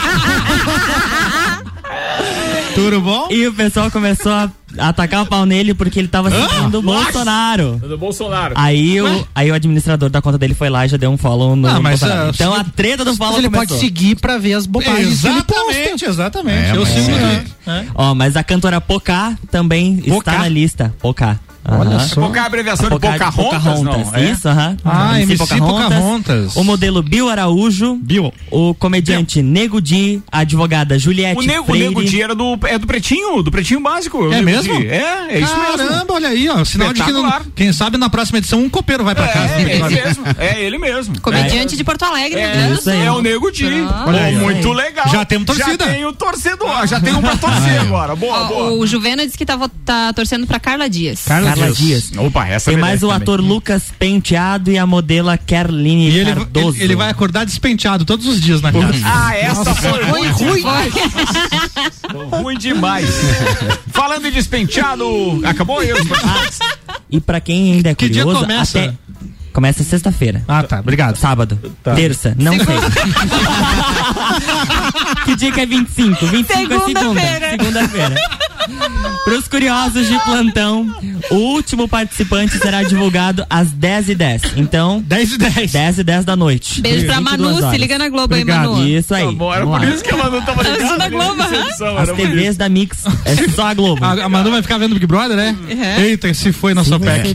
Tudo 2.75 3.01
bom? 3.01 3.29
E 3.31 3.47
o 3.47 3.53
pessoal 3.53 3.91
começou 3.91 4.33
a 4.33 4.51
atacar 4.79 5.23
o 5.23 5.27
pau 5.27 5.45
nele 5.45 5.75
porque 5.75 5.99
ele 5.99 6.09
tava 6.09 6.31
citando 6.31 6.79
o 6.79 6.83
Bolsonaro. 6.83 7.77
Do 7.87 7.99
Bolsonaro. 7.99 8.55
Aí 8.57 9.01
o, 9.01 9.27
aí 9.35 9.51
o 9.51 9.55
administrador 9.55 10.09
da 10.09 10.23
conta 10.23 10.39
dele 10.39 10.55
foi 10.55 10.71
lá 10.71 10.87
e 10.87 10.89
já 10.89 10.97
deu 10.97 11.11
um 11.11 11.17
follow 11.19 11.55
no 11.55 11.69
Ah, 11.69 11.81
mas, 11.81 12.01
Bolsonaro. 12.01 12.31
Então 12.35 12.55
a 12.55 12.65
treta 12.65 13.05
do 13.05 13.15
follow 13.15 13.33
Mas 13.35 13.39
ele 13.41 13.49
começou. 13.51 13.67
pode 13.77 13.81
seguir 13.81 14.17
pra 14.17 14.39
ver 14.39 14.55
as 14.55 14.67
bobagens 14.67 15.21
que 15.21 15.27
ele 15.27 15.43
posta. 15.43 15.63
Exatamente, 15.71 16.05
exatamente. 16.05 16.71
É, 16.71 16.77
Eu 16.77 16.87
sigo 16.87 17.11
é. 17.11 17.45
É. 17.67 17.87
Ó, 17.95 18.15
mas 18.15 18.37
a 18.37 18.43
cantora 18.43 18.81
Pocá 18.81 19.37
também 19.51 19.97
Pocá? 19.99 20.33
está 20.33 20.43
na 20.43 20.49
lista. 20.49 20.95
Pocá. 21.01 21.39
Olha 21.69 21.99
só. 22.01 22.21
Pouca 22.21 22.43
abreviação 22.43 22.87
de 22.89 22.95
Pocá- 22.97 23.31
Pocahontas, 23.33 23.83
não? 23.83 24.15
É? 24.15 24.31
Isso, 24.31 24.49
aham. 24.49 24.77
Ah, 24.85 25.21
MC 25.21 25.37
Pocahontas. 25.59 26.57
O 26.57 26.65
modelo 26.65 27.03
Bill 27.03 27.29
Araújo. 27.29 27.97
Bill. 28.03 28.33
O 28.51 28.75
comediante 28.75 29.43
Nego 29.43 29.81
Di, 29.81 30.21
a 30.31 30.41
advogada 30.41 30.99
Juliette 30.99 31.39
O 31.39 31.43
Nego, 31.47 31.63
o 31.63 31.67
Freire. 31.67 31.89
Nego 31.89 32.05
Di 32.05 32.21
era 32.23 32.35
do, 32.35 32.59
é 32.65 32.79
do 32.79 32.87
Pretinho, 32.87 33.43
do 33.43 33.51
Pretinho 33.51 33.81
Básico. 33.81 34.19
o 34.19 34.33
É 34.33 34.43
mesmo? 34.43 34.77
Di. 34.81 34.89
É, 34.89 35.27
é 35.31 35.39
isso 35.41 35.57
mesmo. 35.57 35.89
Caramba, 35.89 36.15
olha 36.15 36.29
aí, 36.29 36.49
ó. 36.49 36.65
Sinal 36.65 36.93
de 36.93 37.03
que 37.03 37.13
não, 37.13 37.41
quem 37.55 37.73
sabe 37.73 37.97
na 37.97 38.11
próxima 38.11 38.39
edição 38.39 38.61
um 38.61 38.69
copeiro 38.69 39.05
vai 39.05 39.15
pra 39.15 39.29
casa. 39.29 39.55
É, 39.55 39.63
é 39.63 39.63
ele 39.77 39.89
mesmo. 39.95 40.25
É 40.39 40.61
ele 40.63 40.79
mesmo. 40.79 41.21
Comediante 41.21 41.77
de 41.77 41.85
Porto 41.85 42.03
Alegre, 42.05 42.41
É, 42.41 42.73
isso 42.73 42.91
aí. 42.91 43.03
é 43.07 43.13
o 43.13 43.21
Nego 43.23 43.51
Di. 43.51 43.67
Ah. 43.89 44.05
Aí, 44.11 44.37
muito 44.37 44.69
aí. 44.71 44.77
legal. 44.77 45.09
Já 45.09 45.25
temos 45.25 45.47
torcida. 45.47 45.85
Já 45.85 45.93
tem 45.93 46.05
o 46.05 46.13
torcedor, 46.13 46.87
já 46.87 47.01
tem 47.01 47.13
um 47.15 47.21
pra 47.21 47.37
torcer 47.39 47.81
agora. 47.81 48.17
Boa, 48.17 48.45
boa. 48.45 48.73
O 48.73 48.87
Juvena 48.87 49.25
disse 49.25 49.39
que 49.39 49.47
tá, 49.47 49.59
tá 49.85 50.13
torcendo 50.13 50.47
pra 50.47 50.59
Carla 50.61 50.89
Dias. 50.89 51.25
Carla, 51.27 51.52
Carla 51.55 51.73
Dias. 51.73 52.09
Dias. 52.11 52.13
Opa, 52.27 52.47
essa 52.47 52.71
Tem 52.71 52.77
merece 52.77 52.81
mais 52.91 53.03
o 53.03 53.07
também. 53.09 53.23
ator 53.23 53.41
Lucas 53.41 53.85
Penteado 53.99 54.71
e 54.71 54.79
a 54.79 54.87
modela 54.87 55.37
Kerline 55.39 56.11
E 56.11 56.19
ele, 56.19 56.35
Cardoso. 56.35 56.77
ele, 56.77 56.85
ele 56.85 56.97
vai 56.97 57.11
acordar 57.11 57.45
despenteado 57.45 58.05
todos 58.05 58.27
os 58.27 58.41
dias 58.41 58.61
na 58.61 58.73
casa. 58.73 58.93
Ah, 59.05 59.37
essa 59.37 59.75
foi 59.75 60.03
ruim, 60.05 60.29
ruim. 60.29 60.63
Ruim 62.31 62.59
demais. 62.59 63.09
Falando 63.93 64.27
em 64.27 64.33
despenteado, 64.33 65.41
acabou 65.45 65.83
eu. 65.83 65.97
E 67.11 67.21
pra 67.21 67.41
quem 67.41 67.75
ainda 67.75 67.91
é 67.91 67.95
Que 67.95 68.09
dia 68.09 68.23
curioso, 68.25 68.47
começa? 68.47 68.79
até 68.79 68.95
começa 69.53 69.85
sexta-feira. 69.85 70.43
Ah, 70.49 70.63
tá. 70.63 70.81
Obrigado. 70.81 71.17
Sábado. 71.17 71.59
Terça, 71.95 72.35
não 72.39 72.55
sei. 72.57 72.65
que 75.27 75.37
dia 75.37 75.53
que 75.53 75.61
é 75.61 75.67
25? 75.67 76.27
25 76.27 76.73
é 76.73 76.79
segunda. 76.87 77.21
Segunda-feira. 77.51 78.15
Para 79.25 79.35
os 79.39 79.47
curiosos 79.47 80.09
de 80.09 80.19
plantão, 80.25 80.87
o 81.31 81.35
último 81.37 81.87
participante 81.87 82.59
será 82.59 82.83
divulgado 82.83 83.47
às 83.49 83.69
10h10. 83.69 84.53
Então, 84.57 85.01
10 85.07 85.33
e 85.35 85.39
10. 85.39 85.73
10 85.73 85.99
e 85.99 86.03
10 86.05 86.25
da 86.25 86.35
noite. 86.35 86.81
Beijo 86.81 87.07
pra 87.07 87.17
22 87.19 87.41
Manu, 87.41 87.57
se 87.59 87.65
horas. 87.65 87.81
liga 87.81 87.99
na 87.99 88.09
Globo 88.09 88.25
Obrigado. 88.35 88.61
aí, 88.63 88.67
Manu. 88.77 88.89
Isso 88.89 89.15
aí. 89.15 89.25
Tá 89.27 89.33
bom, 89.33 89.55
era 89.55 89.65
Vamos 89.65 89.79
por 89.81 89.87
lá. 89.89 89.95
isso 89.95 90.05
que 90.05 90.11
ela 90.13 90.29
não 90.31 90.43
tava 90.43 90.65
Tá 90.65 90.71
ligada. 90.71 90.99
na 90.99 91.09
Globo, 91.09 91.41
aham. 91.43 91.99
As 91.99 92.09
TVs 92.11 92.57
da 92.57 92.69
Mix 92.69 92.99
é 93.25 93.49
só 93.51 93.67
a 93.69 93.75
Globo. 93.75 94.05
A, 94.05 94.25
a 94.25 94.29
Manu 94.29 94.51
vai 94.51 94.61
ficar 94.63 94.79
vendo 94.79 94.95
Big 94.95 95.07
Brother, 95.07 95.37
né? 95.37 95.57
É. 95.69 96.01
Eita, 96.03 96.33
se 96.35 96.51
foi 96.53 96.75
nosso 96.75 96.99
pack. 96.99 97.35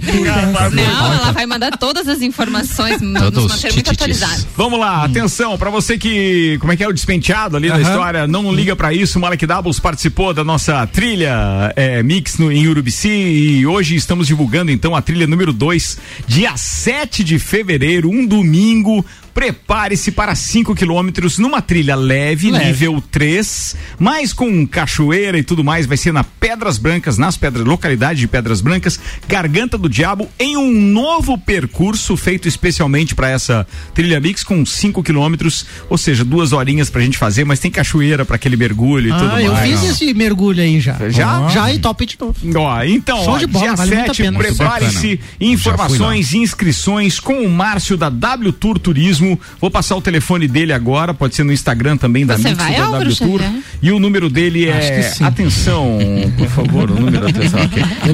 Não, 0.74 1.14
ela 1.14 1.32
vai 1.32 1.46
mandar 1.46 1.78
todas 1.78 2.08
as 2.08 2.22
informações, 2.22 3.00
nos 3.02 3.22
Todos 3.22 3.44
manter 3.44 3.74
muito 3.74 3.76
tititis. 3.76 3.92
atualizados. 3.94 4.48
Vamos 4.58 4.80
lá, 4.80 5.06
atenção, 5.06 5.58
pra 5.58 5.70
você 5.70 5.98
que, 5.98 6.58
como 6.60 6.74
é 6.74 6.76
que 6.78 6.84
é 6.84 6.88
o 6.88 6.94
despenteado 6.94 7.56
ali 7.56 7.70
da 7.70 7.76
Aham. 7.76 7.82
história, 7.84 8.28
não 8.28 8.54
liga 8.54 8.76
pra 8.76 8.94
isso, 8.94 9.18
o 9.18 9.22
Malek 9.22 9.46
Doubles 9.46 9.80
participou 9.80 10.34
da 10.34 10.44
nossa 10.44 10.86
trilha 10.88 11.74
é, 11.78 12.02
Mix 12.02 12.40
no, 12.40 12.52
em 12.52 12.68
Urubici 12.68 13.08
e 13.08 13.68
hoje 13.68 13.96
estamos 13.96 14.26
divulgando 14.26 14.72
então 14.72 14.96
a 14.96 15.02
trilha 15.02 15.28
número 15.28 15.54
2, 15.54 16.00
dia 16.26 16.58
7 16.58 17.24
de 17.24 17.38
fevereiro, 17.38 18.10
um 18.10 18.26
domingo, 18.26 19.06
Prepare-se 19.42 20.10
para 20.12 20.34
5 20.34 20.74
quilômetros 20.74 21.38
numa 21.38 21.62
trilha 21.62 21.96
leve, 21.96 22.50
Leve. 22.50 22.66
nível 22.66 23.00
3, 23.12 23.76
mas 24.00 24.34
com 24.34 24.66
cachoeira 24.66 25.38
e 25.38 25.44
tudo 25.44 25.64
mais. 25.64 25.86
Vai 25.86 25.96
ser 25.96 26.12
na 26.12 26.24
Pedras 26.24 26.80
Brancas, 26.80 27.20
nas 27.20 27.38
pedras, 27.38 27.64
localidade 27.64 28.20
de 28.20 28.28
Pedras 28.28 28.62
Brancas, 28.62 29.00
Garganta 29.28 29.78
do 29.78 29.88
Diabo, 29.88 30.28
em 30.40 30.58
um 30.58 30.72
novo 30.74 31.38
percurso 31.38 32.18
feito 32.18 32.48
especialmente 32.48 33.14
para 33.14 33.30
essa 33.30 33.68
trilha 33.94 34.20
mix 34.20 34.44
com 34.44 34.66
5 34.66 35.04
quilômetros, 35.04 35.68
ou 35.88 36.00
seja, 36.00 36.26
duas 36.26 36.52
horinhas 36.52 36.90
pra 36.90 37.04
gente 37.04 37.16
fazer, 37.20 37.44
mas 37.44 37.60
tem 37.60 37.70
cachoeira 37.70 38.26
para 38.26 38.38
aquele 38.38 38.58
mergulho 38.58 39.10
e 39.10 39.14
tudo 39.20 39.36
Ah, 39.36 39.44
eu 39.44 39.54
mais. 39.54 39.70
fiz 39.70 39.84
esse 39.92 40.16
mergulho 40.16 40.64
aí 40.64 40.80
já. 40.82 40.98
Já? 41.12 41.48
Já 41.50 41.72
e 41.72 41.78
top 41.78 42.08
de 42.08 42.18
novo. 42.20 42.36
Ó, 42.56 42.84
então, 42.84 43.24
Show 43.24 43.36
ó, 43.36 43.38
de 43.38 43.46
bola, 43.46 43.66
dia 43.68 43.76
vale 43.76 43.96
muito 43.96 44.12
a 44.12 44.14
7, 44.16 44.24
pena. 44.24 44.40
prepare-se. 44.40 45.20
Informações 45.40 46.34
e 46.34 46.40
inscrições 46.40 47.20
com 47.20 47.42
o 47.44 47.50
Márcio 47.50 47.96
da 47.96 48.10
W 48.10 48.52
Tour 48.52 48.80
Turismo. 48.80 49.27
Vou 49.60 49.72
passar 49.72 49.96
o 49.96 50.02
telefone 50.02 50.48
dele 50.48 50.72
agora, 50.72 51.14
pode 51.14 51.36
ser 51.36 51.44
no 51.44 51.52
Instagram 51.52 51.98
também 51.98 52.26
da 52.26 52.38
Você 52.38 52.50
Mix 52.50 52.58
vai, 52.58 52.76
da 52.76 52.86
Álvaro 52.86 53.10
W 53.10 53.16
Tour. 53.16 53.40
Xavier? 53.42 53.64
E 53.82 53.92
o 53.92 54.00
número 54.00 54.30
dele 54.30 54.70
Acho 54.72 54.88
que 54.88 54.94
é. 54.94 55.02
sim. 55.04 55.24
Atenção, 55.24 55.98
por 56.38 56.48
favor, 56.48 56.92
o 56.92 57.00
número 57.00 57.28
atenção 57.28 57.60
aqui. 57.62 57.80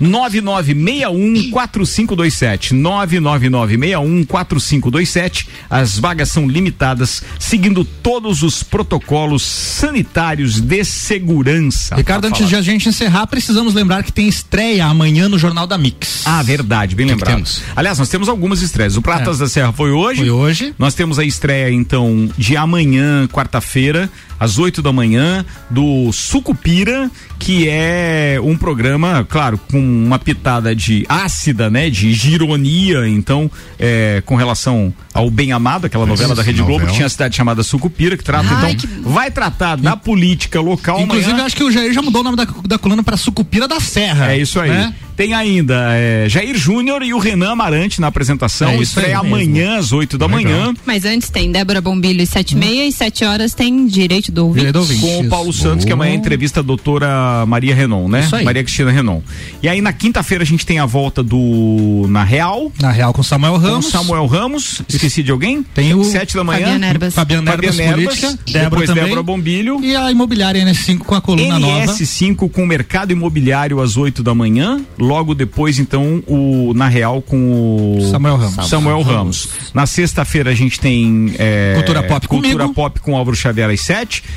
999614527. 0.00 2.72
999614527. 2.74 5.46
As 5.68 5.98
vagas 5.98 6.28
são 6.30 6.48
limitadas, 6.48 7.22
seguindo 7.38 7.84
todos 7.84 8.42
os 8.42 8.62
protocolos 8.62 9.42
sanitários 9.42 10.60
de 10.60 10.84
segurança. 10.84 11.94
Ricardo, 11.96 12.22
Tá 12.24 12.28
antes 12.28 12.48
de 12.48 12.56
a 12.56 12.62
gente 12.62 12.88
encerrar, 12.88 13.26
precisamos 13.26 13.74
lembrar 13.74 14.02
que 14.02 14.12
tem 14.12 14.26
estreia 14.28 14.86
amanhã 14.86 15.28
no 15.28 15.38
Jornal 15.38 15.66
da 15.66 15.76
Mix. 15.76 16.22
Ah, 16.24 16.42
verdade, 16.42 16.94
bem 16.94 17.06
que 17.06 17.12
lembrado. 17.12 17.34
temos? 17.34 17.60
Aliás, 17.76 17.98
nós 17.98 18.08
temos 18.08 18.28
algumas 18.28 18.62
estreias. 18.62 18.96
O 18.96 19.02
Pratas 19.02 19.38
da 19.38 19.48
Serra 19.48 19.72
foi 19.72 19.90
hoje. 19.90 20.13
Foi 20.16 20.30
hoje. 20.30 20.74
Nós 20.78 20.94
temos 20.94 21.18
a 21.18 21.24
estreia, 21.24 21.70
então, 21.70 22.28
de 22.36 22.56
amanhã, 22.56 23.26
quarta-feira, 23.28 24.10
às 24.44 24.58
8 24.58 24.82
da 24.82 24.92
manhã, 24.92 25.44
do 25.70 26.12
Sucupira, 26.12 27.10
que 27.38 27.68
é 27.68 28.38
um 28.42 28.56
programa, 28.56 29.26
claro, 29.28 29.58
com 29.70 29.78
uma 29.80 30.18
pitada 30.18 30.74
de 30.74 31.04
ácida, 31.08 31.70
né? 31.70 31.90
De 31.90 32.12
gironia, 32.12 33.08
então, 33.08 33.50
é, 33.78 34.22
com 34.24 34.36
relação 34.36 34.92
ao 35.12 35.30
Bem 35.30 35.52
Amado, 35.52 35.86
aquela 35.86 36.06
novela 36.06 36.28
Isso, 36.32 36.36
da 36.36 36.42
Rede 36.42 36.58
Globo, 36.58 36.72
novela. 36.72 36.90
que 36.90 36.96
tinha 36.96 37.06
a 37.06 37.10
cidade 37.10 37.36
chamada 37.36 37.62
Sucupira, 37.62 38.16
que 38.16 38.24
trata, 38.24 38.48
Ai, 38.50 38.72
então, 38.72 38.88
vai 39.10 39.30
tratar 39.30 39.76
da 39.76 39.96
política 39.96 40.60
local 40.60 41.00
Inclusive, 41.00 41.26
amanhã. 41.30 41.42
eu 41.42 41.46
acho 41.46 41.56
que 41.56 41.64
o 41.64 41.70
Jair 41.70 41.92
já 41.92 42.02
mudou 42.02 42.20
o 42.20 42.24
nome 42.24 42.36
da, 42.36 42.46
da 42.66 42.78
coluna 42.78 43.02
para 43.02 43.16
Sucupira 43.16 43.66
da 43.68 43.80
Serra. 43.80 44.32
É 44.32 44.38
isso 44.38 44.58
aí. 44.60 44.70
né? 44.70 44.94
Tem 45.16 45.32
ainda 45.32 45.90
é, 45.92 46.28
Jair 46.28 46.56
Júnior 46.58 47.00
e 47.04 47.14
o 47.14 47.18
Renan 47.20 47.52
Amarante 47.52 48.00
na 48.00 48.08
apresentação. 48.08 48.70
É 48.70 48.74
isso 48.74 48.82
Estreia 48.98 49.20
aí 49.20 49.26
amanhã 49.26 49.78
às 49.78 49.92
8 49.92 50.18
da 50.18 50.26
manhã. 50.26 50.74
Mas 50.84 51.04
antes 51.04 51.30
tem 51.30 51.52
Débora 51.52 51.80
Bombilho 51.80 52.20
e 52.20 52.26
7 52.26 52.50
e 52.52 52.56
meia 52.56 52.84
e 52.84 52.90
7 52.90 53.24
horas 53.24 53.54
tem 53.54 53.86
Direito 53.86 54.32
do 54.34 54.46
Ouvinte. 54.46 54.72
Do 54.72 54.80
ouvinte. 54.80 55.00
Com 55.00 55.20
o 55.20 55.28
Paulo 55.28 55.50
Isso. 55.50 55.62
Santos, 55.62 55.84
que 55.84 55.92
amanhã 55.92 56.12
Boa. 56.12 56.20
entrevista 56.20 56.60
a 56.60 56.62
doutora 56.62 57.44
Maria 57.46 57.74
Renon, 57.74 58.08
né? 58.08 58.20
Isso 58.20 58.36
aí. 58.36 58.44
Maria 58.44 58.62
Cristina 58.62 58.90
Renon. 58.90 59.20
E 59.62 59.68
aí 59.68 59.80
na 59.80 59.92
quinta-feira 59.92 60.42
a 60.42 60.46
gente 60.46 60.66
tem 60.66 60.78
a 60.78 60.86
volta 60.86 61.22
do 61.22 62.06
Na 62.08 62.24
Real. 62.24 62.70
Na 62.80 62.90
real, 62.90 63.12
com 63.12 63.22
Samuel 63.22 63.54
Com 63.54 63.58
Ramos. 63.60 63.86
Samuel 63.86 64.26
Ramos. 64.26 64.82
Esqueci 64.88 65.22
de 65.22 65.30
alguém? 65.30 65.62
Tem 65.74 65.94
o 65.94 66.04
Sete 66.04 66.34
da 66.34 66.44
manhã. 66.44 66.66
Fabiana 66.66 66.86
Erbas. 66.86 67.14
Fabiana 67.14 67.52
Erbas, 67.52 67.76
política. 67.76 68.38
Débora 68.46 68.70
Depois 68.70 68.86
também. 68.88 69.04
Débora 69.04 69.22
Bombilho. 69.22 69.80
E 69.82 69.96
a 69.96 70.10
imobiliária 70.10 70.64
NS5 70.64 70.98
com 70.98 71.14
a 71.14 71.20
coluna 71.20 71.58
nova. 71.58 71.84
NS5 71.86 72.50
com 72.50 72.62
o 72.62 72.66
mercado 72.66 73.12
imobiliário 73.12 73.80
às 73.80 73.96
8 73.96 74.22
da 74.22 74.34
manhã. 74.34 74.80
Logo 74.98 75.34
depois, 75.34 75.78
então, 75.78 76.22
o 76.26 76.72
Na 76.74 76.88
Real 76.88 77.22
com 77.22 77.98
o 77.98 78.10
Samuel 78.10 78.36
Ramos. 78.36 78.68
Samuel 78.68 79.02
Ramos. 79.02 79.48
Na 79.72 79.86
sexta-feira 79.86 80.50
a 80.50 80.54
gente 80.54 80.80
tem 80.80 81.34
é, 81.38 81.74
Cultura 81.76 82.02
Pop 82.02 82.28
Cultura 82.28 82.52
comigo. 82.58 82.74
Pop 82.74 83.00
com 83.00 83.16
Álvaro 83.16 83.36
Xavier 83.36 83.70
às 83.70 83.80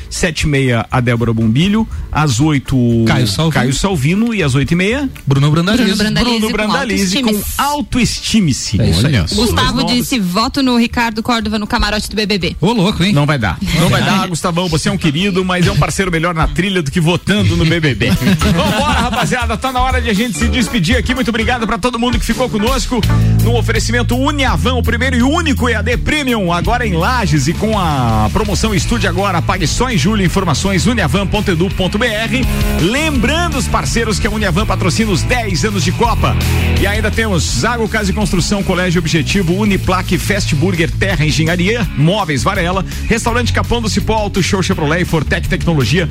7. 0.09 0.38
7 0.38 0.41
e 0.41 0.47
meia 0.47 0.86
a 0.91 0.99
Débora 0.99 1.34
Bombilho. 1.34 1.88
Às 2.11 2.39
8 2.39 3.05
Caio 3.07 3.28
Salvino. 3.28 3.53
Caio 3.53 3.73
Salvino. 3.73 4.34
E 4.34 4.43
às 4.43 4.55
8 4.55 4.71
e 4.71 4.75
meia 4.75 5.09
Bruno 5.25 5.49
Brandalize. 5.51 5.84
Bruno 5.84 5.97
Brandalize. 5.97 6.39
Bruno 6.39 6.47
com 6.47 6.53
Brandalize 6.53 7.21
com 7.21 7.30
autoestime-se. 7.57 8.78
Autoestime-se. 8.78 8.82
É. 8.82 9.05
Olha. 9.05 9.25
Gustavo 9.34 9.84
disse: 9.86 10.19
voto 10.19 10.61
no 10.61 10.78
Ricardo 10.78 11.23
Córdova 11.23 11.57
no 11.57 11.67
camarote 11.67 12.09
do 12.09 12.15
BBB. 12.15 12.55
Ô, 12.59 12.71
louco, 12.71 13.03
hein? 13.03 13.13
Não 13.13 13.25
vai 13.25 13.38
dar. 13.38 13.57
Não 13.80 13.89
vai 13.89 14.03
dar, 14.03 14.28
Gustavão. 14.28 14.67
Você 14.69 14.89
é 14.89 14.91
um 14.91 14.97
querido, 14.97 15.43
mas 15.43 15.65
é 15.65 15.71
um 15.71 15.78
parceiro 15.78 16.11
melhor 16.11 16.34
na 16.34 16.47
trilha 16.47 16.82
do 16.82 16.91
que 16.91 16.99
votando 16.99 17.55
no 17.55 17.65
BBB. 17.65 18.11
Vambora, 18.38 18.99
rapaziada. 18.99 19.57
Tá 19.57 19.71
na 19.71 19.82
hora 19.82 20.01
de 20.01 20.09
a 20.09 20.13
gente 20.13 20.38
se 20.38 20.47
despedir 20.47 20.97
aqui. 20.97 21.13
Muito 21.13 21.30
obrigado 21.30 21.65
pra 21.65 21.78
todo 21.78 21.99
mundo 21.99 22.19
que 22.19 22.25
ficou 22.25 22.49
conosco 22.49 23.01
no 23.43 23.57
oferecimento 23.57 24.15
Uniavan, 24.15 24.75
o 24.75 24.84
primeiro 24.84 25.15
e 25.15 25.23
único 25.23 25.69
EAD 25.69 25.97
Premium, 25.97 26.51
agora 26.51 26.86
em 26.86 26.93
Lages 26.93 27.47
e 27.47 27.53
com 27.53 27.78
a 27.78 28.30
promoção 28.32 28.73
Estude 28.73 29.07
Agora. 29.07 29.41
Pague 29.41 29.66
só 29.68 29.89
em 29.89 29.97
julho. 29.97 30.24
Informações 30.24 30.88
uniavan.edu.br. 30.88 32.82
Lembrando 32.82 33.57
os 33.57 33.68
parceiros 33.68 34.20
que 34.20 34.28
a 34.28 34.30
Uniavan 34.30 34.65
patrocina 34.65 35.11
os 35.11 35.22
10 35.24 35.65
anos 35.65 35.84
de 35.84 35.91
Copa. 35.91 36.36
E 36.82 36.88
ainda 36.88 37.11
temos 37.11 37.43
Zago 37.43 37.88
Casa 37.88 38.11
e 38.11 38.13
Construção, 38.13 38.63
Colégio 38.63 38.99
Objetivo, 38.99 39.53
Uniplaque, 39.53 40.18
Fast 40.18 40.53
Burger, 40.55 40.89
Terra 40.91 41.26
Engenharia, 41.26 41.88
Móveis 41.97 42.43
Varela, 42.43 42.86
Restaurante 43.07 43.51
Capão 43.53 43.82
do 43.82 43.89
Cipó, 43.89 44.13
Auto 44.13 44.41
Show 44.41 44.63
Chevrolet, 44.63 45.05
Fortec 45.05 45.47
Tecnologia. 45.47 46.07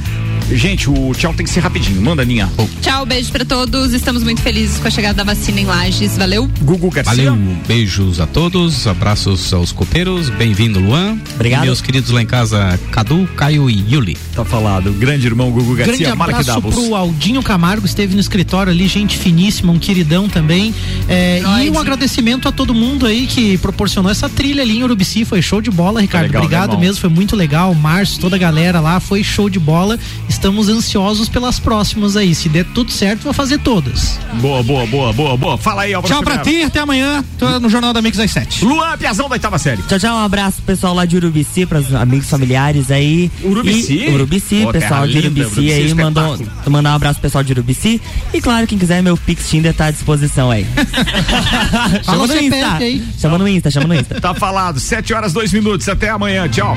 Gente, 0.51 0.89
o 0.89 1.13
tchau 1.13 1.35
tem 1.35 1.45
que 1.45 1.51
ser 1.51 1.61
rapidinho. 1.61 2.01
Manda, 2.01 2.25
Ninha. 2.25 2.51
Tchau, 2.81 3.05
beijo 3.05 3.33
pra 3.33 3.45
todos. 3.45 3.93
Estamos 3.93 4.23
muito 4.23 4.41
felizes 4.41 4.79
com 4.79 4.87
a 4.87 4.91
chegada 4.91 5.15
da 5.15 5.25
vacina 5.25 5.61
em 5.61 5.65
Lages. 5.65 6.17
Valeu. 6.17 6.49
Gugu 6.63 6.91
Garcia. 6.91 7.31
Valeu, 7.31 7.37
beijos 7.67 8.21
a 8.21 8.27
todos, 8.27 8.87
abraços 8.87 9.53
aos 9.53 9.73
copeiros, 9.73 10.29
bem-vindo 10.31 10.79
Luan. 10.79 11.19
Obrigado. 11.35 11.63
E 11.63 11.67
meus 11.67 11.81
queridos 11.81 12.11
lá 12.11 12.23
em 12.23 12.27
casa, 12.27 12.79
Cadu, 12.91 13.27
Caio 13.37 13.46
e 13.53 13.95
Yuli. 13.95 14.17
Tá 14.35 14.45
falado. 14.45 14.93
Grande 14.93 15.27
irmão 15.27 15.51
Gugu 15.51 15.75
Grande 15.75 15.91
Garcia, 15.91 16.15
Mark 16.15 16.31
abraço 16.31 16.49
Davos. 16.49 16.75
pro 16.75 16.95
Aldinho 16.95 17.43
Camargo, 17.43 17.87
esteve 17.87 18.15
no 18.15 18.21
escritório 18.21 18.73
ali, 18.73 18.87
gente 18.89 19.17
finíssima, 19.17 19.73
um 19.73 19.79
queridão 19.79 20.29
também. 20.29 20.75
É, 21.09 21.43
e 21.65 21.71
um 21.71 21.79
agradecimento 21.79 22.49
a 22.49 22.53
todo 22.53 22.75
mundo 22.75 23.07
aí 23.07 23.27
que 23.27 23.59
proporcionou 23.59 24.11
essa 24.11 24.29
trilha 24.29 24.63
ali 24.63 24.79
em 24.79 24.83
Urubici, 24.83 25.25
foi 25.25 25.41
show 25.43 25.61
de 25.61 25.71
bola, 25.71 26.01
Ricardo. 26.01 26.27
legal, 26.27 26.43
né, 26.43 26.47
Obrigado 26.47 26.79
mesmo, 26.79 27.01
foi 27.01 27.11
muito 27.11 27.37
legal. 27.37 27.75
Márcio, 27.75 28.21
toda 28.21 28.37
a 28.37 28.39
galera 28.39 28.81
lá, 28.81 29.01
foi 29.01 29.23
show 29.23 29.49
de 29.49 29.59
bola. 29.59 29.99
Estamos 30.29 30.69
ansiosos 30.69 31.29
pelas 31.29 31.59
próximas 31.59 32.17
aí. 32.17 32.35
Se 32.35 32.49
der 32.49 32.65
tudo 32.67 32.91
certo, 32.91 33.23
vou 33.23 33.33
fazer 33.33 33.59
todas. 33.59 34.19
Boa, 34.41 34.63
boa, 34.63 34.87
boa, 34.87 35.13
boa, 35.13 35.37
boa. 35.37 35.59
Fala 35.59 35.83
aí, 35.83 35.93
Tchau 36.03 36.23
pra 36.23 36.39
ti, 36.39 36.63
até 36.63 36.81
amanhã. 36.81 37.25
Tô 37.39 37.59
no 37.59 37.69
Jornal 37.69 37.93
da 37.93 38.03
Mix 38.03 38.19
às 38.19 38.31
7. 38.31 38.65
Luan 38.65 38.97
Piazão 38.99 39.29
da 39.29 39.35
oitava 39.35 39.59
série. 39.59 39.83
Tchau, 39.83 39.99
tchau, 39.99 40.17
um 40.17 40.25
abraço 40.25 40.57
pro 40.57 40.67
pessoal 40.67 40.95
lá 40.95 41.05
de 41.05 41.17
Urubici, 41.17 41.67
pros 41.67 41.95
amigos 41.95 42.29
familiares 42.29 42.91
aí. 42.91 43.31
Urubici? 43.43 43.95
E, 43.95 44.15
Urubici, 44.15 44.57
terra 44.57 44.73
pessoal 44.73 45.07
de 45.07 45.15
linda, 45.15 45.41
Urubici, 45.41 45.61
Urubici 45.61 45.73
é 45.73 45.77
aí, 45.77 45.95
mandou, 45.95 46.39
mandar 46.69 46.93
um 46.93 46.97
abraço 46.97 47.15
pro 47.21 47.23
pessoal 47.23 47.45
de 47.45 47.53
Urubici. 47.53 48.01
E 48.33 48.41
claro, 48.41 48.67
quem 48.67 48.79
quiser, 48.79 49.03
meu 49.03 49.17
Pix 49.17 49.49
Tinder 49.49 49.75
tá 49.75 49.87
à 49.87 49.91
disposição 49.91 50.51
aí. 50.51 50.67
chama 52.05 52.27
no 52.27 52.37
Insta. 52.37 52.75
Aí. 52.75 53.05
Chama 53.19 53.39
no 53.39 53.49
Insta, 53.49 53.71
chama 53.71 53.87
no 53.89 53.95
Insta. 53.95 54.21
Tá 54.21 54.35
falado. 54.35 54.81
7 54.81 55.15
horas, 55.15 55.33
2 55.33 55.53
minutos. 55.53 55.89
Até 55.89 56.11
amanhã. 56.11 56.49
Tchau. 56.49 56.77